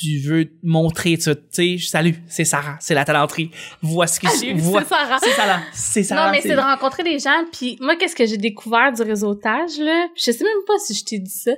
tu 0.00 0.18
veux 0.28 0.50
montrer, 0.64 1.16
tu 1.18 1.30
tu 1.36 1.38
sais, 1.52 1.76
salut, 1.78 2.16
c'est 2.26 2.44
Sarah, 2.44 2.76
c'est 2.80 2.94
la 2.94 3.04
talenterie. 3.04 3.52
Voici 3.80 4.16
ce 4.16 4.20
que 4.46 4.54
vois. 4.60 4.82
C'est 4.82 4.88
Sarah. 4.88 5.18
C'est 5.20 5.30
Sarah. 5.30 5.60
C'est 5.72 6.02
Sarah. 6.02 6.26
Non, 6.26 6.32
mais 6.32 6.40
c'est 6.40 6.56
de 6.56 6.60
rencontrer 6.60 7.04
des 7.04 7.20
gens. 7.20 7.44
Puis 7.52 7.76
moi, 7.80 7.94
qu'est-ce 7.94 8.16
que 8.16 8.26
j'ai 8.26 8.38
découvert 8.38 8.92
du 8.92 9.02
réseautage, 9.02 9.78
là? 9.78 10.08
Je 10.16 10.32
sais 10.32 10.42
même 10.42 10.64
pas 10.66 10.78
si 10.84 10.94
je 10.94 11.04
t'ai 11.04 11.18
dit 11.20 11.30
ça. 11.30 11.52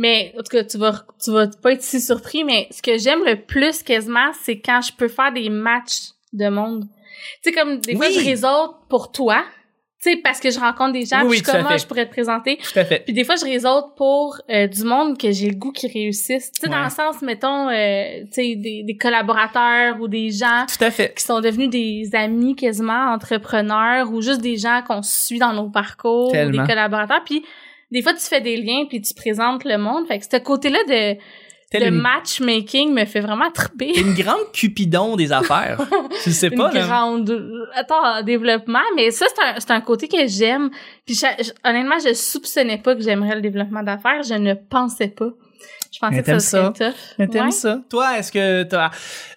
Mais 0.00 0.32
en 0.38 0.42
tout 0.42 0.56
cas, 0.56 0.64
tu 0.64 0.78
vas, 0.78 1.04
tu 1.22 1.30
vas 1.30 1.46
pas 1.62 1.72
être 1.72 1.82
si 1.82 2.00
surpris. 2.00 2.42
Mais 2.42 2.66
ce 2.70 2.80
que 2.80 2.96
j'aime 2.96 3.22
le 3.24 3.36
plus 3.36 3.82
quasiment, 3.82 4.30
c'est 4.42 4.58
quand 4.58 4.80
je 4.80 4.92
peux 4.94 5.08
faire 5.08 5.30
des 5.32 5.50
matchs 5.50 6.12
de 6.32 6.48
monde. 6.48 6.86
Tu 7.44 7.50
sais, 7.50 7.52
comme 7.52 7.80
des 7.80 7.94
fois, 7.96 8.08
je 8.10 8.18
réseaute 8.24 8.76
pour 8.88 9.12
toi. 9.12 9.44
Tu 10.02 10.12
sais, 10.12 10.16
parce 10.16 10.40
que 10.40 10.50
je 10.50 10.58
rencontre 10.58 10.92
des 10.94 11.04
gens, 11.04 11.22
Oui, 11.26 11.42
puis 11.42 11.52
comment 11.52 11.68
fait. 11.68 11.76
je 11.80 11.86
pourrais 11.86 12.06
te 12.06 12.10
présenter. 12.10 12.56
Tout 12.56 12.78
à 12.78 12.86
fait. 12.86 13.00
Puis 13.00 13.12
des 13.12 13.22
fois, 13.24 13.34
je 13.36 13.44
réseaute 13.44 13.94
pour 13.98 14.40
euh, 14.48 14.66
du 14.66 14.82
monde 14.84 15.18
que 15.18 15.30
j'ai 15.30 15.50
le 15.50 15.56
goût 15.56 15.72
qu'ils 15.72 15.92
réussissent. 15.92 16.50
Tu 16.52 16.62
sais, 16.62 16.68
dans 16.70 16.82
le 16.82 16.88
sens, 16.88 17.20
mettons, 17.20 17.68
euh, 17.68 18.22
tu 18.24 18.32
sais, 18.32 18.54
des, 18.56 18.82
des 18.82 18.96
collaborateurs 18.96 20.00
ou 20.00 20.08
des 20.08 20.30
gens 20.30 20.64
Tout 20.66 20.82
à 20.82 20.90
fait. 20.90 21.12
qui 21.14 21.22
sont 21.22 21.40
devenus 21.42 21.68
des 21.68 22.08
amis 22.14 22.56
quasiment 22.56 23.12
entrepreneurs 23.12 24.10
ou 24.10 24.22
juste 24.22 24.40
des 24.40 24.56
gens 24.56 24.80
qu'on 24.86 25.02
suit 25.02 25.38
dans 25.38 25.52
nos 25.52 25.68
parcours, 25.68 26.32
Tellement. 26.32 26.62
des 26.62 26.66
collaborateurs. 26.66 27.22
Puis 27.26 27.44
des 27.90 28.02
fois, 28.02 28.14
tu 28.14 28.20
fais 28.20 28.40
des 28.40 28.56
liens 28.56 28.84
puis 28.88 29.00
tu 29.00 29.14
présentes 29.14 29.64
le 29.64 29.76
monde. 29.78 30.06
Fait 30.06 30.18
que 30.18 30.24
ce 30.30 30.36
côté-là 30.38 30.78
de, 30.88 31.16
une, 31.86 31.90
matchmaking 31.94 32.92
me 32.92 33.04
fait 33.04 33.20
vraiment 33.20 33.50
triper. 33.52 33.92
t'es 33.92 34.00
une 34.00 34.14
grande 34.14 34.50
cupidon 34.52 35.16
des 35.16 35.30
affaires. 35.32 35.78
tu 36.22 36.30
le 36.30 36.34
sais 36.34 36.48
Une 36.48 36.56
pas, 36.58 36.72
là. 36.72 36.86
grande 36.86 37.68
attends 37.74 38.04
en 38.18 38.22
développement 38.22 38.80
mais 38.96 39.10
ça 39.12 39.26
c'est 39.62 39.72
un, 39.72 39.76
un 39.76 39.80
côté 39.80 40.08
que 40.08 40.26
j'aime 40.26 40.70
puis 41.06 41.14
je- 41.14 41.44
je- 41.44 41.50
honnêtement 41.68 41.96
je 42.04 42.12
soupçonnais 42.12 42.78
pas 42.78 42.96
que 42.96 43.02
j'aimerais 43.02 43.36
le 43.36 43.40
développement 43.40 43.84
d'affaires 43.84 44.22
je 44.24 44.34
ne 44.34 44.54
pensais 44.54 45.08
pas 45.08 45.30
je 45.92 45.98
pensais 45.98 46.16
Mais 46.16 46.22
que 46.22 46.26
ça 46.40 46.58
t'aimes 46.60 46.74
serait 46.74 46.90
tough 46.90 46.98
Mais 47.18 47.26
t'aimes 47.28 47.44
Ouais. 47.46 47.50
ça? 47.50 47.78
Toi, 47.90 48.18
est-ce 48.18 48.30
que 48.32 48.62
t'as, 48.64 48.90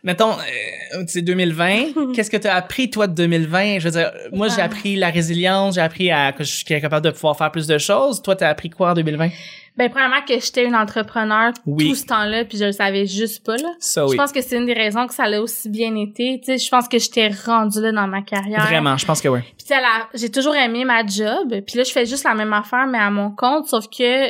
mettons, 0.04 0.32
euh, 0.34 1.04
c'est 1.08 1.22
2020, 1.22 2.14
qu'est-ce 2.16 2.30
que 2.30 2.38
t'as 2.38 2.56
appris, 2.56 2.90
toi, 2.90 3.08
de 3.08 3.14
2020? 3.14 3.80
Je 3.80 3.86
veux 3.86 3.92
dire, 3.92 4.12
moi, 4.32 4.48
j'ai 4.50 4.62
appris 4.62 4.96
la 4.96 5.10
résilience, 5.10 5.76
j'ai 5.76 5.82
appris 5.82 6.12
à, 6.12 6.32
que 6.32 6.44
je 6.44 6.52
suis 6.52 6.66
capable 6.66 7.06
de 7.06 7.12
pouvoir 7.12 7.38
faire 7.38 7.52
plus 7.52 7.68
de 7.68 7.78
choses. 7.78 8.22
Toi, 8.22 8.36
t'as 8.36 8.50
appris 8.50 8.70
quoi 8.70 8.92
en 8.92 8.94
2020? 8.94 9.30
ben 9.76 9.90
premièrement 9.90 10.22
que 10.28 10.36
j'étais 10.36 10.66
une 10.66 10.76
entrepreneur 10.76 11.52
Oui. 11.66 11.90
tout 11.90 11.96
ce 11.96 12.06
temps-là 12.06 12.46
puis 12.46 12.60
je 12.60 12.66
le 12.66 12.72
savais 12.74 13.08
juste 13.08 13.44
pas 13.44 13.58
là 13.58 13.70
Ça, 13.80 14.06
oui. 14.06 14.12
Je 14.12 14.18
pense 14.18 14.32
que 14.32 14.40
c'est 14.40 14.56
une 14.58 14.68
des 14.68 14.74
raisons 14.74 15.08
que 15.08 15.16
ça 15.16 15.28
l'a 15.28 15.42
aussi 15.42 15.68
bien 15.68 15.96
été. 15.96 16.40
Tu 16.46 16.46
sais, 16.46 16.58
je 16.64 16.70
pense 16.70 16.88
que 16.88 17.00
j'étais 17.00 17.30
rendue 17.44 17.82
là 17.82 17.92
dans 17.92 18.06
ma 18.06 18.22
carrière. 18.22 18.62
Vraiment, 18.68 18.98
je 18.98 19.06
pense 19.08 19.20
que 19.20 19.30
oui. 19.30 19.40
Puis 19.58 19.76
j'ai 20.14 20.30
toujours 20.30 20.56
aimé 20.56 20.86
ma 20.86 21.04
job. 21.04 21.56
Puis 21.66 21.76
là, 21.78 21.84
je 21.84 21.92
fais 21.92 22.06
juste 22.06 22.24
la 22.24 22.36
même 22.36 22.54
affaire, 22.54 22.86
mais 22.86 23.00
à 23.00 23.10
mon 23.10 23.32
compte. 23.32 23.66
Sauf 23.66 23.86
que 23.88 24.30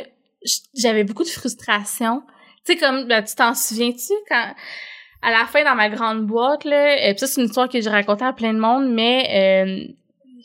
j'avais 0.74 1.04
beaucoup 1.04 1.24
de 1.24 1.28
frustration. 1.28 2.22
Tu 2.64 2.72
sais, 2.72 2.78
comme, 2.78 3.06
ben, 3.06 3.22
tu 3.22 3.34
t'en 3.34 3.54
souviens-tu 3.54 4.12
quand... 4.28 4.54
À 5.26 5.30
la 5.30 5.46
fin, 5.46 5.64
dans 5.64 5.74
ma 5.74 5.88
grande 5.88 6.26
boîte, 6.26 6.64
là, 6.64 7.02
et 7.02 7.12
puis 7.14 7.20
ça, 7.20 7.26
c'est 7.26 7.40
une 7.40 7.46
histoire 7.46 7.68
que 7.70 7.80
j'ai 7.80 7.88
racontée 7.88 8.26
à 8.26 8.34
plein 8.34 8.52
de 8.52 8.58
monde, 8.58 8.90
mais 8.90 9.86
euh, 9.88 9.92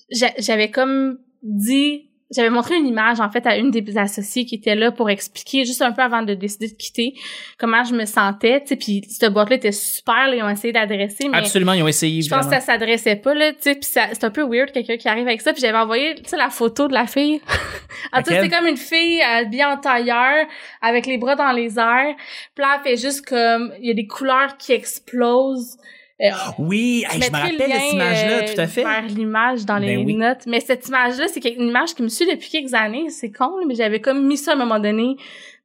j'a- 0.10 0.34
j'avais 0.38 0.72
comme 0.72 1.20
dit 1.44 2.09
j'avais 2.36 2.50
montré 2.50 2.76
une 2.76 2.88
image 2.88 3.20
en 3.20 3.30
fait 3.30 3.46
à 3.48 3.58
une 3.58 3.72
des 3.72 3.98
associées 3.98 4.46
qui 4.46 4.56
était 4.56 4.76
là 4.76 4.92
pour 4.92 5.10
expliquer 5.10 5.66
juste 5.66 5.82
un 5.82 5.92
peu 5.92 6.02
avant 6.02 6.22
de 6.22 6.34
décider 6.34 6.68
de 6.68 6.74
quitter 6.74 7.14
comment 7.58 7.84
je 7.84 7.94
me 7.94 8.06
sentais, 8.06 8.62
tu 8.62 8.68
sais 8.68 8.76
puis 8.76 9.04
cette 9.10 9.34
boîte 9.34 9.50
là 9.50 9.56
était 9.56 9.72
super, 9.72 10.28
là, 10.28 10.36
ils 10.36 10.44
ont 10.44 10.50
essayé 10.50 10.74
d'adresser 10.74 11.28
mais 11.30 11.40
Absolument, 11.40 11.74
ils 11.74 11.84
ont 11.84 11.88
essayé. 11.88 12.22
je 12.22 12.30
pense 12.30 12.46
que 12.46 12.54
ça 12.54 12.60
s'adressait 12.60 13.16
pas 13.16 13.34
là, 13.34 13.52
tu 13.54 13.60
sais 13.62 13.76
puis 13.76 13.90
c'est 13.90 14.24
un 14.24 14.30
peu 14.30 14.44
weird 14.44 14.72
quelqu'un 14.72 14.98
qui 14.98 15.08
arrive 15.08 15.28
avec 15.28 15.42
ça 15.42 15.54
puis 15.54 15.62
j'avais 15.62 15.78
envoyé 15.78 16.16
tu 16.16 16.24
sais 16.26 16.38
la 16.38 16.50
photo 16.50 16.88
de 16.88 16.94
la 16.94 17.08
fille. 17.08 17.42
en 18.14 18.22
tout 18.22 18.30
c'était 18.30 18.50
comme 18.50 18.68
une 18.68 18.78
fille 18.78 19.22
habillée 19.22 19.66
en 19.66 19.78
tailleur 19.78 20.46
avec 20.82 21.06
les 21.06 21.18
bras 21.18 21.36
dans 21.36 21.52
les 21.52 21.78
airs. 21.80 22.16
Puis 22.56 22.64
là, 22.64 22.78
elle 22.78 22.92
fait 22.92 22.98
juste 22.98 23.26
comme 23.26 23.74
il 23.80 23.88
y 23.88 23.92
a 23.92 23.94
des 23.94 24.08
couleurs 24.08 24.58
qui 24.58 24.72
explosent. 24.72 25.78
Euh, 26.22 26.30
Oui, 26.58 27.06
hey, 27.10 27.22
je 27.22 27.32
me 27.32 27.36
rappelle 27.38 27.58
cette 27.58 27.94
image-là, 27.94 28.32
euh, 28.32 28.54
tout 28.54 28.62
à 28.62 28.68
fait. 28.68 28.84
Vers 28.84 29.04
l'image 29.04 29.66
dans 29.66 29.78
les 29.78 29.96
Ben 29.98 30.06
oui. 30.06 30.16
notes. 30.16 30.46
Mais 30.48 30.60
cette 30.60 30.88
image-là, 30.88 31.28
c'est 31.28 31.44
une 31.46 31.70
image 31.70 31.96
qui 31.96 32.04
me 32.04 32.10
suit 32.10 32.28
depuis 32.28 32.50
quelques 32.50 32.74
années. 32.74 33.10
C'est 33.10 33.32
con, 33.32 33.52
mais 33.66 33.76
j'avais 33.76 34.02
comme 34.02 34.26
mis 34.28 34.38
ça 34.38 34.52
à 34.52 34.56
un 34.56 34.58
moment 34.58 34.80
donné 34.80 35.16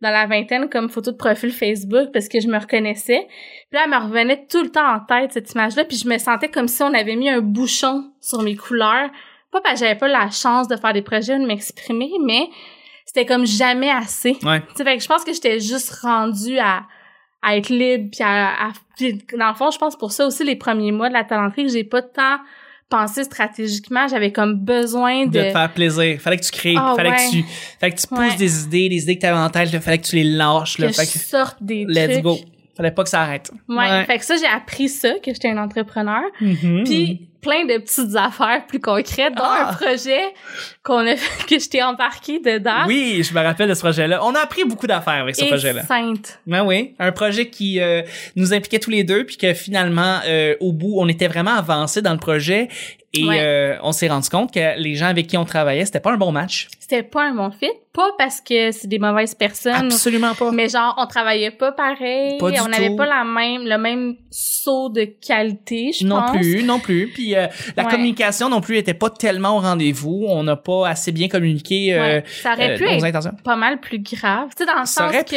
dans 0.00 0.10
la 0.10 0.26
vingtaine 0.26 0.68
comme 0.68 0.88
photo 0.90 1.10
de 1.10 1.16
profil 1.16 1.50
Facebook 1.50 2.10
parce 2.12 2.28
que 2.28 2.38
je 2.40 2.46
me 2.46 2.58
reconnaissais. 2.58 3.26
Puis 3.26 3.72
là, 3.78 3.82
elle 3.84 3.90
me 3.90 3.96
revenait 3.96 4.46
tout 4.48 4.62
le 4.62 4.70
temps 4.70 4.94
en 4.94 5.00
tête, 5.00 5.32
cette 5.32 5.50
image-là. 5.52 5.84
Puis 5.84 5.96
je 5.96 6.08
me 6.08 6.18
sentais 6.18 6.48
comme 6.48 6.68
si 6.68 6.82
on 6.82 6.94
avait 6.94 7.16
mis 7.16 7.30
un 7.30 7.40
bouchon 7.40 8.12
sur 8.20 8.42
mes 8.42 8.54
couleurs. 8.54 9.10
Pas 9.50 9.60
parce 9.60 9.80
que 9.80 9.86
j'avais 9.86 9.98
pas 9.98 10.08
la 10.08 10.30
chance 10.30 10.68
de 10.68 10.76
faire 10.76 10.92
des 10.92 11.02
projets 11.02 11.34
ou 11.34 11.42
de 11.42 11.46
m'exprimer, 11.46 12.10
mais 12.24 12.48
c'était 13.06 13.26
comme 13.26 13.46
jamais 13.46 13.90
assez. 13.90 14.36
Ouais. 14.42 14.62
Fait 14.76 14.96
que 14.96 15.02
je 15.02 15.08
pense 15.08 15.24
que 15.24 15.32
j'étais 15.32 15.58
juste 15.58 15.90
rendue 16.02 16.58
à, 16.58 16.82
à 17.44 17.56
être 17.56 17.68
libre 17.68 18.08
puis 18.12 18.22
à, 18.24 18.48
à- 18.68 18.72
puis 18.96 19.18
dans 19.38 19.48
le 19.48 19.54
fond, 19.54 19.70
je 19.70 19.78
pense 19.78 19.96
pour 19.96 20.12
ça 20.12 20.26
aussi 20.26 20.44
les 20.44 20.56
premiers 20.56 20.92
mois 20.92 21.08
de 21.08 21.14
la 21.14 21.24
talenterie 21.24 21.64
que 21.64 21.72
j'ai 21.72 21.84
pas 21.84 22.00
tant 22.02 22.38
pensé 22.90 23.24
stratégiquement, 23.24 24.06
j'avais 24.08 24.30
comme 24.30 24.54
besoin 24.58 25.26
De 25.26 25.30
de, 25.32 25.40
te 25.44 25.50
faire 25.50 25.72
plaisir. 25.72 26.20
Fallait 26.20 26.36
que 26.36 26.44
tu 26.44 26.50
crées. 26.52 26.74
Ah, 26.78 26.92
fallait, 26.96 27.10
ouais. 27.10 27.16
que 27.16 27.30
tu, 27.30 27.44
fallait 27.80 27.92
que 27.94 28.00
tu 28.00 28.06
pousses 28.06 28.18
Ouais. 28.18 28.36
des 28.36 28.62
idées, 28.64 28.88
des 28.88 29.02
idées 29.02 29.16
que 29.16 29.22
t'avais 29.22 29.38
en 29.38 29.50
tête. 29.50 29.72
là, 29.72 29.80
fallait 29.80 29.98
que 29.98 30.06
tu 30.06 30.16
les 30.16 30.24
lâches. 30.24 30.78
Là, 30.78 30.88
que 30.88 30.92
fait 30.92 31.06
je 31.06 31.12
que, 31.14 31.18
sorte 31.18 31.56
des 31.62 31.86
let's 31.88 32.12
trucs. 32.12 32.22
go. 32.22 32.38
Fallait 32.76 32.90
pas 32.90 33.02
que 33.04 33.08
ça 33.10 33.22
arrête. 33.22 33.50
Ouais. 33.68 34.04
Fait 34.04 34.18
que 34.18 34.24
ça 34.24 34.36
j'ai 34.36 34.46
appris 34.46 34.88
ça 34.88 35.10
que 35.14 35.32
j'étais 35.32 35.48
un 35.48 35.58
entrepreneur. 35.58 36.22
Mhm. 36.40 36.82
Puis 36.84 37.28
plein 37.44 37.64
de 37.66 37.78
petites 37.78 38.16
affaires 38.16 38.66
plus 38.66 38.80
concrètes, 38.80 39.34
dont 39.36 39.44
Ah. 39.44 39.70
un 39.70 39.74
projet 39.74 40.22
qu'on 40.82 41.06
a 41.06 41.14
que 41.48 41.58
je 41.58 41.68
t'ai 41.68 41.82
embarqué 41.82 42.38
dedans. 42.40 42.86
Oui, 42.88 43.22
je 43.22 43.32
me 43.34 43.40
rappelle 43.40 43.68
de 43.68 43.74
ce 43.74 43.80
projet-là. 43.80 44.24
On 44.24 44.34
a 44.34 44.40
appris 44.40 44.64
beaucoup 44.64 44.86
d'affaires 44.86 45.22
avec 45.22 45.36
ce 45.36 45.44
Et 45.44 45.48
projet-là. 45.48 45.82
sainte. 45.84 46.40
Ben 46.46 46.64
oui, 46.64 46.94
un 46.98 47.12
projet 47.12 47.48
qui 47.50 47.80
euh, 47.80 48.02
nous 48.34 48.52
impliquait 48.54 48.78
tous 48.80 48.90
les 48.90 49.04
deux, 49.04 49.24
puis 49.24 49.36
que 49.36 49.52
finalement, 49.54 50.18
euh, 50.26 50.54
au 50.60 50.72
bout, 50.72 50.94
on 50.98 51.06
était 51.08 51.28
vraiment 51.28 51.54
avancé 51.54 52.02
dans 52.02 52.12
le 52.12 52.18
projet 52.18 52.68
et 53.16 53.24
Ouais. 53.24 53.38
euh, 53.40 53.76
on 53.82 53.92
s'est 53.92 54.08
rendu 54.08 54.28
compte 54.28 54.52
que 54.52 54.76
les 54.78 54.96
gens 54.96 55.06
avec 55.06 55.28
qui 55.28 55.36
on 55.36 55.44
travaillait, 55.44 55.84
c'était 55.84 56.00
pas 56.00 56.10
un 56.12 56.16
bon 56.16 56.32
match. 56.32 56.66
C'était 56.80 57.04
pas 57.04 57.22
un 57.22 57.34
bon 57.34 57.50
fit, 57.52 57.70
pas 57.94 58.10
parce 58.18 58.40
que 58.40 58.72
c'est 58.72 58.88
des 58.88 58.98
mauvaises 58.98 59.34
personnes, 59.34 59.86
Absolument 59.86 60.34
pas. 60.34 60.50
mais 60.50 60.68
genre 60.68 60.94
on 60.98 61.06
travaillait 61.06 61.52
pas 61.52 61.70
pareil, 61.72 62.36
Pas 62.38 62.50
du 62.50 62.60
on 62.60 62.66
n'avait 62.68 62.94
pas 62.96 63.06
la 63.06 63.24
même 63.24 63.62
le 63.66 63.78
même 63.78 64.16
saut 64.30 64.88
de 64.90 65.04
qualité, 65.04 65.92
je 65.98 66.04
non 66.04 66.20
pense. 66.22 66.32
plus, 66.36 66.62
non 66.64 66.78
plus. 66.80 67.10
Puis 67.14 67.33
euh, 67.36 67.46
la 67.76 67.84
Ouais. 67.84 67.90
communication 67.90 68.48
non 68.48 68.60
plus 68.60 68.76
était 68.78 68.94
pas 68.94 69.10
tellement 69.10 69.56
au 69.56 69.60
rendez-vous. 69.60 70.24
On 70.28 70.42
n'a 70.42 70.56
pas 70.56 70.88
assez 70.88 71.12
bien 71.12 71.28
communiqué 71.28 71.94
euh, 71.94 72.00
Ouais. 72.00 72.24
Ça 72.42 72.52
aurait 72.54 72.74
euh, 72.74 72.78
pu 72.78 72.84
être 72.88 73.04
intentions. 73.04 73.32
pas 73.44 73.56
mal 73.56 73.80
plus 73.80 73.98
grave, 74.00 74.48
tu 74.56 74.64
sais 74.64 74.66
dans 74.66 74.80
le 74.80 74.86
Ça 74.86 75.10
sens 75.12 75.24
que 75.24 75.36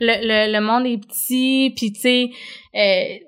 le, 0.00 0.46
le 0.48 0.52
le 0.52 0.60
monde 0.60 0.86
est 0.86 0.98
petit, 0.98 1.72
puis 1.76 1.92
tu 1.92 2.00
sais 2.00 2.30
euh, 2.76 3.18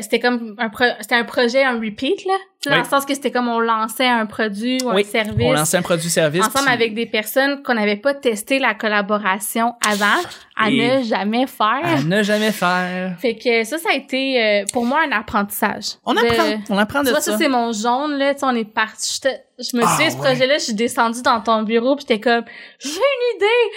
c'était 0.00 0.18
comme 0.20 0.54
un 0.58 0.68
pro- 0.68 0.84
c'était 1.00 1.14
un 1.14 1.24
projet 1.24 1.62
un 1.62 1.78
repeat 1.80 2.24
là, 2.26 2.34
dans 2.66 2.72
Oui. 2.72 2.78
le 2.80 2.84
sens 2.84 3.06
que 3.06 3.14
c'était 3.14 3.30
comme 3.30 3.48
on 3.48 3.58
lançait 3.58 4.06
un 4.06 4.26
produit 4.26 4.78
ou 4.84 4.90
Oui, 4.92 5.00
un 5.00 5.04
service 5.10 5.46
On 5.46 5.52
lançait 5.52 5.76
un 5.78 5.82
produit-service. 5.82 6.40
ensemble 6.46 6.66
puis- 6.66 6.74
avec 6.74 6.94
des 6.94 7.06
personnes 7.06 7.62
qu'on 7.62 7.72
n'avait 7.74 7.96
pas 7.96 8.12
testé 8.12 8.58
la 8.58 8.74
collaboration 8.74 9.74
avant 9.88 10.20
à 10.56 10.68
Et- 10.70 10.98
ne 10.98 11.02
jamais 11.02 11.46
faire. 11.46 11.80
à 11.82 12.02
ne 12.02 12.22
jamais 12.22 12.52
faire. 12.52 13.16
Fait 13.18 13.36
que 13.36 13.64
ça, 13.64 13.78
ça 13.78 13.88
a 13.92 13.94
été 13.94 14.42
euh, 14.42 14.64
pour 14.74 14.84
moi 14.84 15.00
un 15.08 15.12
apprentissage. 15.12 15.92
On 16.04 16.12
De- 16.12 16.18
apprend, 16.18 16.44
on 16.68 16.76
apprend 16.78 17.00
de 17.00 17.06
Tu 17.06 17.10
vois, 17.12 17.20
ça. 17.22 17.32
ça, 17.32 17.38
c'est 17.38 17.48
mon 17.48 17.72
jaune, 17.72 18.18
là. 18.18 18.34
Tu 18.34 18.40
sais, 18.40 18.46
on 18.46 18.54
est 18.54 18.64
parti. 18.70 19.20
Je 19.58 19.76
me 19.76 19.82
Ah, 19.82 19.88
souviens, 19.88 20.10
ce 20.10 20.16
ouais. 20.16 20.22
projet-là, 20.22 20.54
je 20.58 20.64
suis 20.64 20.74
descendue 20.74 21.22
dans 21.22 21.40
ton 21.40 21.62
bureau, 21.62 21.96
puis 21.96 22.04
j'étais 22.08 22.20
comme, 22.20 22.44
j'ai 22.78 22.90
une 22.90 23.36
idée! 23.36 23.76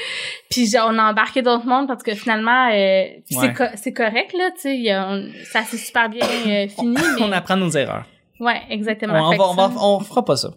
Puis 0.50 0.66
j'ai- 0.68 0.80
on 0.80 0.98
a 1.00 1.10
embarqué 1.12 1.42
d'autres 1.42 1.66
mondes 1.66 1.88
parce 1.88 2.04
que 2.04 2.16
finalement, 2.16 2.68
euh, 2.68 2.72
Ouais. 2.74 3.24
c'est 3.30 3.54
co- 3.54 3.72
c'est 3.76 3.94
correct, 3.94 4.34
là, 4.38 4.52
tu 4.56 4.62
sais. 4.62 4.96
on- 4.96 5.30
Ça 5.52 5.64
s'est 5.64 5.78
super 5.78 6.10
bien 6.10 6.26
euh, 6.26 6.68
fini, 6.68 6.96
mais... 7.18 7.24
on 7.24 7.32
apprend 7.32 7.56
nos 7.56 7.70
erreurs. 7.70 8.06
Ouais, 8.44 8.62
exactement. 8.70 9.14
On, 9.30 9.36
va, 9.36 9.50
on, 9.50 9.54
va, 9.56 9.72
on 9.84 10.00
fera 10.02 10.24
pas 10.26 10.36
ça. 10.36 10.50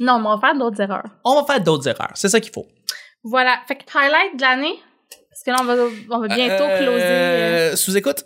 Non, 0.00 0.18
mais 0.20 0.26
on 0.28 0.36
va 0.36 0.40
faire 0.40 0.58
d'autres 0.58 0.80
erreurs. 0.80 1.04
On 1.24 1.34
va 1.40 1.44
faire 1.44 1.62
d'autres 1.62 1.86
erreurs. 1.88 2.12
C'est 2.14 2.28
ça 2.28 2.40
qu'il 2.40 2.52
faut. 2.52 2.66
Voilà. 3.24 3.58
Fait 3.68 3.76
que 3.76 3.84
highlight 3.96 4.36
de 4.36 4.40
l'année, 4.42 4.74
parce 5.30 5.42
que 5.44 5.50
là, 5.50 5.56
on 5.60 5.64
va, 5.64 5.74
on 6.16 6.20
va 6.20 6.28
bientôt 6.34 6.64
Euh, 6.64 6.78
closer. 6.78 7.02
euh, 7.04 7.76
Sous 7.76 7.96
écoute. 7.96 8.24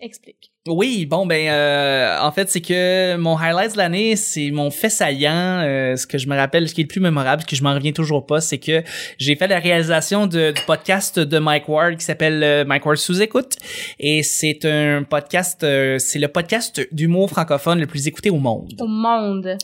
explique. 0.00 0.51
Oui, 0.68 1.06
bon 1.06 1.26
ben 1.26 1.48
euh, 1.48 2.20
en 2.20 2.30
fait 2.30 2.48
c'est 2.48 2.60
que 2.60 3.16
mon 3.16 3.36
highlight 3.36 3.72
de 3.72 3.78
l'année 3.78 4.14
c'est 4.14 4.52
mon 4.52 4.70
fait 4.70 4.90
saillant, 4.90 5.58
euh, 5.58 5.96
ce 5.96 6.06
que 6.06 6.18
je 6.18 6.28
me 6.28 6.36
rappelle, 6.36 6.68
ce 6.68 6.74
qui 6.74 6.82
est 6.82 6.84
le 6.84 6.88
plus 6.88 7.00
mémorable, 7.00 7.42
ce 7.42 7.48
que 7.48 7.56
je 7.56 7.64
m'en 7.64 7.74
reviens 7.74 7.90
toujours 7.90 8.26
pas, 8.26 8.40
c'est 8.40 8.58
que 8.58 8.84
j'ai 9.18 9.34
fait 9.34 9.48
la 9.48 9.58
réalisation 9.58 10.28
de, 10.28 10.52
du 10.52 10.62
podcast 10.64 11.18
de 11.18 11.38
Mike 11.40 11.68
Ward 11.68 11.96
qui 11.96 12.04
s'appelle 12.04 12.44
euh, 12.44 12.64
Mike 12.64 12.86
Ward 12.86 12.96
sous 12.96 13.20
écoute 13.20 13.56
et 13.98 14.22
c'est 14.22 14.64
un 14.64 15.02
podcast, 15.02 15.64
euh, 15.64 15.98
c'est 15.98 16.20
le 16.20 16.28
podcast 16.28 16.80
d'humour 16.92 17.28
francophone 17.28 17.80
le 17.80 17.88
plus 17.88 18.06
écouté 18.06 18.30
au 18.30 18.38
monde. 18.38 18.72
Au 18.78 18.86
monde. 18.86 19.56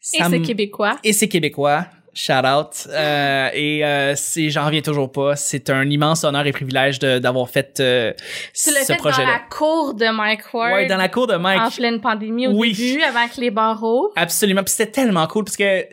Ça 0.00 0.28
Et 0.28 0.30
c'est 0.30 0.42
québécois. 0.42 0.96
et 1.02 1.12
c'est 1.12 1.28
québécois. 1.28 1.86
Shout 2.12 2.32
out. 2.44 2.88
Euh, 2.88 3.48
et 3.54 3.84
euh, 3.84 4.14
c'est, 4.16 4.50
j'en 4.50 4.66
reviens 4.66 4.80
toujours 4.80 5.12
pas. 5.12 5.36
C'est 5.36 5.70
un 5.70 5.88
immense 5.88 6.24
honneur 6.24 6.44
et 6.46 6.52
privilège 6.52 6.98
d'avoir 6.98 7.48
fait 7.48 7.78
euh, 7.80 8.12
Tu 8.54 8.72
l'as 8.72 8.80
ce 8.80 8.86
fait 8.86 8.92
dans 8.94 8.98
projet-là. 8.98 9.28
la 9.32 9.38
cour 9.56 9.94
de 9.94 10.06
Mike 10.12 10.52
Ward. 10.52 10.72
Ouais, 10.74 10.86
dans 10.86 10.96
la 10.96 11.08
cour 11.08 11.26
de 11.28 11.36
Mike. 11.36 11.60
en 11.60 11.70
pleine 11.70 12.00
pandémie 12.00 12.48
au 12.48 12.52
Oui. 12.52 12.72
début, 12.72 13.00
que 13.34 13.40
les 13.40 13.50
barreaux. 13.50 14.10
Absolument. 14.16 14.62
Puis 14.64 14.74
c'était 14.76 14.90
tellement 14.90 15.26
cool 15.28 15.44
parce 15.44 15.56
que 15.56 15.62
euh, 15.62 15.84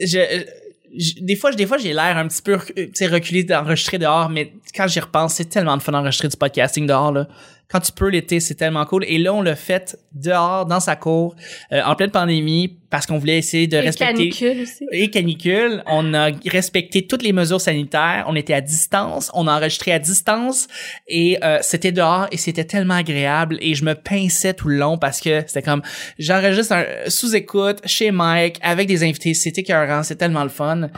je, 0.00 0.18
je- 0.98 1.14
des 1.24 1.36
fois, 1.36 1.52
des 1.52 1.66
fois, 1.66 1.78
j'ai 1.78 1.92
l'air 1.92 2.16
un 2.18 2.26
petit 2.26 2.42
peu, 2.42 2.52
euh, 2.54 2.86
reculé 3.08 3.44
d'enregistrer 3.44 3.98
dehors, 3.98 4.28
mais 4.28 4.52
quand 4.74 4.88
j'y 4.88 5.00
repense, 5.00 5.34
c'est 5.34 5.48
tellement 5.48 5.76
de 5.76 5.82
fun 5.82 5.92
d'enregistrer 5.92 6.28
du 6.28 6.36
podcasting 6.36 6.86
dehors, 6.86 7.12
là. 7.12 7.28
Quand 7.72 7.80
tu 7.80 7.90
peux 7.90 8.08
l'été, 8.08 8.38
c'est 8.38 8.54
tellement 8.54 8.84
cool. 8.84 9.04
Et 9.08 9.16
là, 9.16 9.32
on 9.32 9.40
l'a 9.40 9.56
fait 9.56 9.96
dehors, 10.12 10.66
dans 10.66 10.80
sa 10.80 10.94
cour, 10.94 11.34
euh, 11.72 11.80
en 11.84 11.94
pleine 11.94 12.10
pandémie, 12.10 12.76
parce 12.90 13.06
qu'on 13.06 13.16
voulait 13.16 13.38
essayer 13.38 13.66
de 13.66 13.78
Et 13.78 13.80
respecter 13.80 14.28
canicule 14.28 14.62
aussi. 14.62 14.84
et 14.92 15.08
canicule. 15.08 15.82
On 15.86 16.12
a 16.12 16.28
respecté 16.46 17.06
toutes 17.06 17.22
les 17.22 17.32
mesures 17.32 17.60
sanitaires. 17.62 18.26
On 18.28 18.36
était 18.36 18.52
à 18.52 18.60
distance. 18.60 19.30
On 19.32 19.46
a 19.46 19.56
enregistré 19.56 19.92
à 19.92 19.98
distance 19.98 20.68
et 21.08 21.38
euh, 21.42 21.58
c'était 21.62 21.92
dehors 21.92 22.26
et 22.30 22.36
c'était 22.36 22.64
tellement 22.64 22.96
agréable 22.96 23.56
et 23.62 23.74
je 23.74 23.86
me 23.86 23.94
pinçais 23.94 24.52
tout 24.52 24.68
le 24.68 24.76
long 24.76 24.98
parce 24.98 25.22
que 25.22 25.42
c'était 25.46 25.62
comme 25.62 25.80
j'enregistre 26.18 26.74
un 26.74 26.84
sous-écoute 27.08 27.78
chez 27.86 28.10
Mike 28.10 28.58
avec 28.60 28.86
des 28.86 29.02
invités. 29.02 29.32
C'était 29.32 29.62
écœurant. 29.62 30.02
C'est 30.02 30.16
tellement 30.16 30.42
le 30.42 30.50
fun. 30.50 30.90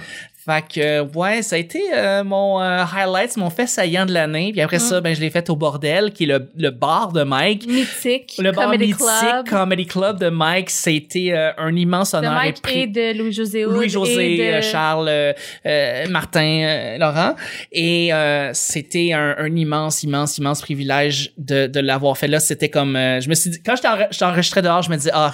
Fait 0.45 0.63
que 0.75 1.01
ouais, 1.17 1.41
ça 1.41 1.57
a 1.57 1.59
été 1.59 1.83
euh, 1.95 2.23
mon 2.23 2.61
euh, 2.61 2.85
highlight, 2.95 3.35
mon 3.39 3.49
fait 3.49 3.67
saillant 3.67 4.05
de 4.05 4.13
l'année. 4.13 4.51
Puis 4.53 4.61
après 4.61 4.79
ça, 4.79 5.01
ben 5.01 5.15
je 5.15 5.21
l'ai 5.21 5.31
fait 5.31 5.49
au 5.49 5.57
bordel, 5.57 6.13
qui 6.13 6.25
est 6.25 6.27
le, 6.27 6.51
le 6.57 6.71
bar 6.71 7.13
de 7.13 7.23
Mike. 7.23 7.67
Mythique. 7.67 8.35
Le 8.39 8.53
bar 8.53 8.67
Comedy 8.67 8.89
mythique 8.89 8.99
Club. 8.99 9.49
Comedy 9.49 9.87
Club 9.87 10.21
de 10.21 10.29
Mike, 10.29 10.69
c'était 10.69 11.31
euh, 11.33 11.53
un 11.57 11.75
immense 11.75 12.13
de 12.13 12.19
honneur 12.19 12.35
Mike 12.35 12.59
et 12.59 12.61
pri- 12.61 12.83
et 12.83 12.87
de 12.89 13.19
Louis-José 13.19 13.63
Louis-José, 13.63 14.37
de... 14.37 14.43
euh, 14.43 14.61
Charles, 14.61 15.09
euh, 15.09 15.33
euh, 15.65 16.07
Martin, 16.11 16.97
Laurent. 16.99 17.37
Et 17.73 18.13
euh, 18.13 18.51
c'était 18.53 19.13
un, 19.15 19.37
un 19.39 19.57
immense, 19.57 20.03
immense, 20.03 20.37
immense 20.37 20.61
privilège 20.61 21.33
de, 21.39 21.69
de 21.69 21.81
l'avoir 21.81 22.19
fait 22.19 22.29
là. 22.29 22.39
C'était 22.39 22.69
comme... 22.69 22.97
euh, 22.97 23.19
je 23.21 23.31
me 23.31 23.35
suis 23.35 23.49
dit... 23.49 23.63
Quand 23.63 23.77
j'étais 23.77 23.89
enre- 23.89 24.09
j'étais 24.11 24.25
enregistré 24.27 24.61
dehors, 24.61 24.83
je 24.83 24.91
me 24.91 24.97
disais, 24.97 25.13
ah, 25.15 25.33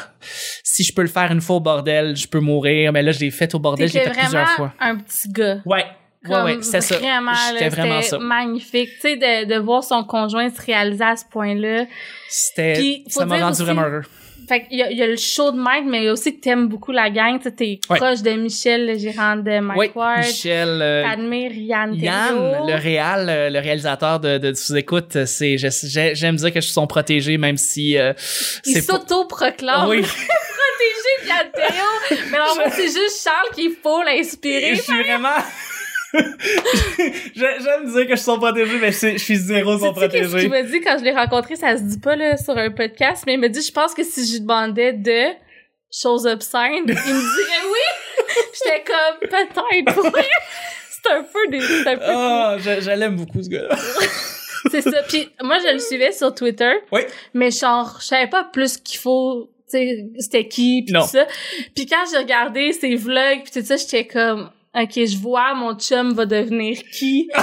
si 0.62 0.84
je 0.84 0.94
peux 0.94 1.02
le 1.02 1.08
faire 1.08 1.32
une 1.32 1.40
fois 1.40 1.56
au 1.56 1.60
bordel, 1.60 2.14
je 2.16 2.28
peux 2.28 2.38
mourir. 2.40 2.92
Mais 2.92 3.02
là, 3.02 3.10
je 3.10 3.18
l'ai 3.18 3.32
fait 3.32 3.52
au 3.56 3.58
bordel, 3.58 3.88
je 3.88 3.94
l'ai 3.94 4.04
fait 4.04 4.10
plusieurs 4.10 4.48
fois. 4.50 4.72
un 4.80 4.99
petit 5.00 5.28
gars. 5.28 5.58
Ouais. 5.64 5.84
Ouais, 6.22 6.30
Comme 6.34 6.44
ouais, 6.44 6.56
c'était 6.60 6.80
ça. 6.82 6.96
C'était 6.96 7.68
vraiment 7.70 8.02
ça. 8.02 8.18
magnifique. 8.18 8.90
Tu 8.96 9.00
sais, 9.00 9.16
de, 9.16 9.46
de 9.54 9.58
voir 9.58 9.82
son 9.82 10.04
conjoint 10.04 10.50
se 10.50 10.60
réaliser 10.60 11.02
à 11.04 11.16
ce 11.16 11.24
point-là. 11.30 11.86
C'était... 12.28 13.02
Ça 13.08 13.24
m'a 13.24 13.36
rendu 13.38 13.52
aussi- 13.52 13.62
vraiment 13.62 13.82
heureux. 13.82 14.02
Fait 14.48 14.66
qu'il 14.66 14.78
y 14.78 14.82
a, 14.82 14.90
il 14.90 14.98
y 14.98 15.02
a 15.02 15.06
le 15.06 15.16
show 15.16 15.52
de 15.52 15.56
Mike, 15.56 15.84
mais 15.86 15.98
il 15.98 16.04
y 16.06 16.08
a 16.08 16.12
aussi 16.12 16.34
que 16.36 16.40
t'aimes 16.40 16.66
beaucoup 16.66 16.90
la 16.90 17.08
gang. 17.08 17.40
Tu 17.40 17.54
t'es 17.54 17.78
Ouais. 17.88 17.96
proche 17.98 18.20
de 18.20 18.32
Michel, 18.32 18.84
le 18.86 18.98
gérant 18.98 19.36
de 19.36 19.60
Mike 19.60 19.94
Ward. 19.94 20.18
Michel... 20.26 20.68
euh, 20.82 21.04
T'admires 21.04 21.52
Yann 21.52 21.94
Yann, 21.94 22.66
le 22.66 22.74
réal, 22.74 23.26
euh, 23.28 23.48
le 23.48 23.60
réalisateur 23.60 24.18
de, 24.18 24.38
de 24.38 24.52
sous-écoute, 24.52 25.24
c'est, 25.24 25.56
j'aime 25.56 26.34
dire 26.36 26.48
que 26.52 26.60
je 26.60 26.64
suis 26.66 26.72
son 26.74 26.86
protégé, 26.88 27.38
même 27.38 27.56
si 27.56 27.96
euh, 27.96 28.12
Il 28.66 28.82
s'auto-proclame. 28.82 29.88
Oui, 29.88 30.00
protégé 30.02 31.22
de 31.22 31.28
Yann 31.28 31.46
Terriot. 31.54 31.84
Mais 32.30 32.38
en 32.38 32.54
fait, 32.54 32.70
c'est 32.70 33.00
juste 33.00 33.22
Charles 33.22 33.54
qu'il 33.54 33.72
faut 33.82 34.02
l'inspirer. 34.02 34.74
je 34.74 34.82
suis 34.82 35.02
vraiment. 35.02 35.36
J'aime 36.12 37.86
dire 37.86 38.06
que 38.06 38.10
je 38.10 38.16
suis 38.16 38.24
son 38.24 38.38
protégé, 38.38 38.78
mais 38.80 38.90
je, 38.90 39.16
suis 39.18 39.36
zéro 39.36 39.78
son 39.78 39.94
sais 39.94 40.08
qu'est-ce 40.08 40.18
qu'il 40.18 40.28
protégé. 40.28 40.48
m'a 40.48 40.62
dit 40.62 40.80
quand 40.80 40.98
je 40.98 41.04
l'ai 41.04 41.12
rencontré, 41.12 41.56
ça 41.56 41.76
se 41.76 41.82
dit 41.82 42.00
pas 42.00 42.16
là 42.16 42.36
sur 42.36 42.56
un 42.56 42.70
podcast, 42.70 43.24
mais 43.26 43.34
il 43.34 43.40
m'a 43.40 43.48
dit 43.48 43.62
je 43.62 43.72
pense 43.72 43.94
que 43.94 44.02
si 44.02 44.26
je 44.26 44.32
lui 44.32 44.40
demandais 44.40 44.92
de 44.92 45.26
choses 45.92 46.26
obscènes, 46.26 46.84
il 46.86 46.86
me 46.86 46.94
dirait 46.94 47.64
oui. 47.64 48.34
J'étais 48.54 48.84
comme, 48.84 49.28
peut-être, 49.28 50.14
ouais. 50.14 50.24
C'est 50.90 51.12
un 51.12 51.22
peu 51.22 51.48
des, 51.48 51.62
un 51.62 51.96
peu 51.96 52.02
Ah, 52.04 52.56
je, 52.58 52.80
je 52.80 52.90
l'aime 52.90 53.16
beaucoup, 53.16 53.42
ce 53.42 53.48
gars-là. 53.48 53.76
C'est 54.70 54.82
ça. 54.82 55.02
Puis 55.08 55.28
moi, 55.42 55.58
je 55.58 55.72
le 55.72 55.78
suivais 55.78 56.12
sur 56.12 56.34
Twitter. 56.34 56.72
Oui. 56.92 57.02
Mais 57.34 57.50
genre, 57.50 57.98
je 58.00 58.06
savais 58.06 58.28
pas 58.28 58.44
plus 58.44 58.76
qu'il 58.76 58.98
faut, 58.98 59.50
c'était 60.18 60.46
qui, 60.48 60.82
puis 60.86 60.94
tout 60.94 61.06
ça. 61.06 61.26
Puis 61.74 61.86
quand 61.86 62.04
j'ai 62.10 62.18
regardé 62.18 62.72
ses 62.72 62.94
vlogs, 62.96 63.42
puis 63.44 63.60
tout 63.60 63.66
ça, 63.66 63.76
j'étais 63.76 64.06
comme, 64.06 64.50
OK, 64.74 64.92
je 64.94 65.16
vois 65.18 65.54
mon 65.54 65.74
chum 65.78 66.12
va 66.14 66.26
devenir 66.26 66.78
qui? 66.92 67.28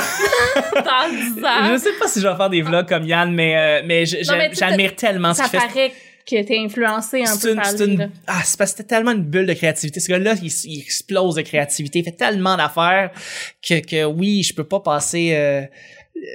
Dans 0.75 1.09
10 1.35 1.43
ans. 1.43 1.73
Je 1.73 1.77
sais 1.77 1.93
pas 1.99 2.07
si 2.07 2.21
je 2.21 2.27
vais 2.27 2.35
faire 2.35 2.49
des 2.49 2.61
vlogs 2.61 2.87
comme 2.87 3.05
Yann, 3.05 3.33
mais, 3.33 3.55
euh, 3.57 3.81
mais 3.85 4.05
j'admire 4.05 4.95
tellement 4.95 5.33
ce 5.33 5.43
Ça 5.43 5.49
qu'il 5.49 5.59
fait. 5.59 5.67
paraît 5.67 5.91
que 6.29 6.43
t'es 6.43 6.57
influencé 6.57 7.21
un 7.21 7.25
C'est 7.27 7.47
peu 7.47 7.53
une, 7.53 7.61
par 7.61 7.73
lui, 7.73 7.83
une- 7.93 8.11
ah, 8.27 8.41
c'est 8.43 8.57
parce 8.57 8.71
que 8.71 8.77
c'était 8.79 8.89
tellement 8.95 9.11
une 9.11 9.23
bulle 9.23 9.45
de 9.45 9.53
créativité. 9.53 9.99
Ce 10.01 10.09
gars-là, 10.09 10.35
il, 10.41 10.51
il 10.65 10.81
explose 10.81 11.35
de 11.35 11.41
créativité. 11.41 11.99
Il 11.99 12.03
fait 12.05 12.11
tellement 12.11 12.57
d'affaires 12.57 13.11
que, 13.65 13.79
que 13.79 14.03
oui, 14.05 14.43
je 14.43 14.53
peux 14.53 14.65
pas 14.65 14.81
passer, 14.81 15.33
euh, 15.35 15.61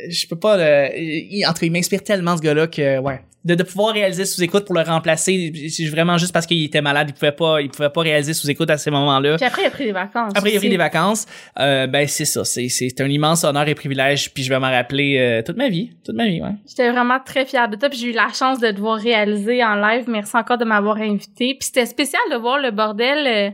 je 0.09 0.27
peux 0.27 0.39
pas, 0.39 0.59
euh, 0.59 0.89
il, 0.97 1.45
entre, 1.47 1.65
il 1.65 1.73
m'inspire 1.73 2.03
tellement, 2.03 2.37
ce 2.39 2.43
gars-là, 2.43 2.67
que, 2.69 2.99
ouais. 3.01 3.21
De, 3.45 3.57
de 3.57 3.63
pouvoir 3.65 3.93
réaliser 3.93 4.25
sous 4.25 4.41
écoute 4.43 4.65
pour 4.67 4.77
le 4.77 4.83
remplacer, 4.83 5.53
c'est 5.69 5.87
vraiment 5.87 6.17
juste 6.17 6.33
parce 6.33 6.47
qu'il 6.47 6.63
était 6.65 6.81
malade, 6.81 7.09
il 7.11 7.13
pouvait 7.13 7.33
pas, 7.33 7.61
il 7.61 7.71
pouvait 7.71 7.91
pas 7.91 8.01
réaliser 8.03 8.35
sous 8.35 8.49
écoute 8.49 8.71
à 8.71 8.77
ces 8.77 8.91
moments-là. 8.93 9.37
Puis 9.37 9.45
après, 9.45 9.63
il 9.63 9.67
a 9.67 9.71
pris 9.71 9.85
des 9.85 9.93
vacances. 9.93 10.33
Après, 10.37 10.53
il 10.53 10.57
a 10.57 10.61
pris 10.61 10.69
des 10.69 10.77
vacances. 10.77 11.27
Euh, 11.59 11.89
ben, 11.89 12.07
c'est 12.07 12.25
ça. 12.25 12.45
C'est, 12.45 12.69
c'est 12.69 13.01
un 13.01 13.09
immense 13.09 13.43
honneur 13.43 13.67
et 13.67 13.75
privilège. 13.75 14.33
Puis 14.33 14.45
je 14.45 14.49
vais 14.49 14.61
m'en 14.61 14.71
rappeler 14.71 15.19
euh, 15.19 15.43
toute 15.43 15.57
ma 15.57 15.69
vie. 15.69 15.91
Toute 16.05 16.15
ma 16.15 16.27
vie, 16.27 16.41
ouais. 16.41 16.53
J'étais 16.69 16.89
vraiment 16.93 17.19
très 17.25 17.45
fière 17.45 17.69
de 17.69 17.75
toi, 17.75 17.89
puis 17.89 17.99
j'ai 17.99 18.11
eu 18.11 18.13
la 18.13 18.29
chance 18.33 18.61
de 18.61 18.71
te 18.71 18.79
voir 18.79 18.99
réaliser 18.99 19.65
en 19.65 19.75
live. 19.75 20.05
Merci 20.07 20.37
encore 20.37 20.59
de 20.59 20.65
m'avoir 20.65 20.99
invité. 20.99 21.57
Puis 21.59 21.67
c'était 21.67 21.87
spécial 21.87 22.23
de 22.31 22.37
voir 22.37 22.59
le 22.59 22.71
bordel 22.71 23.27
euh, 23.27 23.51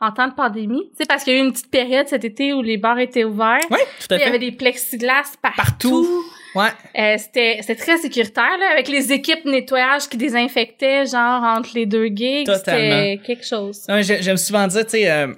en 0.00 0.10
temps 0.10 0.26
de 0.26 0.34
pandémie. 0.34 0.82
Tu 0.90 0.96
sais, 0.98 1.06
parce 1.08 1.22
qu'il 1.22 1.34
y 1.34 1.36
a 1.36 1.40
eu 1.40 1.44
une 1.44 1.52
petite 1.52 1.70
période 1.70 2.08
cet 2.08 2.24
été 2.24 2.52
où 2.52 2.62
les 2.62 2.76
bars 2.76 2.98
étaient 2.98 3.24
ouverts. 3.24 3.60
Ouais, 3.70 3.78
tout 4.00 4.12
à 4.14 4.16
Il 4.16 4.20
y 4.20 4.22
avait 4.22 4.32
fait. 4.32 4.38
des 4.38 4.52
plexiglas 4.52 5.36
partout. 5.40 5.56
Partout. 5.56 6.24
Ouais. 6.54 6.68
Euh, 6.98 7.16
c'était 7.18 7.58
c'était 7.60 7.76
très 7.76 7.98
sécuritaire 7.98 8.56
là, 8.58 8.66
avec 8.72 8.88
les 8.88 9.12
équipes 9.12 9.44
nettoyage 9.44 10.08
qui 10.08 10.16
désinfectaient 10.16 11.06
genre 11.06 11.42
entre 11.42 11.70
les 11.74 11.86
deux 11.86 12.06
gigs. 12.06 12.48
C'était 12.52 13.20
quelque 13.24 13.44
chose. 13.46 13.84
Non, 13.88 14.00
j'ai- 14.02 14.22
J'aime 14.22 14.36
souvent 14.38 14.66
dire, 14.66 14.84
tu 14.84 14.90
sais, 14.92 15.10
euh, 15.10 15.32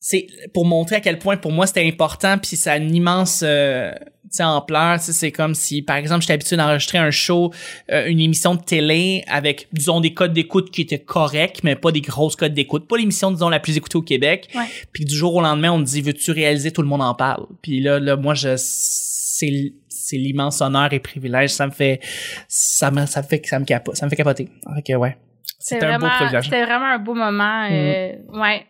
c'est 0.00 0.26
pour 0.54 0.64
montrer 0.64 0.96
à 0.96 1.00
quel 1.00 1.18
point 1.18 1.36
pour 1.36 1.52
moi 1.52 1.66
c'était 1.66 1.86
important, 1.86 2.38
puis 2.38 2.56
ça 2.56 2.72
a 2.72 2.76
une 2.76 2.94
immense 2.94 3.42
euh, 3.44 3.90
tu 4.30 4.36
sais, 4.36 4.42
ampleur. 4.44 4.98
Tu 4.98 5.06
sais, 5.06 5.12
C'est 5.12 5.32
comme 5.32 5.54
si, 5.54 5.80
par 5.82 5.96
exemple, 5.96 6.20
j'étais 6.20 6.34
habitué 6.34 6.56
d'enregistrer 6.56 6.98
un 6.98 7.10
show, 7.10 7.50
euh, 7.90 8.06
une 8.06 8.20
émission 8.20 8.54
de 8.54 8.62
télé 8.62 9.24
avec, 9.26 9.68
disons, 9.72 10.00
des 10.00 10.12
codes 10.12 10.34
d'écoute 10.34 10.70
qui 10.70 10.82
étaient 10.82 10.98
corrects, 10.98 11.60
mais 11.64 11.76
pas 11.76 11.92
des 11.92 12.02
grosses 12.02 12.36
codes 12.36 12.52
d'écoute. 12.52 12.86
Pas 12.86 12.98
l'émission, 12.98 13.30
disons, 13.30 13.48
la 13.48 13.58
plus 13.58 13.76
écoutée 13.78 13.96
au 13.96 14.02
Québec. 14.02 14.48
Ouais. 14.54 14.66
Puis 14.92 15.04
du 15.06 15.14
jour 15.14 15.34
au 15.34 15.40
lendemain, 15.40 15.72
on 15.72 15.78
me 15.78 15.84
dit, 15.84 16.02
veux-tu 16.02 16.30
réaliser, 16.32 16.70
tout 16.72 16.82
le 16.82 16.88
monde 16.88 17.00
en 17.02 17.14
parle? 17.14 17.46
Puis 17.62 17.80
là, 17.80 17.98
là, 17.98 18.16
moi, 18.16 18.34
je 18.34 18.54
c'est 19.38 19.72
c'est 19.88 20.16
l'immense 20.16 20.60
honneur 20.60 20.92
et 20.92 21.00
privilège. 21.00 21.50
Ça 21.50 21.66
me 21.66 21.70
fait, 21.72 22.00
ça 22.48 22.90
me, 22.90 23.06
ça 23.06 23.22
me 23.22 23.26
fait, 23.26 23.44
ça 23.46 23.58
me 23.58 23.64
capote, 23.64 23.96
ça 23.96 24.06
me 24.06 24.10
fait 24.10 24.16
capoter. 24.16 24.48
Que 24.86 24.94
ouais. 24.94 25.16
C'est 25.58 25.74
C'était 25.74 25.86
un 25.86 25.98
beau 25.98 26.08
privilège. 26.08 26.44
C'était 26.44 26.64
vraiment 26.64 26.86
un 26.86 26.98
beau 26.98 27.14
moment. 27.14 27.68
euh, 27.70 28.12
ouais. 28.32 28.66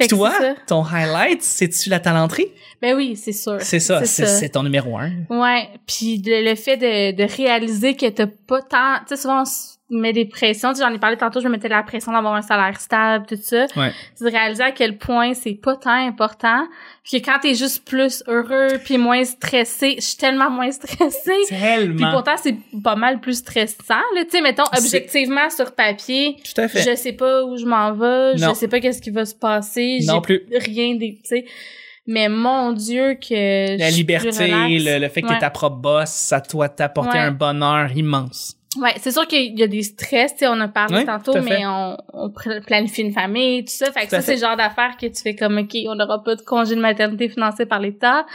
Fait 0.00 0.06
toi, 0.06 0.32
ton 0.68 0.84
highlight, 0.84 1.42
c'est-tu 1.42 1.90
la 1.90 1.98
talenterie? 1.98 2.46
Ben 2.80 2.94
oui, 2.94 3.16
c'est 3.16 3.32
sûr. 3.32 3.56
C'est 3.60 3.80
ça, 3.80 4.04
c'est 4.04 4.26
c'est 4.26 4.50
ton 4.50 4.62
numéro 4.62 4.96
un. 4.96 5.10
Ouais, 5.28 5.68
puis 5.88 6.22
le, 6.24 6.48
le 6.48 6.54
fait 6.54 6.76
de, 6.76 7.16
de 7.16 7.24
réaliser 7.36 7.96
que 7.96 8.06
t'as 8.08 8.28
pas 8.46 8.62
tant, 8.62 8.98
tu 9.08 9.16
sais 9.16 9.22
souvent 9.22 9.42
on 9.90 9.94
se 9.94 10.00
met 10.00 10.12
des 10.12 10.26
pressions, 10.26 10.70
tu 10.70 10.76
sais, 10.76 10.82
j'en 10.84 10.92
ai 10.92 10.98
parlé 10.98 11.16
tantôt, 11.16 11.40
je 11.40 11.46
me 11.46 11.52
mettais 11.52 11.68
la 11.68 11.82
pression 11.82 12.12
d'avoir 12.12 12.34
un 12.34 12.42
salaire 12.42 12.78
stable, 12.80 13.24
tout 13.26 13.38
ça. 13.40 13.66
Ouais. 13.76 13.90
C'est 14.14 14.24
de 14.26 14.30
réaliser 14.30 14.62
à 14.62 14.70
quel 14.72 14.98
point 14.98 15.32
c'est 15.34 15.54
pas 15.54 15.76
tant 15.76 15.90
important, 16.06 16.66
puis 17.02 17.20
que 17.20 17.26
quand 17.26 17.38
t'es 17.40 17.54
juste 17.54 17.84
plus 17.88 18.22
heureux 18.26 18.78
puis 18.84 18.98
moins 18.98 19.24
stressé, 19.24 19.96
je 19.98 20.02
suis 20.04 20.16
tellement 20.16 20.50
moins 20.50 20.70
stressée. 20.70 21.32
Puis 21.48 21.56
Tellement. 21.58 22.10
pourtant 22.12 22.34
c'est 22.36 22.56
pas 22.84 22.96
mal 22.96 23.20
plus 23.20 23.38
stressant 23.38 23.94
là, 24.14 24.24
tu 24.24 24.30
sais 24.30 24.40
mettons 24.42 24.64
objectivement 24.76 25.48
sur 25.50 25.74
papier, 25.74 26.36
Tout 26.54 26.60
à 26.60 26.68
fait. 26.68 26.82
je 26.90 26.94
sais 26.96 27.12
pas 27.14 27.44
où 27.44 27.56
je 27.56 27.64
m'en 27.64 27.92
vais, 27.92 28.34
Non. 28.34 28.50
je 28.50 28.54
sais 28.54 28.68
pas 28.68 28.80
qu'est-ce 28.80 29.00
qui 29.00 29.10
va 29.10 29.24
se 29.24 29.34
passer, 29.34 30.00
Non 30.06 30.20
plus. 30.20 30.42
rien 30.54 30.94
des, 30.96 31.14
tu 31.14 31.20
sais. 31.24 31.44
Mais 32.06 32.28
mon 32.30 32.72
Dieu 32.72 33.14
que 33.14 33.76
La 33.78 33.86
je 33.88 33.92
suis 33.92 34.00
liberté, 34.02 34.28
le, 34.78 34.98
le 34.98 35.08
fait 35.08 35.20
que 35.22 35.26
Ouais. 35.28 35.34
t'es 35.34 35.40
ta 35.40 35.50
propre 35.50 35.76
boss, 35.76 36.08
ça 36.08 36.40
doit 36.40 36.68
t'apporter 36.70 37.12
Ouais. 37.18 37.18
un 37.18 37.32
bonheur 37.32 37.90
immense. 37.94 38.54
Ouais, 38.76 38.92
c'est 38.98 39.12
sûr 39.12 39.26
qu'il 39.26 39.58
y 39.58 39.62
a 39.62 39.66
des 39.66 39.82
stress, 39.82 40.32
tu 40.32 40.40
sais, 40.40 40.46
on 40.46 40.60
a 40.60 40.68
parlé 40.68 41.06
tantôt, 41.06 41.40
mais 41.40 41.66
on, 41.66 41.96
planifie 42.66 43.00
une 43.00 43.12
famille, 43.12 43.64
tout 43.64 43.72
ça. 43.72 43.90
Fait 43.90 44.00
que 44.00 44.04
Tout 44.04 44.16
ça, 44.16 44.20
c'est 44.20 44.34
le 44.34 44.40
genre 44.40 44.56
d'affaires 44.56 44.96
que 45.00 45.06
tu 45.06 45.22
fais 45.22 45.34
comme, 45.34 45.56
OK, 45.56 45.74
on 45.86 45.94
n'aura 45.94 46.22
pas 46.22 46.34
de 46.34 46.42
congé 46.42 46.74
de 46.74 46.80
maternité 46.80 47.30
financé 47.30 47.64
par 47.64 47.80
l'État, 47.80 48.26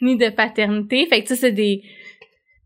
ni 0.00 0.16
de 0.16 0.28
paternité. 0.28 1.06
Fait 1.06 1.22
que 1.22 1.28
ça, 1.28 1.34
c'est 1.34 1.50
des, 1.50 1.82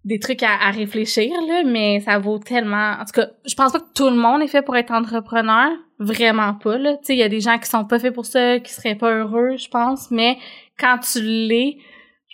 des 0.05 0.19
trucs 0.19 0.43
à, 0.43 0.53
à 0.67 0.71
réfléchir, 0.71 1.31
là, 1.49 1.63
mais 1.65 2.01
ça 2.01 2.19
vaut 2.19 2.39
tellement... 2.39 2.93
En 3.01 3.05
tout 3.07 3.13
cas, 3.21 3.29
je 3.47 3.55
pense 3.55 3.73
pas 3.73 3.81
que 3.81 3.93
tout 3.95 4.11
le 4.11 4.17
monde 4.17 4.43
est 4.43 4.49
fait 4.49 4.63
pour 4.63 4.77
être 4.77 4.93
entrepreneur. 4.93 5.71
Vraiment 5.99 6.53
pas, 6.55 6.77
là. 6.77 6.97
Tu 6.99 7.07
sais, 7.07 7.15
il 7.15 7.21
y 7.21 7.23
a 7.23 7.29
des 7.31 7.41
gens 7.41 7.59
qui 7.59 7.71
sont 7.71 7.87
pas 7.87 7.99
faits 7.99 8.13
pour 8.13 8.27
ça, 8.27 8.59
qui 8.59 8.71
seraient 8.71 8.97
pas 8.97 9.11
heureux, 9.11 9.57
je 9.57 9.69
pense, 9.69 10.11
mais 10.11 10.37
quand 10.79 10.99
tu 10.99 11.23
l'es, 11.23 11.79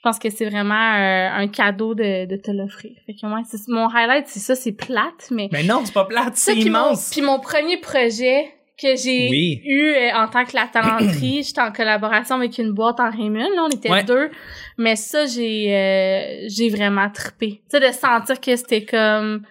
je 0.03 0.09
pense 0.09 0.19
que 0.19 0.31
c'est 0.31 0.47
vraiment 0.49 0.95
euh, 0.95 1.29
un 1.43 1.47
cadeau 1.49 1.95
de, 1.95 2.25
de 2.25 2.37
te 2.37 2.51
l'offrir. 2.51 2.93
Fait 3.05 3.13
que 3.13 3.27
ouais, 3.27 3.43
c'est- 3.45 3.69
mon 3.69 3.87
highlight, 3.89 4.27
c'est 4.29 4.41
ça, 4.41 4.55
c'est 4.55 4.73
plate, 4.73 5.29
mais 5.31 5.51
Mais 5.53 5.63
non, 5.63 5.83
c'est 5.85 5.93
pas 5.93 6.07
plate, 6.07 6.37
c'est 6.37 6.57
immense. 6.57 7.11
Puis 7.13 7.21
mon 7.21 7.39
premier 7.39 7.77
projet 7.77 8.47
que 8.81 8.97
j'ai 8.97 9.29
Oui. 9.29 9.61
eu 9.67 9.89
euh, 9.91 10.15
en 10.15 10.27
tant 10.29 10.47
que 10.47 10.57
la 10.57 10.67
talenterie, 10.73 11.43
j'étais 11.47 11.61
en 11.61 11.71
collaboration 11.71 12.37
avec 12.37 12.57
une 12.57 12.73
boîte 12.73 12.99
en 12.99 13.11
Raymond, 13.11 13.51
là, 13.55 13.65
on 13.67 13.69
était 13.69 13.91
Ouais. 13.91 14.03
deux. 14.05 14.31
Mais 14.79 14.97
ça, 14.97 15.27
j'ai 15.27 15.77
euh, 15.77 16.47
j'ai 16.49 16.71
vraiment 16.71 17.11
trippé. 17.11 17.61
Tu 17.71 17.79
sais, 17.79 17.81
de 17.81 17.93
sentir 17.93 18.41
que 18.41 18.57
c'était 18.57 18.87
comme 18.87 19.43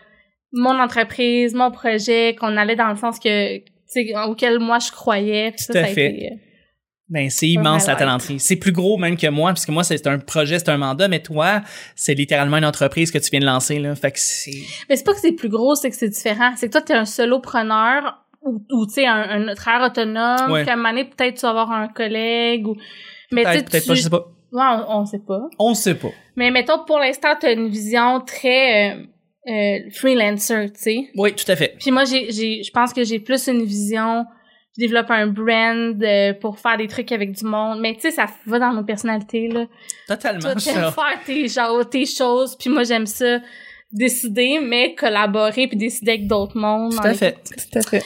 mon 0.51 0.79
entreprise, 0.79 1.53
mon 1.53 1.69
projet, 1.69 2.35
qu'on 2.39 2.57
allait 2.57 2.75
dans 2.75 2.89
le 2.89 2.95
sens 2.95 3.19
que 3.19 3.59
auquel 4.27 4.57
moi 4.57 4.79
je 4.79 4.91
croyais. 4.91 5.51
Puis 5.51 5.59
ça, 5.65 5.73
Tout 5.73 5.77
à 5.79 5.83
ça 5.83 5.91
a 5.91 5.93
fait. 5.93 6.09
été, 6.09 6.25
euh, 6.31 6.35
Ben, 7.09 7.29
c'est 7.31 7.47
immense 7.47 7.87
la 7.87 7.95
talenterie. 7.95 8.39
C'est 8.39 8.55
plus 8.57 8.71
gros 8.71 8.97
même 8.97 9.17
que 9.17 9.27
moi, 9.27 9.49
parce 9.49 9.65
que 9.65 9.71
moi, 9.71 9.83
c'est 9.83 10.05
un 10.05 10.19
projet, 10.19 10.59
c'est 10.59 10.69
un 10.69 10.77
mandat, 10.77 11.07
mais 11.07 11.21
toi, 11.21 11.61
c'est 11.95 12.13
littéralement 12.13 12.57
une 12.57 12.65
entreprise 12.65 13.09
que 13.09 13.17
tu 13.17 13.31
viens 13.31 13.39
de 13.39 13.45
lancer, 13.45 13.79
là. 13.79 13.95
Fait 13.95 14.11
que 14.11 14.19
c'est... 14.19 14.51
Mais 14.89 14.95
c'est 14.95 15.03
pas 15.03 15.13
que 15.13 15.19
c'est 15.19 15.31
plus 15.31 15.49
gros, 15.49 15.73
c'est 15.75 15.89
que 15.89 15.95
c'est 15.95 16.09
différent. 16.09 16.51
C'est 16.55 16.67
que 16.67 16.71
toi, 16.73 16.81
t'es 16.81 16.93
un 16.93 17.05
solopreneur 17.05 18.23
ou, 18.43 18.61
ou 18.71 18.85
tu 18.85 18.93
sais, 18.93 19.07
un, 19.07 19.47
un 19.49 19.55
travailleur 19.55 19.89
autonome, 19.89 20.51
Ouais. 20.51 20.63
qu'à 20.65 20.73
un 20.73 20.75
moment 20.75 20.89
donné, 20.89 21.05
peut-être 21.05 21.35
tu 21.35 21.41
vas 21.41 21.49
avoir 21.49 21.71
un 21.71 21.87
collègue 21.87 22.67
ou... 22.67 22.75
Mais 23.31 23.43
Peut-être, 23.43 23.69
peut-être 23.71 23.83
tu- 23.83 23.87
pas, 23.89 23.95
je 23.95 24.01
sais 24.03 24.09
pas. 24.09 24.25
Ouais, 24.51 24.83
on, 24.87 24.99
on 25.01 25.05
sait 25.05 25.19
pas. 25.19 25.41
On 25.59 25.73
sait 25.73 25.95
pas. 25.95 26.09
Mais 26.35 26.49
mettons, 26.51 26.83
pour 26.85 26.99
l'instant, 26.99 27.29
t'as 27.39 27.53
une 27.53 27.69
vision 27.69 28.21
très 28.21 28.93
euh, 28.93 29.03
euh, 29.47 29.79
freelancer, 29.93 30.71
tu 30.73 30.79
sais. 30.81 31.09
Oui, 31.15 31.33
tout 31.33 31.51
à 31.51 31.55
fait. 31.55 31.75
Puis 31.79 31.91
moi, 31.91 32.05
j'ai, 32.05 32.31
j'ai, 32.31 32.63
je 32.63 32.71
pense 32.71 32.93
que 32.93 33.03
j'ai 33.03 33.19
plus 33.19 33.47
une 33.47 33.63
vision... 33.63 34.25
Je 34.79 34.85
développe 34.85 35.11
un 35.11 35.27
brand 35.27 36.01
euh, 36.01 36.33
pour 36.33 36.57
faire 36.57 36.77
des 36.77 36.87
trucs 36.87 37.11
avec 37.11 37.33
du 37.33 37.43
monde. 37.43 37.79
Mais 37.81 37.95
tu 37.95 38.01
sais, 38.01 38.11
ça 38.11 38.27
va 38.45 38.59
dans 38.59 38.71
nos 38.71 38.83
personnalités, 38.83 39.49
là. 39.49 39.65
Totalement. 40.07 40.39
Toi, 40.39 40.55
t'aimes 40.55 40.91
faire 40.91 41.19
tes, 41.25 41.47
genre, 41.49 41.89
tes 41.89 42.05
choses, 42.05 42.55
puis 42.55 42.69
moi, 42.69 42.83
j'aime 42.83 43.05
ça 43.05 43.39
décider, 43.91 44.59
mais 44.61 44.95
collaborer 44.95 45.67
puis 45.67 45.77
décider 45.77 46.11
avec 46.11 46.27
d'autres 46.27 46.57
mondes. 46.57 46.93
Tout 46.93 47.07
à 47.07 47.13
fait. 47.13 47.37
Tout 47.43 47.79
à 47.79 47.81
fait. 47.81 48.03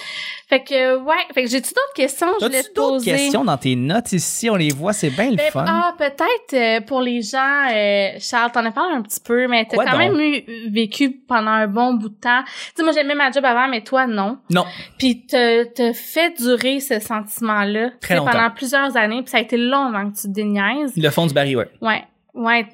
Fait 0.49 0.61
que, 0.63 0.97
ouais. 0.97 1.15
Fait 1.33 1.43
que 1.43 1.49
j'ai-tu 1.49 1.69
d'autres 1.73 1.93
questions? 1.95 2.27
que 2.27 2.41
Je 2.41 2.45
voulais 2.45 2.63
d'autres 2.75 3.03
questions 3.03 3.43
dans 3.43 3.57
tes 3.57 3.75
notes 3.75 4.11
ici? 4.11 4.49
On 4.49 4.55
les 4.55 4.69
voit, 4.69 4.93
c'est 4.93 5.09
bien 5.09 5.31
le 5.31 5.37
Ben, 5.37 5.49
fun. 5.51 5.65
ah, 5.67 5.93
peut-être 5.97 6.53
euh, 6.53 6.81
pour 6.81 7.01
les 7.01 7.21
gens, 7.21 7.67
euh, 7.73 8.09
Charles, 8.19 8.51
t'en 8.51 8.63
as 8.65 8.71
parlé 8.71 8.93
un 8.95 9.01
petit 9.01 9.19
peu, 9.19 9.47
mais 9.47 9.65
t'as 9.65 9.75
Quoi 9.77 9.85
quand 9.85 9.91
donc? 9.97 9.99
même 9.99 10.19
eu, 10.19 10.69
vécu 10.71 11.11
pendant 11.27 11.51
un 11.51 11.67
bon 11.67 11.95
bout 11.95 12.09
de 12.09 12.15
temps. 12.19 12.43
Tu 12.45 12.51
sais, 12.75 12.83
moi, 12.83 12.91
j'aimais 12.91 13.15
ma 13.15 13.31
job 13.31 13.43
avant, 13.45 13.67
mais 13.67 13.81
toi, 13.81 14.05
non. 14.05 14.37
Non. 14.51 14.65
Puis 14.99 15.25
t'as 15.25 15.65
t'as 15.65 15.93
fait 15.93 16.37
durer 16.37 16.79
ce 16.81 16.99
sentiment-là 16.99 17.89
Très 18.01 18.15
longtemps. 18.17 18.31
pendant 18.31 18.51
plusieurs 18.51 18.95
années, 18.95 19.21
puis 19.23 19.31
ça 19.31 19.37
a 19.37 19.41
été 19.41 19.57
long 19.57 19.85
avant 19.87 20.11
que 20.11 20.15
tu 20.17 20.23
te 20.23 20.33
déniaises. 20.33 20.93
Le 20.95 21.09
fond 21.09 21.25
du 21.25 21.33
baril, 21.33 21.57
ouais. 21.57 21.69
Ouais. 21.81 22.03
Ouais, 22.33 22.65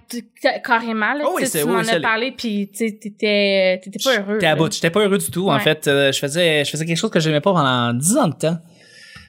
carrément, 0.64 1.14
là. 1.14 1.26
Oh 1.28 1.34
oui, 1.36 1.44
tu 1.50 1.58
oui, 1.58 1.64
m'en 1.66 1.84
c'est- 1.84 1.96
as 1.96 2.00
parlé, 2.00 2.32
puis 2.32 2.70
tu 2.74 2.98
t'étais 2.98 3.80
t'étais 3.84 4.00
pas 4.04 4.18
heureux. 4.20 4.34
J'étais 4.36 4.46
à 4.48 4.56
bout. 4.56 4.72
J'étais 4.72 4.90
pas 4.90 5.02
heureux 5.02 5.18
du 5.18 5.30
tout. 5.30 5.50
En 5.50 5.60
fait, 5.60 5.88
euh, 5.88 6.12
je 6.14 6.20
faisais, 6.20 6.64
je 6.64 6.70
faisais 6.70 6.86
quelque 6.86 6.98
chose 6.98 7.10
que 7.12 7.20
j'aimais 7.20 7.42
pas 7.42 7.52
pendant 7.52 7.94
10 7.94 8.16
ans 8.18 8.28
de 8.30 8.36
temps. 8.36 8.58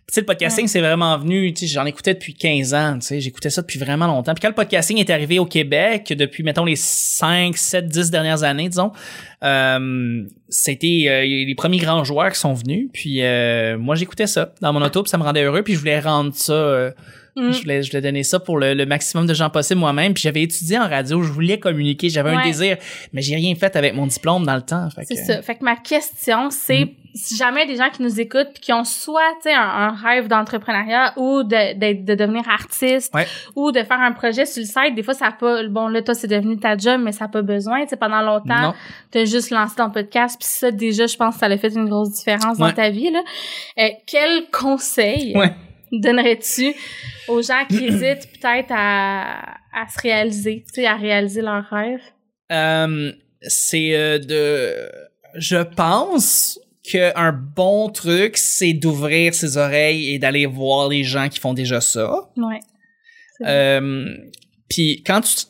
Tu 0.06 0.14
sais, 0.14 0.20
le 0.22 0.26
podcasting, 0.26 0.64
Ouais. 0.64 0.68
c'est 0.68 0.80
vraiment 0.80 1.16
venu, 1.18 1.52
tu 1.52 1.66
sais, 1.66 1.72
j'en 1.72 1.84
écoutais 1.86 2.14
depuis 2.14 2.34
15 2.34 2.74
ans, 2.74 2.94
tu 2.98 3.06
sais, 3.06 3.20
j'écoutais 3.20 3.50
ça 3.50 3.60
depuis 3.62 3.78
vraiment 3.78 4.08
longtemps. 4.08 4.34
Puis 4.34 4.40
quand 4.42 4.48
le 4.48 4.54
podcasting 4.54 4.98
est 4.98 5.10
arrivé 5.10 5.38
au 5.38 5.46
Québec, 5.46 6.12
depuis, 6.16 6.42
mettons, 6.42 6.64
les 6.64 6.74
5, 6.74 7.56
7, 7.56 7.86
10 7.86 8.10
dernières 8.10 8.42
années, 8.42 8.68
disons, 8.68 8.90
euh, 9.44 10.24
c'était 10.48 11.04
euh, 11.08 11.22
les 11.22 11.54
premiers 11.56 11.78
grands 11.78 12.02
joueurs 12.04 12.32
qui 12.32 12.38
sont 12.40 12.54
venus. 12.54 12.88
Puis 12.92 13.22
euh, 13.22 13.78
moi, 13.78 13.94
j'écoutais 13.94 14.26
ça 14.26 14.52
dans 14.60 14.72
mon 14.72 14.82
auto, 14.82 15.02
puis 15.04 15.10
ça 15.10 15.18
me 15.18 15.22
rendait 15.22 15.42
heureux, 15.44 15.62
puis 15.62 15.74
je 15.74 15.78
voulais 15.78 16.00
rendre 16.00 16.32
ça... 16.34 16.92
Mm. 17.36 17.52
Je, 17.52 17.60
voulais, 17.62 17.82
je 17.82 17.90
voulais 17.90 18.02
donner 18.02 18.22
ça 18.22 18.40
pour 18.40 18.58
le, 18.58 18.74
le 18.74 18.86
maximum 18.86 19.26
de 19.26 19.34
gens 19.34 19.50
possible 19.50 19.80
moi-même. 19.80 20.14
Puis 20.14 20.22
j'avais 20.22 20.42
étudié 20.42 20.78
en 20.78 20.88
radio, 20.88 21.22
je 21.22 21.32
voulais 21.32 21.58
communiquer, 21.58 22.08
j'avais 22.08 22.30
un 22.30 22.42
désir, 22.42 22.76
mais 23.12 23.22
j'ai 23.22 23.36
rien 23.36 23.54
fait 23.54 23.74
avec 23.76 23.94
mon 23.94 24.06
diplôme 24.06 24.44
dans 24.44 24.56
le 24.56 24.62
temps. 24.62 24.88
Fait 24.90 25.04
C'est 25.04 25.14
que- 25.14 25.24
ça. 25.24 25.42
Fait 25.42 25.54
que 25.56 25.64
ma 25.64 25.76
question, 25.76 26.50
c'est 26.50 26.84
Mm. 26.86 26.90
si 27.14 27.36
jamais 27.36 27.66
des 27.66 27.76
gens 27.76 27.90
qui 27.90 28.02
nous 28.02 28.20
écoutent 28.20 28.50
puis 28.54 28.60
qui 28.62 28.72
ont 28.72 28.84
soit 28.84 29.20
tu 29.42 29.48
un, 29.50 29.60
un 29.60 29.90
rêve 29.90 30.28
d'entrepreneuriat 30.28 31.12
ou 31.16 31.42
de, 31.42 31.74
de, 31.74 32.04
de 32.04 32.14
devenir 32.14 32.48
artiste 32.48 33.12
Ouais. 33.14 33.26
ou 33.56 33.72
de 33.72 33.82
faire 33.82 34.00
un 34.00 34.12
projet 34.12 34.46
sur 34.46 34.60
le 34.62 34.66
site, 34.66 34.94
des 34.94 35.02
fois 35.02 35.14
ça 35.14 35.26
a 35.26 35.32
pas 35.32 35.66
bon 35.68 35.88
là 35.88 36.02
toi 36.02 36.14
c'est 36.14 36.28
devenu 36.28 36.56
ta 36.58 36.76
job 36.76 37.00
mais 37.02 37.10
ça 37.12 37.24
a 37.24 37.28
pas 37.28 37.42
besoin, 37.42 37.84
tu 37.86 37.96
pendant 37.96 38.20
longtemps 38.22 38.60
Non. 38.62 38.74
t'as 39.10 39.24
juste 39.24 39.50
lancé 39.50 39.74
ton 39.76 39.90
podcast 39.90 40.36
puis 40.38 40.48
ça 40.48 40.70
déjà 40.70 41.06
je 41.06 41.16
pense 41.16 41.34
que 41.34 41.40
ça 41.40 41.46
a 41.46 41.56
fait 41.58 41.74
une 41.74 41.88
grosse 41.88 42.12
différence 42.12 42.58
Ouais. 42.58 42.68
dans 42.68 42.72
ta 42.74 42.90
vie 42.90 43.10
là. 43.10 43.22
Euh, 43.78 43.88
quel 44.06 44.44
conseil 44.52 45.36
Ouais. 45.36 45.52
Donnerais-tu 45.92 46.74
aux 47.28 47.42
gens 47.42 47.64
qui 47.68 47.84
hésitent 47.86 48.28
peut-être 48.40 48.70
à, 48.70 49.54
à 49.72 49.88
se 49.88 50.00
réaliser, 50.00 50.64
tu 50.66 50.74
sais 50.80 50.86
à 50.86 50.96
réaliser 50.96 51.42
leurs 51.42 51.64
rêves? 51.70 52.02
Euh, 52.52 53.12
c'est 53.42 53.94
euh, 53.94 54.18
de 54.18 54.90
je 55.36 55.58
pense 55.58 56.58
que 56.90 57.16
un 57.16 57.32
bon 57.32 57.88
truc 57.90 58.36
c'est 58.36 58.72
d'ouvrir 58.72 59.32
ses 59.34 59.56
oreilles 59.56 60.14
et 60.14 60.18
d'aller 60.18 60.46
voir 60.46 60.88
les 60.88 61.04
gens 61.04 61.28
qui 61.28 61.38
font 61.38 61.54
déjà 61.54 61.80
ça 61.80 62.28
Ouais. 62.36 62.60
euh, 63.46 64.16
puis 64.68 65.02
quand 65.06 65.20
tu 65.20 65.44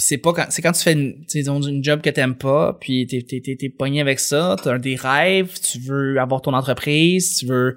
c'est 0.00 0.18
pas 0.18 0.32
quand 0.32 0.46
c'est 0.50 0.62
quand 0.62 0.72
tu 0.72 0.82
fais 0.82 0.92
une, 0.92 1.24
disons, 1.28 1.60
une 1.60 1.84
job 1.84 2.00
que 2.00 2.10
t'aimes 2.10 2.34
pas 2.34 2.76
puis 2.80 3.06
t'es 3.06 3.22
t'es 3.22 3.40
t'es, 3.40 3.56
t'es 3.56 3.68
pogné 3.68 4.00
avec 4.00 4.18
ça 4.18 4.56
t'as 4.62 4.78
des 4.78 4.96
rêves 4.96 5.52
tu 5.60 5.78
veux 5.78 6.18
avoir 6.18 6.42
ton 6.42 6.54
entreprise 6.54 7.36
tu 7.38 7.46
veux 7.46 7.76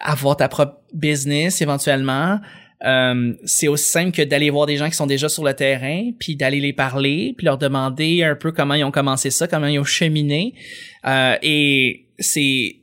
avoir 0.00 0.36
ta 0.36 0.48
propre 0.48 0.80
business 0.92 1.60
éventuellement 1.62 2.38
euh, 2.84 3.32
c'est 3.44 3.68
aussi 3.68 3.88
simple 3.88 4.12
que 4.12 4.22
d'aller 4.22 4.50
voir 4.50 4.66
des 4.66 4.76
gens 4.76 4.88
qui 4.88 4.96
sont 4.96 5.06
déjà 5.06 5.28
sur 5.28 5.42
le 5.44 5.54
terrain, 5.54 6.10
puis 6.18 6.36
d'aller 6.36 6.60
les 6.60 6.72
parler, 6.74 7.34
puis 7.36 7.46
leur 7.46 7.56
demander 7.56 8.22
un 8.22 8.36
peu 8.36 8.52
comment 8.52 8.74
ils 8.74 8.84
ont 8.84 8.90
commencé 8.90 9.30
ça, 9.30 9.48
comment 9.48 9.66
ils 9.66 9.78
ont 9.78 9.84
cheminé. 9.84 10.54
Euh, 11.06 11.36
et 11.42 12.06
c'est 12.18 12.76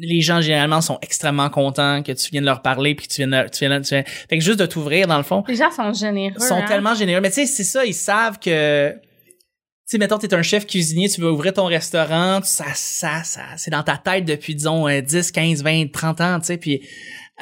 les 0.00 0.20
gens 0.20 0.40
généralement 0.40 0.80
sont 0.80 0.98
extrêmement 1.02 1.50
contents 1.50 2.02
que 2.02 2.12
tu 2.12 2.30
viennes 2.30 2.44
leur 2.44 2.62
parler, 2.62 2.94
puis 2.94 3.06
que 3.06 3.12
tu 3.12 3.18
viennes, 3.18 3.30
leur- 3.30 3.50
tu 3.50 3.66
viennes, 3.66 3.82
tu 3.82 3.90
viennes- 3.94 4.04
fait 4.06 4.38
que 4.38 4.44
juste 4.44 4.58
de 4.58 4.66
t'ouvrir 4.66 5.06
dans 5.06 5.16
le 5.18 5.22
fond, 5.22 5.44
Les 5.48 5.54
gens 5.56 5.70
sont 5.70 5.92
généreux. 5.92 6.34
ils 6.38 6.42
sont 6.44 6.54
hein? 6.56 6.64
tellement 6.66 6.94
généreux. 6.94 7.20
Mais 7.20 7.28
tu 7.30 7.34
sais, 7.36 7.46
c'est 7.46 7.64
ça, 7.64 7.84
ils 7.84 7.94
savent 7.94 8.38
que 8.38 8.92
tu 8.92 9.96
sais, 9.96 9.98
mettons, 9.98 10.18
t'es 10.18 10.32
un 10.34 10.42
chef 10.42 10.66
cuisinier, 10.66 11.08
tu 11.08 11.20
veux 11.20 11.30
ouvrir 11.32 11.52
ton 11.52 11.64
restaurant, 11.66 12.40
ça, 12.44 12.66
ça, 12.74 13.24
ça, 13.24 13.42
c'est 13.56 13.72
dans 13.72 13.82
ta 13.82 13.96
tête 13.96 14.24
depuis, 14.24 14.54
disons, 14.54 14.86
euh, 14.88 15.00
10, 15.00 15.32
15, 15.32 15.64
20, 15.64 15.90
30 15.90 16.20
ans, 16.20 16.38
tu 16.38 16.46
sais, 16.46 16.56
puis 16.58 16.80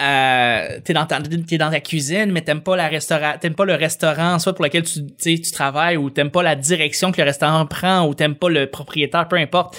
euh, 0.00 0.78
t'es 0.84 0.92
dans 0.94 1.04
ta, 1.06 1.20
t'es 1.20 1.58
dans 1.58 1.70
ta 1.70 1.80
cuisine, 1.80 2.30
mais 2.32 2.40
t'aimes 2.40 2.62
pas 2.62 2.76
la 2.76 2.88
restaurant, 2.88 3.34
t'aimes 3.38 3.54
pas 3.56 3.64
le 3.64 3.74
restaurant, 3.74 4.38
soit 4.38 4.54
pour 4.54 4.64
lequel 4.64 4.84
tu, 4.84 5.00
tu 5.18 5.50
travailles, 5.50 5.96
ou 5.96 6.08
t'aimes 6.08 6.30
pas 6.30 6.42
la 6.42 6.54
direction 6.56 7.10
que 7.12 7.20
le 7.20 7.24
restaurant 7.26 7.66
prend, 7.66 8.06
ou 8.06 8.14
t'aimes 8.14 8.36
pas 8.36 8.48
le 8.48 8.70
propriétaire, 8.70 9.26
peu 9.28 9.36
importe. 9.36 9.76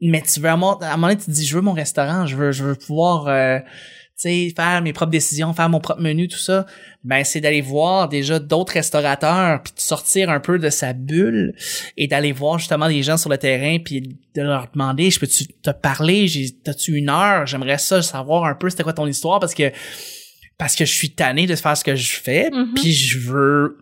Mais 0.00 0.22
tu 0.22 0.40
veux 0.40 0.48
à 0.48 0.52
un 0.52 0.56
moment 0.56 0.78
donné, 0.78 1.16
tu 1.16 1.24
te 1.26 1.30
dis, 1.30 1.46
je 1.46 1.54
veux 1.56 1.62
mon 1.62 1.72
restaurant, 1.72 2.26
je 2.26 2.36
veux, 2.36 2.52
je 2.52 2.64
veux 2.64 2.74
pouvoir, 2.74 3.28
euh, 3.28 3.58
tu 3.60 3.66
sais, 4.16 4.52
faire 4.54 4.82
mes 4.82 4.92
propres 4.92 5.10
décisions, 5.10 5.52
faire 5.54 5.68
mon 5.68 5.80
propre 5.80 6.00
menu, 6.02 6.28
tout 6.28 6.38
ça, 6.38 6.66
ben 7.04 7.22
c'est 7.24 7.40
d'aller 7.40 7.60
voir 7.62 8.08
déjà 8.08 8.38
d'autres 8.38 8.72
restaurateurs, 8.74 9.62
puis 9.62 9.72
de 9.74 9.80
sortir 9.80 10.28
un 10.30 10.40
peu 10.40 10.58
de 10.58 10.68
sa 10.70 10.92
bulle 10.92 11.54
et 11.96 12.08
d'aller 12.08 12.32
voir 12.32 12.58
justement 12.58 12.88
des 12.88 13.02
gens 13.02 13.16
sur 13.16 13.30
le 13.30 13.38
terrain, 13.38 13.78
puis 13.78 14.00
de 14.34 14.42
leur 14.42 14.68
demander, 14.72 15.10
je 15.10 15.18
peux-tu 15.20 15.46
te 15.46 15.70
parler, 15.70 16.28
j'ai, 16.28 16.50
t'as-tu 16.62 16.94
une 16.96 17.08
heure, 17.10 17.46
j'aimerais 17.46 17.78
ça 17.78 18.02
savoir 18.02 18.44
un 18.44 18.54
peu 18.54 18.68
c'était 18.70 18.82
quoi 18.82 18.92
ton 18.94 19.06
histoire 19.06 19.38
parce 19.40 19.54
que 19.54 19.70
parce 20.58 20.74
que 20.74 20.84
je 20.86 20.92
suis 20.92 21.10
tanné 21.14 21.46
de 21.46 21.54
faire 21.54 21.76
ce 21.76 21.84
que 21.84 21.94
je 21.94 22.16
fais, 22.16 22.50
Mhm. 22.50 22.72
puis 22.74 22.92
je 22.92 23.18
veux 23.18 23.78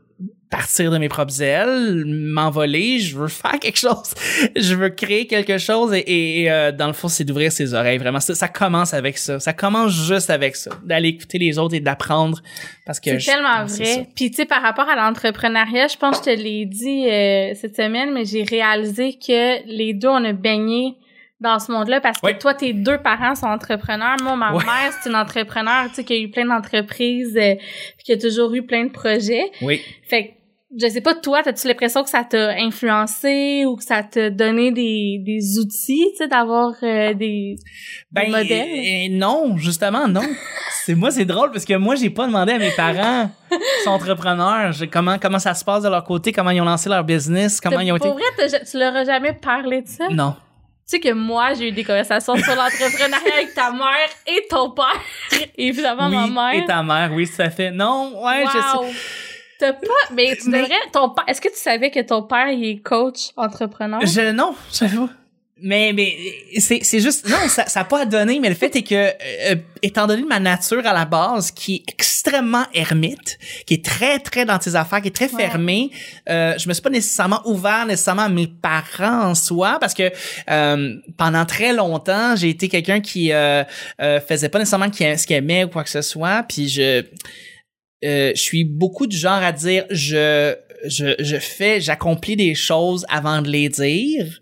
partir 0.56 0.90
de 0.90 0.98
mes 0.98 1.08
propres 1.08 1.42
ailes, 1.42 2.04
m'envoler, 2.06 3.00
je 3.00 3.16
veux 3.16 3.28
faire 3.28 3.58
quelque 3.58 3.78
chose, 3.78 4.14
je 4.56 4.74
veux 4.74 4.90
créer 4.90 5.26
quelque 5.26 5.58
chose 5.58 5.92
et, 5.92 6.42
et, 6.42 6.50
euh, 6.50 6.70
dans 6.70 6.86
le 6.86 6.92
fond 6.92 7.08
c'est 7.08 7.24
d'ouvrir 7.24 7.50
ses 7.50 7.74
oreilles 7.74 7.98
vraiment 7.98 8.20
ça, 8.20 8.34
ça 8.34 8.46
commence 8.46 8.94
avec 8.94 9.18
ça, 9.18 9.40
ça 9.40 9.52
commence 9.52 9.92
juste 9.92 10.30
avec 10.30 10.54
ça, 10.54 10.70
d'aller 10.84 11.08
écouter 11.08 11.38
les 11.38 11.58
autres 11.58 11.74
et 11.74 11.80
d'apprendre 11.80 12.40
parce 12.86 13.00
que 13.00 13.18
C'est 13.18 13.32
tellement 13.32 13.64
vrai. 13.64 14.06
Puis 14.14 14.30
tu 14.30 14.36
sais, 14.36 14.44
par 14.44 14.62
rapport 14.62 14.88
à 14.88 14.94
l'entrepreneuriat, 14.94 15.88
je 15.88 15.96
pense 15.96 16.20
que 16.20 16.30
je 16.30 16.36
te 16.36 16.42
l'ai 16.42 16.66
dit 16.66 17.08
euh, 17.08 17.54
cette 17.54 17.76
semaine, 17.76 18.12
mais 18.12 18.24
j'ai 18.24 18.42
réalisé 18.42 19.14
que 19.14 19.66
les 19.66 19.94
deux, 19.94 20.08
on 20.08 20.24
a 20.24 20.32
baigné 20.32 20.96
dans 21.40 21.58
ce 21.58 21.72
monde-là 21.72 22.00
parce 22.00 22.20
que 22.20 22.32
toi, 22.38 22.54
tes 22.54 22.72
deux 22.72 22.98
parents 22.98 23.34
sont 23.34 23.46
entrepreneurs. 23.46 24.16
Moi, 24.22 24.36
ma 24.36 24.52
mère, 24.52 24.92
c'est 25.00 25.08
une 25.08 25.16
entrepreneur, 25.16 25.88
tu 25.88 25.96
sais, 25.96 26.04
qui 26.04 26.12
a 26.12 26.18
eu 26.18 26.30
plein 26.30 26.46
d'entreprises, 26.46 27.36
euh, 27.36 27.54
qui 28.04 28.12
a 28.12 28.18
toujours 28.18 28.54
eu 28.54 28.62
plein 28.62 28.84
de 28.84 28.92
projets. 28.92 29.50
Oui. 29.62 29.80
Fait 30.02 30.28
que, 30.28 30.30
je 30.80 30.88
sais 30.88 31.00
pas, 31.00 31.14
toi, 31.14 31.40
as-tu 31.44 31.68
l'impression 31.68 32.02
que 32.02 32.10
ça 32.10 32.24
t'a 32.24 32.50
influencé 32.58 33.64
ou 33.66 33.76
que 33.76 33.84
ça 33.84 34.02
t'a 34.02 34.30
donné 34.30 34.72
des, 34.72 35.18
des 35.24 35.58
outils, 35.58 36.06
tu 36.12 36.16
sais, 36.18 36.28
d'avoir 36.28 36.72
euh, 36.82 37.14
des, 37.14 37.56
Ben 38.12 38.24
des 38.26 38.30
modèles? 38.30 39.10
euh, 39.10 39.16
non, 39.16 39.56
justement 39.56 40.08
non. 40.08 40.22
c'est 40.84 40.94
moi 40.94 41.10
c'est 41.10 41.24
drôle 41.24 41.50
parce 41.50 41.64
que 41.64 41.74
moi 41.74 41.94
j'ai 41.94 42.10
pas 42.10 42.26
demandé 42.26 42.52
à 42.52 42.58
mes 42.58 42.70
parents 42.72 43.30
sont 43.84 43.90
entrepreneurs 43.90 44.72
je- 44.72 44.84
comment 44.84 45.18
comment 45.18 45.38
ça 45.38 45.54
se 45.54 45.64
passe 45.64 45.82
de 45.82 45.88
leur 45.88 46.04
côté, 46.04 46.32
comment 46.32 46.50
ils 46.50 46.60
ont 46.60 46.64
lancé 46.66 46.88
leur 46.88 47.04
business, 47.04 47.60
comment 47.60 47.80
ils 47.80 47.92
ont 47.92 47.96
été 47.96 48.08
Pour 48.08 48.14
vrai, 48.18 48.24
t'as- 48.36 48.60
tu 48.60 48.78
leur 48.78 48.94
as 48.94 49.04
jamais 49.04 49.32
parlé 49.32 49.82
de 49.82 49.88
ça? 49.88 50.08
Non. 50.10 50.34
Tu 50.86 50.90
sais 50.98 51.00
que 51.00 51.12
moi, 51.14 51.54
j'ai 51.54 51.68
eu 51.68 51.72
des 51.72 51.82
conversations 51.84 52.36
sur 52.36 52.54
l'entrepreneuriat 52.54 53.34
avec 53.38 53.54
ta 53.54 53.70
mère 53.72 54.10
et 54.26 54.46
ton 54.50 54.70
père. 54.72 55.00
Évidemment, 55.56 56.08
oui, 56.10 56.30
ma 56.30 56.52
mère. 56.52 56.62
et 56.62 56.66
ta 56.66 56.82
mère, 56.82 57.10
oui, 57.14 57.26
ça 57.26 57.48
fait. 57.48 57.70
Non, 57.70 58.22
ouais, 58.22 58.44
je 58.44 58.50
sais. 58.52 58.94
T'as 59.58 59.72
pas, 59.72 59.86
mais 60.12 60.36
tu 60.36 60.48
Mais- 60.50 60.62
devrais, 60.62 60.74
ton 60.92 61.10
père, 61.10 61.24
est-ce 61.28 61.40
que 61.40 61.48
tu 61.48 61.56
savais 61.58 61.90
que 61.90 62.00
ton 62.00 62.22
père, 62.22 62.48
il 62.50 62.64
est 62.64 62.78
coach 62.82 63.30
entrepreneur? 63.36 64.00
Je 64.04 64.32
non, 64.32 64.54
je 64.72 64.76
savais 64.78 64.96
pas. 64.96 65.08
Mais 65.62 65.92
mais 65.94 66.16
c'est 66.58 66.80
c'est 66.82 66.98
juste 66.98 67.28
non 67.28 67.36
ça 67.48 67.64
ça 67.66 67.80
a 67.80 67.84
pas 67.84 68.00
à 68.00 68.04
donner 68.06 68.40
mais 68.40 68.48
le 68.48 68.56
fait 68.56 68.74
est 68.74 68.82
que 68.82 68.94
euh, 69.52 69.54
étant 69.82 70.08
donné 70.08 70.24
ma 70.24 70.40
nature 70.40 70.84
à 70.84 70.92
la 70.92 71.04
base 71.04 71.52
qui 71.52 71.76
est 71.76 71.84
extrêmement 71.92 72.64
ermite, 72.74 73.38
qui 73.64 73.74
est 73.74 73.84
très 73.84 74.18
très 74.18 74.44
dans 74.44 74.58
tes 74.58 74.74
affaires, 74.74 75.00
qui 75.00 75.08
est 75.08 75.12
très 75.12 75.32
Ouais. 75.32 75.42
fermée, 75.44 75.90
euh, 76.28 76.54
je 76.58 76.68
me 76.68 76.74
suis 76.74 76.82
pas 76.82 76.90
nécessairement 76.90 77.40
ouvert 77.46 77.86
nécessairement 77.86 78.22
à 78.22 78.28
mes 78.28 78.48
parents 78.48 79.28
en 79.30 79.34
soi 79.36 79.78
parce 79.80 79.94
que 79.94 80.10
euh, 80.50 80.96
pendant 81.16 81.44
très 81.46 81.72
longtemps, 81.72 82.34
j'ai 82.34 82.48
été 82.48 82.68
quelqu'un 82.68 83.00
qui 83.00 83.32
euh, 83.32 83.62
euh, 84.02 84.20
faisait 84.20 84.48
pas 84.48 84.58
nécessairement 84.58 84.92
ce 84.92 85.24
qu'il 85.24 85.36
aimait 85.36 85.64
ou 85.64 85.68
quoi 85.68 85.84
que 85.84 85.90
ce 85.90 86.02
soit, 86.02 86.42
puis 86.48 86.68
je 86.68 87.04
euh, 88.04 88.32
je 88.34 88.40
suis 88.40 88.64
beaucoup 88.64 89.06
du 89.06 89.16
genre 89.16 89.42
à 89.42 89.52
dire 89.52 89.86
je 89.90 90.54
je 90.86 91.14
je 91.18 91.36
fais 91.36 91.80
j'accomplis 91.80 92.36
des 92.36 92.54
choses 92.54 93.06
avant 93.08 93.40
de 93.40 93.48
les 93.48 93.68
dire 93.68 94.40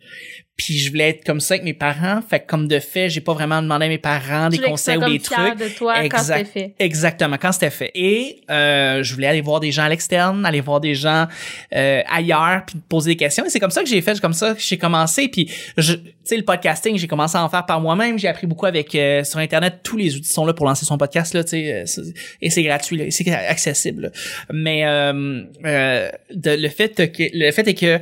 puis 0.64 0.78
je 0.78 0.90
voulais 0.90 1.10
être 1.10 1.24
comme 1.24 1.40
ça 1.40 1.54
avec 1.54 1.64
mes 1.64 1.74
parents 1.74 2.20
fait 2.28 2.40
que 2.40 2.46
comme 2.46 2.68
de 2.68 2.78
fait 2.78 3.08
j'ai 3.10 3.20
pas 3.20 3.32
vraiment 3.34 3.60
demandé 3.62 3.86
à 3.86 3.88
mes 3.88 3.98
parents 3.98 4.48
des 4.48 4.58
Tu 4.58 4.64
conseils 4.64 4.96
ou 4.96 5.04
des 5.08 5.18
trucs 5.18 5.58
de 5.58 5.68
toi 5.76 5.94
quand 5.96 6.02
Exact. 6.18 6.36
c'était 6.46 6.60
fait. 6.60 6.74
Exactement, 6.78 7.36
quand 7.40 7.52
c'était 7.52 7.70
fait. 7.70 7.90
Et 7.94 8.40
euh, 8.50 9.02
je 9.02 9.14
voulais 9.14 9.26
aller 9.26 9.40
voir 9.40 9.60
des 9.60 9.72
gens 9.72 9.82
à 9.84 9.88
l'externe, 9.88 10.44
aller 10.46 10.60
voir 10.60 10.80
des 10.80 10.94
gens 10.94 11.26
euh, 11.74 12.02
ailleurs, 12.08 12.62
puis 12.66 12.76
poser 12.88 13.10
des 13.12 13.16
questions. 13.16 13.44
Et 13.44 13.48
c'est 13.50 13.60
comme 13.60 13.70
ça 13.70 13.82
que 13.82 13.88
j'ai 13.88 14.00
fait, 14.00 14.14
c'est 14.14 14.20
comme 14.20 14.32
ça 14.32 14.54
que 14.54 14.60
j'ai 14.60 14.78
commencé. 14.78 15.28
Puis, 15.28 15.50
je- 15.76 15.94
tu 15.94 16.28
sais, 16.28 16.36
le 16.36 16.44
podcasting, 16.44 16.96
j'ai 16.98 17.08
commencé 17.08 17.36
à 17.36 17.42
en 17.44 17.48
faire 17.48 17.66
par 17.66 17.80
moi-même. 17.80 18.16
J'ai 18.18 18.28
appris 18.28 18.46
beaucoup 18.46 18.66
avec 18.66 18.94
euh, 18.94 19.24
sur 19.24 19.38
Internet. 19.40 19.80
Tous 19.82 19.96
les 19.96 20.14
outils 20.14 20.30
sont 20.30 20.46
là 20.46 20.52
pour 20.54 20.66
lancer 20.66 20.84
son 20.86 20.96
podcast 20.96 21.34
là, 21.34 21.42
tu 21.42 21.50
sais, 21.50 21.72
euh, 21.72 22.02
et 22.40 22.48
c'est 22.50 22.62
gratuit, 22.62 22.96
là, 22.96 23.04
et 23.06 23.10
c'est 23.10 23.28
accessible. 23.30 24.02
là. 24.02 24.08
Mais 24.52 24.86
euh, 24.86 25.42
euh, 25.64 26.10
de, 26.32 26.50
le 26.52 26.68
fait 26.68 27.10
que 27.12 27.22
le 27.32 27.50
fait 27.50 27.66
est 27.66 27.74
que 27.74 27.98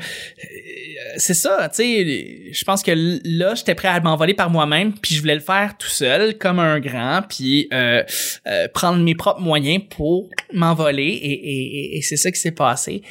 c'est 1.17 1.35
ça, 1.35 1.69
tu 1.69 1.77
sais, 1.77 2.53
je 2.53 2.65
pense 2.65 2.83
que 2.83 2.93
là, 3.25 3.55
j'étais 3.55 3.75
prêt 3.75 3.89
à 3.89 4.01
m'envoler 4.01 4.35
par 4.35 4.51
moi-même, 4.51 4.93
puis 4.95 5.15
je 5.15 5.21
voulais 5.21 5.35
le 5.35 5.41
faire 5.41 5.77
tout 5.79 5.89
seul, 5.89 6.37
comme 6.39 6.59
un 6.59 6.81
grand, 6.81 7.23
puis 7.29 7.69
euh, 7.73 8.03
euh, 8.47 8.69
prendre 8.73 8.99
mes 9.03 9.15
propres 9.15 9.41
moyens 9.41 9.83
pour 9.91 10.29
m'envoler, 10.53 11.03
et, 11.05 11.33
et, 11.33 11.95
et- 11.95 11.99
et 11.99 12.03
c'est 12.03 12.17
ça 12.17 12.31
qui 12.31 12.39
s'est 12.41 12.51
passé. 12.53 13.03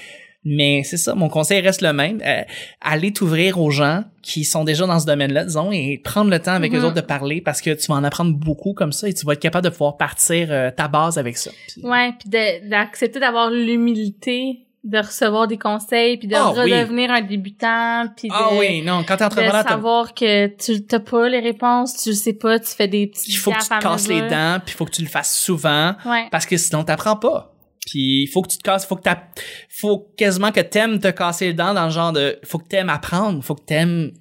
Mais 0.45 0.83
c'est 0.85 0.95
ça, 0.95 1.15
mon 1.15 1.27
conseil 1.27 1.59
reste 1.59 1.81
le 1.81 1.91
même. 1.91 2.21
Euh, 2.25 2.43
aller 2.79 3.11
t'ouvrir 3.11 3.59
aux 3.59 3.71
gens 3.71 4.05
qui 4.21 4.45
sont 4.45 4.63
déjà 4.63 4.87
dans 4.87 4.97
ce 4.97 5.05
domaine-là, 5.05 5.43
disons, 5.43 5.69
et 5.73 5.99
prendre 6.01 6.31
le 6.31 6.39
temps 6.39 6.53
avec 6.53 6.71
eux 6.73 6.77
autres 6.85 6.95
de 6.95 7.01
parler 7.01 7.41
parce 7.41 7.61
que 7.61 7.71
tu 7.71 7.87
vas 7.87 7.95
en 7.95 8.05
apprendre 8.05 8.33
beaucoup 8.33 8.71
comme 8.73 8.93
ça 8.93 9.09
et 9.09 9.13
tu 9.13 9.25
vas 9.25 9.33
être 9.33 9.41
capable 9.41 9.65
de 9.65 9.69
pouvoir 9.69 9.97
partir 9.97 10.47
euh, 10.49 10.71
ta 10.71 10.87
base 10.87 11.17
avec 11.17 11.37
ça. 11.37 11.51
Puis- 11.67 11.81
Ouais, 11.83 12.13
puis 12.17 12.29
d'accepter 12.69 13.19
d'avoir 13.19 13.49
l'humilité 13.51 14.59
de 14.83 14.97
recevoir 14.97 15.47
des 15.47 15.57
conseils, 15.57 16.17
puis 16.17 16.27
de 16.27 16.35
Ah, 16.35 16.53
oui. 16.55 16.73
redevenir 16.73 17.11
un 17.11 17.21
débutant, 17.21 18.05
puis 18.15 18.29
de, 18.29 18.33
Ah 18.35 18.49
oui, 18.57 18.81
non, 18.81 19.03
quand 19.05 19.17
t'es 19.17 19.23
de 19.23 19.25
entrepreneur, 19.25 19.63
t'as- 19.63 19.69
savoir 19.71 20.13
que 20.13 20.47
tu 20.55 20.85
t'as 20.85 20.99
pas 20.99 21.27
les 21.27 21.39
réponses, 21.41 21.97
tu 22.01 22.13
sais 22.13 22.33
pas, 22.33 22.59
tu 22.59 22.67
fais 22.73 22.87
des 22.87 23.07
petits 23.07 23.31
il 23.31 23.35
faut 23.35 23.51
que 23.51 23.57
tu 23.61 23.67
te 23.67 23.79
casses 23.79 24.07
les 24.07 24.21
dents, 24.21 24.59
puis 24.65 24.73
il 24.73 24.77
faut 24.77 24.85
que 24.85 24.91
tu 24.91 25.01
le 25.01 25.09
fasses 25.09 25.37
souvent. 25.37 25.95
Ouais. 26.05 26.27
parce 26.31 26.45
que 26.45 26.55
sinon 26.57 26.83
t'apprends 26.83 27.17
pas. 27.17 27.53
Puis 27.85 28.23
il 28.23 28.27
faut 28.27 28.41
que 28.41 28.49
tu 28.49 28.57
te 28.57 28.63
casses, 28.63 28.85
faut 28.85 28.95
que 28.95 29.01
t'app- 29.01 29.39
faut 29.69 30.07
quasiment 30.15 30.51
que 30.51 30.59
t'aimes 30.61 30.99
te 30.99 31.07
casser 31.09 31.47
les 31.47 31.53
dents 31.53 31.73
dans 31.73 31.85
le 31.85 31.91
genre 31.91 32.11
de 32.13 32.37
faut 32.45 32.59
que 32.59 32.67
t'aimes 32.67 32.89
apprendre, 32.89 33.43
faut 33.43 33.55
que 33.55 33.63
t'aimes 33.65 34.11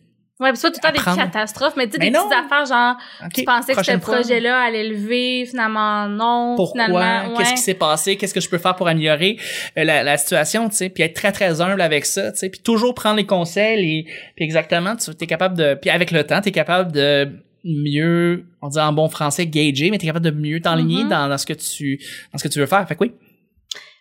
Ouais, 0.40 0.52
puis 0.52 0.60
pas 0.62 0.70
tout 0.70 0.76
le 0.82 0.88
temps 1.02 1.14
des 1.16 1.20
catastrophes, 1.20 1.74
mais 1.76 1.86
tu 1.86 1.92
sais, 1.94 1.98
des 1.98 2.10
non. 2.10 2.28
petites 2.28 2.44
affaires 2.44 2.64
genre, 2.66 2.96
tu 3.34 3.42
pensais 3.44 3.74
que 3.74 3.82
ce 3.84 3.96
projet-là 3.96 4.60
allait 4.60 4.88
lever, 4.88 5.46
finalement 5.46 6.08
non, 6.08 6.54
Pourquoi? 6.56 6.84
finalement, 6.86 7.34
Qu'est-ce 7.36 7.50
qui 7.54 7.58
s'est 7.58 7.74
passé? 7.74 8.16
Qu'est-ce 8.16 8.34
que 8.34 8.40
je 8.40 8.48
peux 8.48 8.58
faire 8.58 8.76
pour 8.76 8.86
améliorer 8.86 9.36
euh, 9.76 9.82
la, 9.84 10.02
la 10.04 10.16
situation, 10.16 10.68
tu 10.68 10.76
sais? 10.76 10.88
Puis 10.90 11.02
être 11.02 11.14
très, 11.14 11.32
très 11.32 11.60
humble 11.60 11.80
avec 11.80 12.06
ça, 12.06 12.30
tu 12.32 12.38
sais? 12.38 12.48
Puis 12.50 12.60
toujours 12.60 12.94
prendre 12.94 13.16
les 13.16 13.26
conseils 13.26 13.98
et 14.00 14.04
puis 14.36 14.44
exactement, 14.44 14.94
tu 14.96 15.10
es 15.20 15.26
capable 15.26 15.56
de... 15.56 15.74
Puis 15.74 15.90
avec 15.90 16.10
le 16.12 16.22
temps, 16.24 16.40
tu 16.40 16.50
es 16.50 16.52
capable 16.52 16.92
de 16.92 17.28
mieux, 17.64 18.44
on 18.62 18.68
dit 18.68 18.78
en 18.78 18.92
bon 18.92 19.08
français, 19.08 19.46
gager, 19.46 19.90
mais 19.90 19.98
tu 19.98 20.04
es 20.04 20.08
capable 20.08 20.24
de 20.24 20.30
mieux 20.30 20.60
t'enligner 20.60 21.02
Mhm. 21.02 21.08
dans, 21.10 21.28
dans 21.28 21.38
ce 21.38 21.46
que 21.46 21.52
tu 21.52 22.00
dans 22.32 22.38
ce 22.38 22.44
que 22.44 22.52
tu 22.52 22.60
veux 22.60 22.66
faire. 22.66 22.86
Fait 22.86 22.94
que 22.94 23.00
oui. 23.02 23.12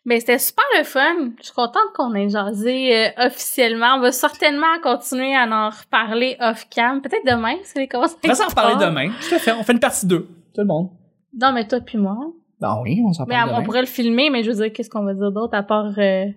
Mais 0.08 0.22
c'était 0.22 0.40
super 0.40 0.64
le 0.78 0.86
fun. 0.86 1.32
Je 1.38 1.44
suis 1.44 1.54
contente 1.54 1.92
qu'on 1.94 2.16
ait 2.16 2.30
jasé 2.30 2.96
euh, 2.96 3.10
officiellement. 3.28 3.96
On 3.98 4.00
va 4.00 4.14
certainement 4.14 4.80
continuer 4.82 5.36
à 5.36 5.44
en 5.44 5.70
reparler 5.70 6.38
off-cam. 6.40 7.02
Peut-être 7.02 7.26
demain, 7.26 7.56
si 7.64 7.78
les 7.78 7.90
commence 7.90 8.16
On 8.24 8.28
va 8.30 8.34
s'en 8.36 8.48
reparler 8.48 8.84
demain. 8.84 9.12
Tout 9.28 9.36
à 9.36 9.40
fait. 9.40 9.52
On 9.52 9.64
fait 9.64 9.74
une 9.74 9.82
partie 9.82 10.08
2. 10.08 10.20
Tout 10.20 10.28
le 10.56 10.66
monde. 10.66 10.92
Non, 11.38 11.52
mais 11.52 11.68
toi 11.68 11.82
puis 11.82 11.98
moi. 11.98 12.16
Ben 12.62 12.80
oui, 12.82 13.04
on 13.06 13.12
s'en 13.12 13.26
Mais 13.26 13.36
parle 13.36 13.50
on 13.50 13.54
demain. 13.56 13.66
pourrait 13.66 13.82
le 13.82 13.88
filmer, 13.88 14.30
mais 14.30 14.44
je 14.44 14.52
veux 14.52 14.56
dire, 14.56 14.72
qu'est-ce 14.72 14.90
qu'on 14.90 15.04
va 15.04 15.14
dire 15.14 15.32
d'autre 15.32 15.56
à 15.56 15.64
part... 15.64 15.92
Euh... 15.98 16.28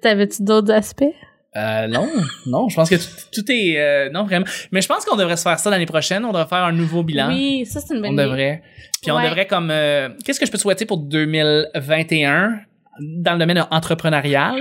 T'avais-tu 0.00 0.42
d'autres 0.42 0.72
aspects? 0.72 1.04
Euh, 1.56 1.86
non, 1.86 2.06
non, 2.46 2.68
je 2.68 2.76
pense 2.76 2.90
que 2.90 2.96
tout, 2.96 3.02
tout 3.32 3.44
est... 3.52 3.78
euh, 3.78 4.10
non, 4.10 4.24
vraiment. 4.24 4.44
Mais 4.72 4.80
je 4.82 4.88
pense 4.88 5.04
qu'on 5.06 5.16
devrait 5.16 5.36
se 5.36 5.42
faire 5.42 5.58
ça 5.58 5.70
l'année 5.70 5.86
prochaine. 5.86 6.24
On 6.24 6.28
devrait 6.32 6.46
faire 6.48 6.64
un 6.64 6.72
nouveau 6.72 7.02
bilan. 7.02 7.28
Oui, 7.28 7.64
ça, 7.64 7.80
c'est 7.80 7.94
une 7.94 8.02
bonne 8.02 8.10
On 8.10 8.12
idée. 8.14 8.22
devrait. 8.24 8.62
Puis 9.00 9.10
on 9.10 9.22
devrait 9.22 9.46
comme... 9.46 9.70
euh, 9.70 10.10
Qu'est-ce 10.24 10.38
que 10.40 10.46
je 10.46 10.50
peux 10.52 10.58
souhaiter 10.58 10.84
pour 10.84 10.98
2021 10.98 12.60
dans 13.00 13.32
le 13.32 13.38
domaine 13.38 13.64
entrepreneurial? 13.70 14.56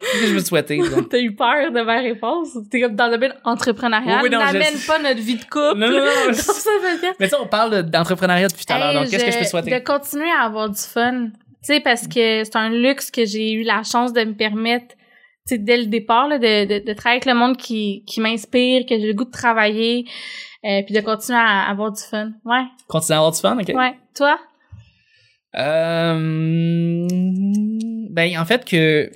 Qu'est-ce 0.00 0.20
que 0.22 0.26
je 0.28 0.34
peux 0.34 0.40
souhaiter? 0.44 0.80
T'as 1.10 1.18
eu 1.18 1.34
peur 1.34 1.72
de 1.72 1.80
ma 1.82 1.98
réponse? 2.00 2.56
T'es 2.70 2.80
comme 2.80 2.94
dans 2.94 3.06
le 3.06 3.12
domaine 3.14 3.34
entrepreneurial. 3.44 4.18
Oui, 4.22 4.28
oui, 4.28 4.30
non, 4.30 4.40
je- 4.46 4.52
N'amène 4.52 4.78
pas 4.86 4.98
notre 5.00 5.20
vie 5.20 5.34
de 5.36 5.42
couple. 5.44 5.76
Non, 5.76 5.88
non, 5.90 5.98
non, 5.98 6.04
je-. 6.32 7.14
Mais 7.18 7.28
tu 7.28 7.34
on 7.40 7.46
parle 7.48 7.76
de- 7.76 7.82
d'entrepreneuriat 7.90 8.46
depuis 8.48 8.64
tout 8.64 8.72
à 8.72 8.78
l'heure. 8.78 8.94
Donc, 8.94 9.10
qu'est-ce 9.10 9.24
que 9.24 9.32
je 9.32 9.38
peux 9.38 9.44
souhaiter? 9.44 9.70
De 9.76 9.84
continuer 9.84 10.30
à 10.40 10.44
avoir 10.44 10.68
du 10.70 10.80
fun. 10.80 11.26
Tu 11.30 11.74
sais, 11.74 11.80
parce 11.80 12.06
que 12.06 12.44
c'est 12.44 12.54
un 12.56 12.70
luxe 12.70 13.10
que 13.10 13.24
j'ai 13.24 13.52
eu 13.52 13.64
la 13.64 13.82
chance 13.82 14.12
de 14.12 14.20
me 14.22 14.34
permettre, 14.34 14.94
dès 15.54 15.76
le 15.78 15.86
départ, 15.86 16.28
là, 16.28 16.38
de, 16.38 16.64
de, 16.66 16.84
de 16.84 16.92
travailler 16.92 17.20
avec 17.22 17.26
le 17.26 17.34
monde 17.34 17.56
qui, 17.56 18.04
qui 18.06 18.20
m'inspire, 18.20 18.84
que 18.86 18.98
j'ai 18.98 19.06
le 19.06 19.14
goût 19.14 19.24
de 19.24 19.30
travailler, 19.30 20.04
euh, 20.64 20.82
puis 20.84 20.94
de 20.94 21.00
continuer 21.00 21.38
à 21.38 21.68
avoir 21.70 21.92
du 21.92 22.02
fun. 22.02 22.32
Ouais, 22.44 22.64
Continuer 22.88 23.14
à 23.14 23.18
avoir 23.18 23.32
du 23.32 23.40
fun, 23.40 23.58
OK? 23.58 23.68
ouais. 23.74 23.94
Toi? 24.16 24.38
Euh, 25.56 27.06
ben, 28.10 28.38
en 28.38 28.44
fait, 28.44 28.64
que 28.64 29.10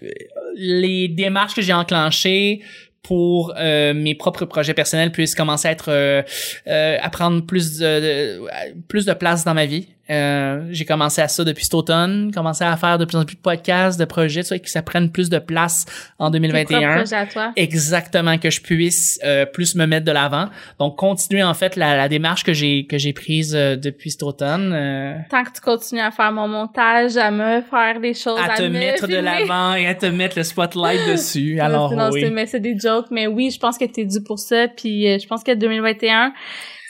les 0.57 1.09
démarches 1.09 1.55
que 1.55 1.63
j'ai 1.63 1.73
enclenchées 1.73 2.63
pour 3.03 3.53
euh, 3.59 3.95
mes 3.95 4.15
propres 4.15 4.45
projets 4.45 4.75
personnels 4.75 5.11
puissent 5.11 5.35
commencer 5.35 5.67
à 5.69 5.73
être 5.73 5.91
euh, 5.91 6.23
euh, 6.69 6.97
à 7.01 7.11
prendre 7.11 7.45
plus 7.45 7.79
de, 7.79 7.85
de- 8.01 8.81
plus 8.89 9.05
de 9.07 9.13
place 9.13 9.45
dans 9.45 9.55
ma 9.55 9.67
vie. 9.67 9.89
Euh, 10.13 10.67
j'ai 10.71 10.85
commencé 10.85 11.21
à 11.23 11.29
ça 11.29 11.43
depuis 11.43 11.65
cet 11.65 11.75
automne, 11.75 12.31
commencé 12.35 12.63
à 12.65 12.77
faire 12.77 12.99
de 12.99 13.05
plus 13.07 13.17
en 13.17 13.25
plus 13.25 13.37
de 13.37 13.41
podcasts, 13.41 13.99
de 13.99 14.05
projets, 14.05 14.43
tu 14.43 14.49
vois, 14.51 14.59
que 14.59 14.69
ça 14.71 14.83
prenne 14.83 15.11
plus 15.11 15.31
de 15.31 15.39
place 15.39 15.87
en 16.19 16.31
Tes 16.31 16.39
propres 16.39 16.53
2021 16.69 16.97
projets 16.97 17.17
à 17.17 17.27
toi? 17.27 17.53
exactement 17.57 18.37
que 18.39 18.51
je 18.51 18.61
puisse 18.61 19.19
euh, 19.25 19.47
plus 19.47 19.75
me 19.75 19.87
mettre 19.87 20.05
de 20.05 20.13
l'avant. 20.13 20.49
Donc 20.79 20.97
continuer 20.97 21.43
en 21.43 21.55
fait 21.55 21.77
la, 21.77 21.97
la 21.97 22.09
démarche 22.09 22.45
que 22.45 22.53
j'ai 22.53 22.87
que 22.87 22.99
j'ai 22.99 23.13
prise 23.13 23.55
euh, 23.57 23.77
depuis 23.77 24.11
cet 24.11 24.23
automne 24.23 24.73
euh, 24.75 25.15
Tant 25.31 25.45
que 25.45 25.53
tu 25.55 25.61
continues 25.61 26.01
à 26.03 26.11
faire 26.11 26.31
mon 26.33 26.47
montage, 26.49 27.17
à 27.17 27.31
me 27.31 27.61
faire 27.63 28.01
des 28.01 28.15
choses, 28.15 28.39
à, 28.39 28.53
à 28.53 28.57
te 28.59 28.63
me 28.65 28.69
mettre 28.69 29.07
de 29.07 29.17
l'avant 29.17 29.75
et 29.75 29.87
à 29.87 29.95
te 29.95 30.07
mettre 30.07 30.37
le 30.37 30.45
spotlight 30.45 31.01
dessus. 31.11 31.59
Alors 31.61 31.93
non, 31.95 32.11
oui. 32.13 32.21
c'est- 32.23 32.31
mais 32.31 32.47
c'est 32.47 32.61
des 32.61 32.79
jokes. 32.79 33.07
Mais 33.11 33.27
oui, 33.27 33.51
je 33.51 33.59
pense 33.59 33.79
que 33.79 33.85
t'es 33.87 34.05
dû 34.05 34.23
pour 34.23 34.39
ça. 34.39 34.69
Puis 34.69 35.09
euh, 35.09 35.19
je 35.19 35.27
pense 35.27 35.43
que 35.43 35.55
2021, 35.55 36.33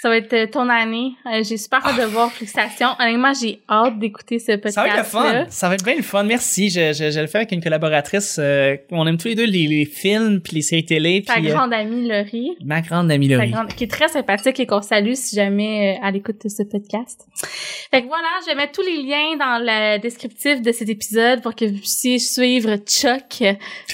ça 0.03 0.09
va 0.09 0.16
être 0.16 0.32
euh, 0.32 0.46
ton 0.48 0.68
année. 0.68 1.12
Euh, 1.26 1.44
j'ai 1.44 1.57
super 1.57 1.86
hâte 1.86 1.96
de 1.96 2.07
voir 2.07 2.32
Fluxation. 2.32 2.88
Honnêtement, 2.98 3.32
j'ai 3.40 3.61
hâte 3.70 4.00
d'écouter 4.00 4.40
ce 4.40 4.53
podcast. 4.57 4.74
Ça 4.74 4.82
va 4.82 4.88
être 4.88 4.96
le 4.96 5.05
fun. 5.05 5.44
Ça 5.48 5.68
va 5.68 5.74
être 5.76 5.84
bien 5.84 5.94
le 5.94 6.03
fun. 6.03 6.24
Merci. 6.24 6.70
Je, 6.70 6.92
je, 6.92 7.12
je 7.12 7.20
le 7.20 7.28
fais 7.28 7.38
avec 7.38 7.53
une 7.53 7.62
collaboratrice. 7.62 8.36
euh, 8.40 8.76
on 8.90 9.07
aime 9.07 9.16
tous 9.16 9.28
les 9.28 9.36
deux 9.36 9.44
les, 9.46 9.68
les 9.68 9.84
films 9.84 10.40
puis 10.40 10.57
les 10.57 10.62
séries 10.62 10.84
télé. 10.84 11.22
Ta 11.24 11.36
euh, 11.36 11.42
grande 11.42 11.72
amie 11.72 12.09
Laurie, 12.09 12.50
ma 12.64 12.80
grande 12.80 13.12
amie 13.12 13.28
Laurie. 13.28 13.50
grande, 13.50 13.68
qui 13.68 13.84
est 13.84 13.90
très 13.90 14.09
sympathique 14.09 14.59
et 14.59 14.66
qu'on 14.66 14.82
salue 14.82 15.12
si 15.14 15.36
jamais 15.36 15.96
euh, 16.03 16.07
elle 16.09 16.16
écoute 16.16 16.48
ce 16.48 16.64
podcast. 16.64 17.24
Fait 17.92 18.03
que 18.03 18.09
voilà, 18.09 18.26
je 18.42 18.46
vais 18.50 18.57
mettre 18.57 18.72
tous 18.72 18.82
les 18.82 19.03
liens 19.05 19.36
dans 19.38 19.62
le 19.62 19.98
descriptif 20.00 20.62
de 20.62 20.72
cet 20.72 20.88
épisode 20.88 21.42
pour 21.42 21.55
que 21.55 21.66
vous 21.66 21.78
puissiez 21.78 22.18
suivre 22.18 22.74
Chuck, 22.86 23.44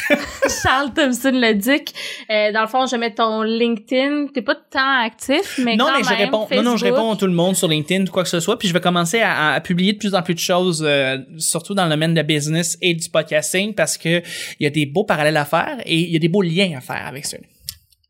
Charles 0.62 0.94
Thompson 0.94 1.32
le 1.34 1.52
Duc. 1.52 1.88
Euh, 2.30 2.52
dans 2.52 2.62
le 2.62 2.66
fond, 2.68 2.86
je 2.86 2.92
vais 2.92 2.98
mettre 2.98 3.16
ton 3.16 3.42
LinkedIn. 3.42 4.28
T'es 4.32 4.40
pas 4.42 4.54
tant 4.54 5.00
actif, 5.04 5.58
mais 5.62 5.76
non, 5.76 5.86
quand 5.86 5.97
mais 5.98 6.04
je 6.04 6.14
réponds. 6.14 6.46
Non, 6.54 6.62
non, 6.62 6.76
je 6.76 6.84
réponds 6.84 7.12
à 7.12 7.16
tout 7.16 7.26
le 7.26 7.32
monde 7.32 7.56
sur 7.56 7.68
LinkedIn 7.68 8.04
ou 8.04 8.10
quoi 8.10 8.22
que 8.22 8.28
ce 8.28 8.40
soit. 8.40 8.58
Puis 8.58 8.68
je 8.68 8.72
vais 8.72 8.80
commencer 8.80 9.20
à, 9.20 9.52
à 9.54 9.60
publier 9.60 9.92
de 9.92 9.98
plus 9.98 10.14
en 10.14 10.22
plus 10.22 10.34
de 10.34 10.40
choses, 10.40 10.84
euh, 10.86 11.18
surtout 11.38 11.74
dans 11.74 11.84
le 11.84 11.90
domaine 11.90 12.12
de 12.12 12.16
la 12.16 12.22
business 12.22 12.78
et 12.80 12.94
du 12.94 13.08
podcasting, 13.08 13.74
parce 13.74 13.96
que 13.96 14.22
il 14.60 14.64
y 14.64 14.66
a 14.66 14.70
des 14.70 14.86
beaux 14.86 15.04
parallèles 15.04 15.36
à 15.36 15.44
faire 15.44 15.78
et 15.84 15.96
il 15.98 16.10
y 16.10 16.16
a 16.16 16.18
des 16.18 16.28
beaux 16.28 16.42
liens 16.42 16.76
à 16.76 16.80
faire 16.80 17.06
avec 17.06 17.26
ça. 17.26 17.36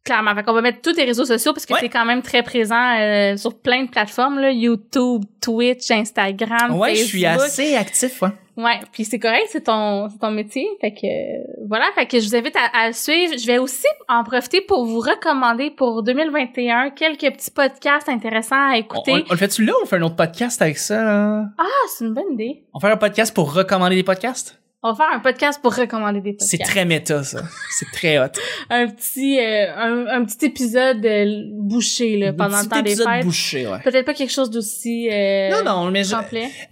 Clairement. 0.08 0.34
Fait 0.34 0.42
qu'on 0.42 0.54
va 0.54 0.62
mettre 0.62 0.80
tous 0.80 0.94
tes 0.94 1.04
réseaux 1.04 1.26
sociaux 1.26 1.52
parce 1.52 1.66
que 1.66 1.74
Ouais. 1.74 1.80
t'es 1.80 1.88
quand 1.90 2.04
même 2.06 2.22
très 2.22 2.42
présent 2.42 2.96
euh, 2.98 3.36
sur 3.36 3.54
plein 3.58 3.84
de 3.84 3.90
plateformes, 3.90 4.38
là. 4.38 4.50
YouTube, 4.50 5.22
Twitch, 5.40 5.90
Instagram, 5.90 6.74
Ouais, 6.78 6.94
je 6.94 7.04
suis 7.04 7.26
assez 7.26 7.74
actif, 7.76 8.22
ouais. 8.22 8.30
Ouais, 8.56 8.80
puis 8.90 9.04
c'est 9.04 9.18
correct, 9.20 9.44
c'est 9.50 9.64
ton, 9.64 10.08
c'est 10.10 10.18
ton 10.18 10.30
métier. 10.32 10.66
Fait 10.80 10.90
que, 10.92 11.06
euh, 11.06 11.44
voilà. 11.68 11.84
Fait 11.94 12.06
que 12.06 12.18
je 12.18 12.26
vous 12.26 12.34
invite 12.34 12.56
à, 12.56 12.76
à 12.76 12.86
le 12.88 12.92
suivre. 12.92 13.34
Je 13.38 13.46
vais 13.46 13.58
aussi 13.58 13.86
en 14.08 14.24
profiter 14.24 14.60
pour 14.62 14.84
vous 14.84 14.98
recommander 14.98 15.70
pour 15.70 16.02
2021 16.02 16.90
quelques 16.90 17.30
petits 17.36 17.50
podcasts 17.52 18.08
intéressants 18.08 18.56
à 18.56 18.70
On, 18.72 18.74
écouter. 18.74 19.12
on- 19.12 19.24
on 19.28 19.32
le 19.32 19.36
fait-tu 19.36 19.64
là 19.64 19.72
ou 19.74 19.84
on 19.84 19.86
fait 19.86 19.96
un 19.96 20.02
autre 20.02 20.16
podcast 20.16 20.60
avec 20.60 20.76
ça? 20.78 21.04
là? 21.04 21.44
Ah, 21.56 21.64
c'est 21.96 22.04
une 22.06 22.14
bonne 22.14 22.32
idée. 22.32 22.62
On 22.74 22.80
fait 22.80 22.90
un 22.90 22.96
podcast 22.96 23.32
pour 23.32 23.52
recommander 23.54 23.94
des 23.94 24.02
podcasts? 24.02 24.58
On 24.80 24.92
va 24.92 24.96
faire 24.96 25.12
un 25.12 25.18
podcast 25.18 25.60
pour 25.60 25.74
recommander 25.74 26.20
des 26.20 26.32
podcasts. 26.34 26.50
C'est 26.52 26.58
très 26.58 26.84
méta, 26.84 27.24
ça. 27.24 27.42
C'est 27.76 27.90
très 27.92 28.16
hot. 28.20 28.28
Un 28.70 28.86
petit, 28.86 29.40
euh, 29.40 29.74
un, 29.76 30.06
un 30.06 30.24
petit 30.24 30.46
épisode 30.46 31.04
euh, 31.04 31.42
bouché, 31.52 32.16
là, 32.16 32.32
pendant 32.32 32.60
le 32.60 32.66
temps 32.66 32.80
des 32.80 32.92
épisode 32.92 33.08
fêtes. 33.08 33.24
bouché, 33.24 33.66
ouais. 33.66 33.80
Peut-être 33.82 34.06
pas 34.06 34.14
quelque 34.14 34.32
chose 34.32 34.50
d'aussi, 34.50 35.08
euh, 35.10 35.50
Non, 35.50 35.64
non, 35.64 35.90
mais 35.90 36.04
je-. 36.04 36.14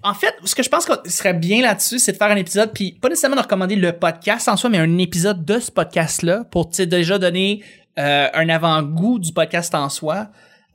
En 0.04 0.14
fait, 0.14 0.34
ce 0.44 0.54
que 0.54 0.62
je 0.62 0.68
pense 0.68 0.86
qu'on 0.86 0.98
serait 1.06 1.34
bien 1.34 1.62
là-dessus, 1.62 1.98
c'est 1.98 2.12
de 2.12 2.16
faire 2.16 2.30
un 2.30 2.36
épisode, 2.36 2.70
puis 2.72 2.92
pas 2.92 3.08
nécessairement 3.08 3.36
de 3.36 3.42
recommander 3.42 3.74
le 3.74 3.92
podcast 3.92 4.48
en 4.48 4.56
soi, 4.56 4.70
mais 4.70 4.78
un 4.78 4.98
épisode 4.98 5.44
de 5.44 5.58
ce 5.58 5.72
podcast-là 5.72 6.44
pour 6.44 6.66
déjà 6.66 7.18
donner 7.18 7.64
euh, 7.98 8.28
un 8.32 8.48
avant-goût 8.48 9.18
du 9.18 9.32
podcast 9.32 9.74
en 9.74 9.88
soi. 9.88 10.28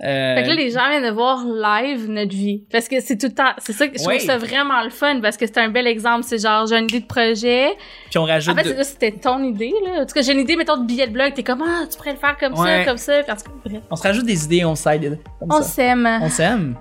Euh, 0.03 0.35
Fait 0.35 0.43
que 0.43 0.47
là, 0.47 0.55
les 0.55 0.71
gens 0.71 0.89
viennent 0.89 1.03
de 1.05 1.11
voir 1.11 1.43
live 1.45 2.09
notre 2.09 2.31
vie. 2.35 2.63
Parce 2.71 2.87
que 2.87 2.99
c'est 3.01 3.17
tout 3.17 3.27
le 3.27 3.33
temps, 3.33 3.51
c'est 3.59 3.73
ça 3.73 3.87
que 3.87 3.99
je 3.99 4.03
Oui. 4.07 4.17
trouve 4.17 4.27
ça 4.27 4.37
vraiment 4.37 4.81
le 4.83 4.89
fun 4.89 5.19
parce 5.21 5.37
que 5.37 5.45
c'est 5.45 5.59
un 5.59 5.69
bel 5.69 5.85
exemple. 5.85 6.23
C'est 6.23 6.39
genre, 6.41 6.65
j'ai 6.65 6.77
une 6.77 6.85
idée 6.85 7.01
de 7.01 7.05
projet. 7.05 7.75
puis 8.09 8.17
on 8.17 8.23
rajoute 8.25 8.53
En 8.53 8.57
fait, 8.57 8.63
de- 8.63 8.69
c'est- 8.69 8.77
là, 8.77 8.83
c'était 8.83 9.11
ton 9.11 9.43
idée, 9.43 9.73
là. 9.85 10.01
En 10.01 10.05
tout 10.05 10.13
cas, 10.13 10.21
j'ai 10.23 10.33
une 10.33 10.39
idée, 10.39 10.55
mettons, 10.55 10.77
de 10.77 10.85
billet 10.87 11.05
de 11.07 11.11
blog. 11.13 11.33
T'es 11.35 11.43
comme, 11.43 11.63
ah, 11.63 11.85
tu 11.89 11.97
pourrais 11.97 12.13
le 12.13 12.17
faire 12.17 12.35
comme 12.39 12.53
Ouais. 12.59 12.79
ça, 12.79 12.85
comme 12.85 12.97
ça. 12.97 13.21
Puis 13.23 13.31
en 13.31 13.35
tout 13.35 13.43
cas, 13.43 13.51
bref. 13.65 13.81
on 13.91 13.95
se 13.95 14.03
rajoute 14.03 14.25
des 14.25 14.43
idées, 14.45 14.65
on 14.65 14.75
s'aide. 14.75 15.19
On 15.39 15.61
s'aime. 15.61 16.09
On 16.21 16.29
s'aime. 16.29 16.75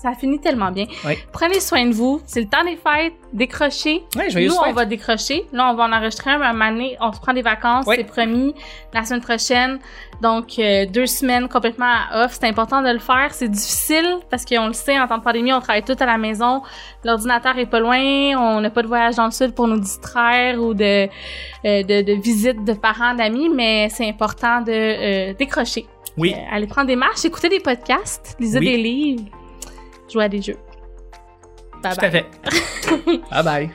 Ça 0.00 0.12
finit 0.12 0.38
tellement 0.38 0.70
bien. 0.70 0.86
Oui. 1.04 1.14
Prenez 1.32 1.58
soin 1.58 1.84
de 1.86 1.92
vous. 1.92 2.20
C'est 2.24 2.40
le 2.42 2.46
temps 2.48 2.62
des 2.64 2.76
fêtes. 2.76 3.14
Décrochez. 3.32 4.04
Joyeuse 4.30 4.52
Nous, 4.54 4.58
on 4.60 4.64
fête. 4.66 4.74
va 4.76 4.84
décrocher. 4.84 5.44
Là, 5.52 5.70
on 5.70 5.74
va 5.74 5.84
en 5.84 5.92
enregistrer 5.92 6.30
un, 6.30 6.54
donné, 6.70 6.96
on 7.00 7.12
se 7.12 7.20
prend 7.20 7.32
des 7.34 7.42
vacances, 7.42 7.84
Oui. 7.86 7.96
c'est 7.98 8.04
promis, 8.04 8.54
la 8.94 9.04
semaine 9.04 9.20
prochaine. 9.20 9.80
Donc, 10.22 10.58
euh, 10.60 10.86
deux 10.86 11.06
semaines 11.06 11.48
complètement 11.48 11.90
à 12.10 12.24
off. 12.24 12.38
C'est 12.40 12.46
important 12.46 12.80
de 12.80 12.90
le 12.90 13.00
faire. 13.00 13.34
C'est 13.34 13.48
difficile 13.48 14.18
parce 14.30 14.44
qu'on 14.44 14.68
le 14.68 14.72
sait, 14.72 14.98
en 14.98 15.08
temps 15.08 15.18
de 15.18 15.22
pandémie, 15.24 15.52
on 15.52 15.60
travaille 15.60 15.82
tout 15.84 15.96
à 15.98 16.06
la 16.06 16.16
maison. 16.16 16.62
L'ordinateur 17.04 17.58
est 17.58 17.66
pas 17.66 17.80
loin. 17.80 17.98
On 18.38 18.60
n'a 18.60 18.70
pas 18.70 18.82
de 18.82 18.88
voyage 18.88 19.16
dans 19.16 19.26
le 19.26 19.30
sud 19.32 19.52
pour 19.52 19.66
nous 19.66 19.80
distraire 19.80 20.62
ou 20.62 20.74
de, 20.74 21.06
euh, 21.06 21.08
de, 21.82 22.02
de 22.02 22.12
visite 22.22 22.64
de 22.64 22.72
parents, 22.72 23.14
d'amis, 23.14 23.48
mais 23.48 23.88
c'est 23.90 24.08
important 24.08 24.60
de 24.60 24.70
euh, 24.72 25.34
décrocher. 25.34 25.86
Oui. 26.16 26.34
Euh, 26.36 26.54
aller 26.56 26.66
prendre 26.66 26.86
des 26.86 26.96
marches, 26.96 27.24
écouter 27.24 27.48
des 27.48 27.60
podcasts, 27.60 28.36
lisez 28.40 28.58
Oui. 28.58 28.64
des 28.66 28.76
livres, 28.76 29.24
jouer 30.10 30.24
à 30.24 30.28
des 30.28 30.42
jeux. 30.42 30.56
Bye 31.82 31.94
Tout 31.94 32.00
bye. 32.00 32.06
à 32.06 32.10
fait. 32.10 32.26
bye 33.30 33.42
bye. 33.44 33.70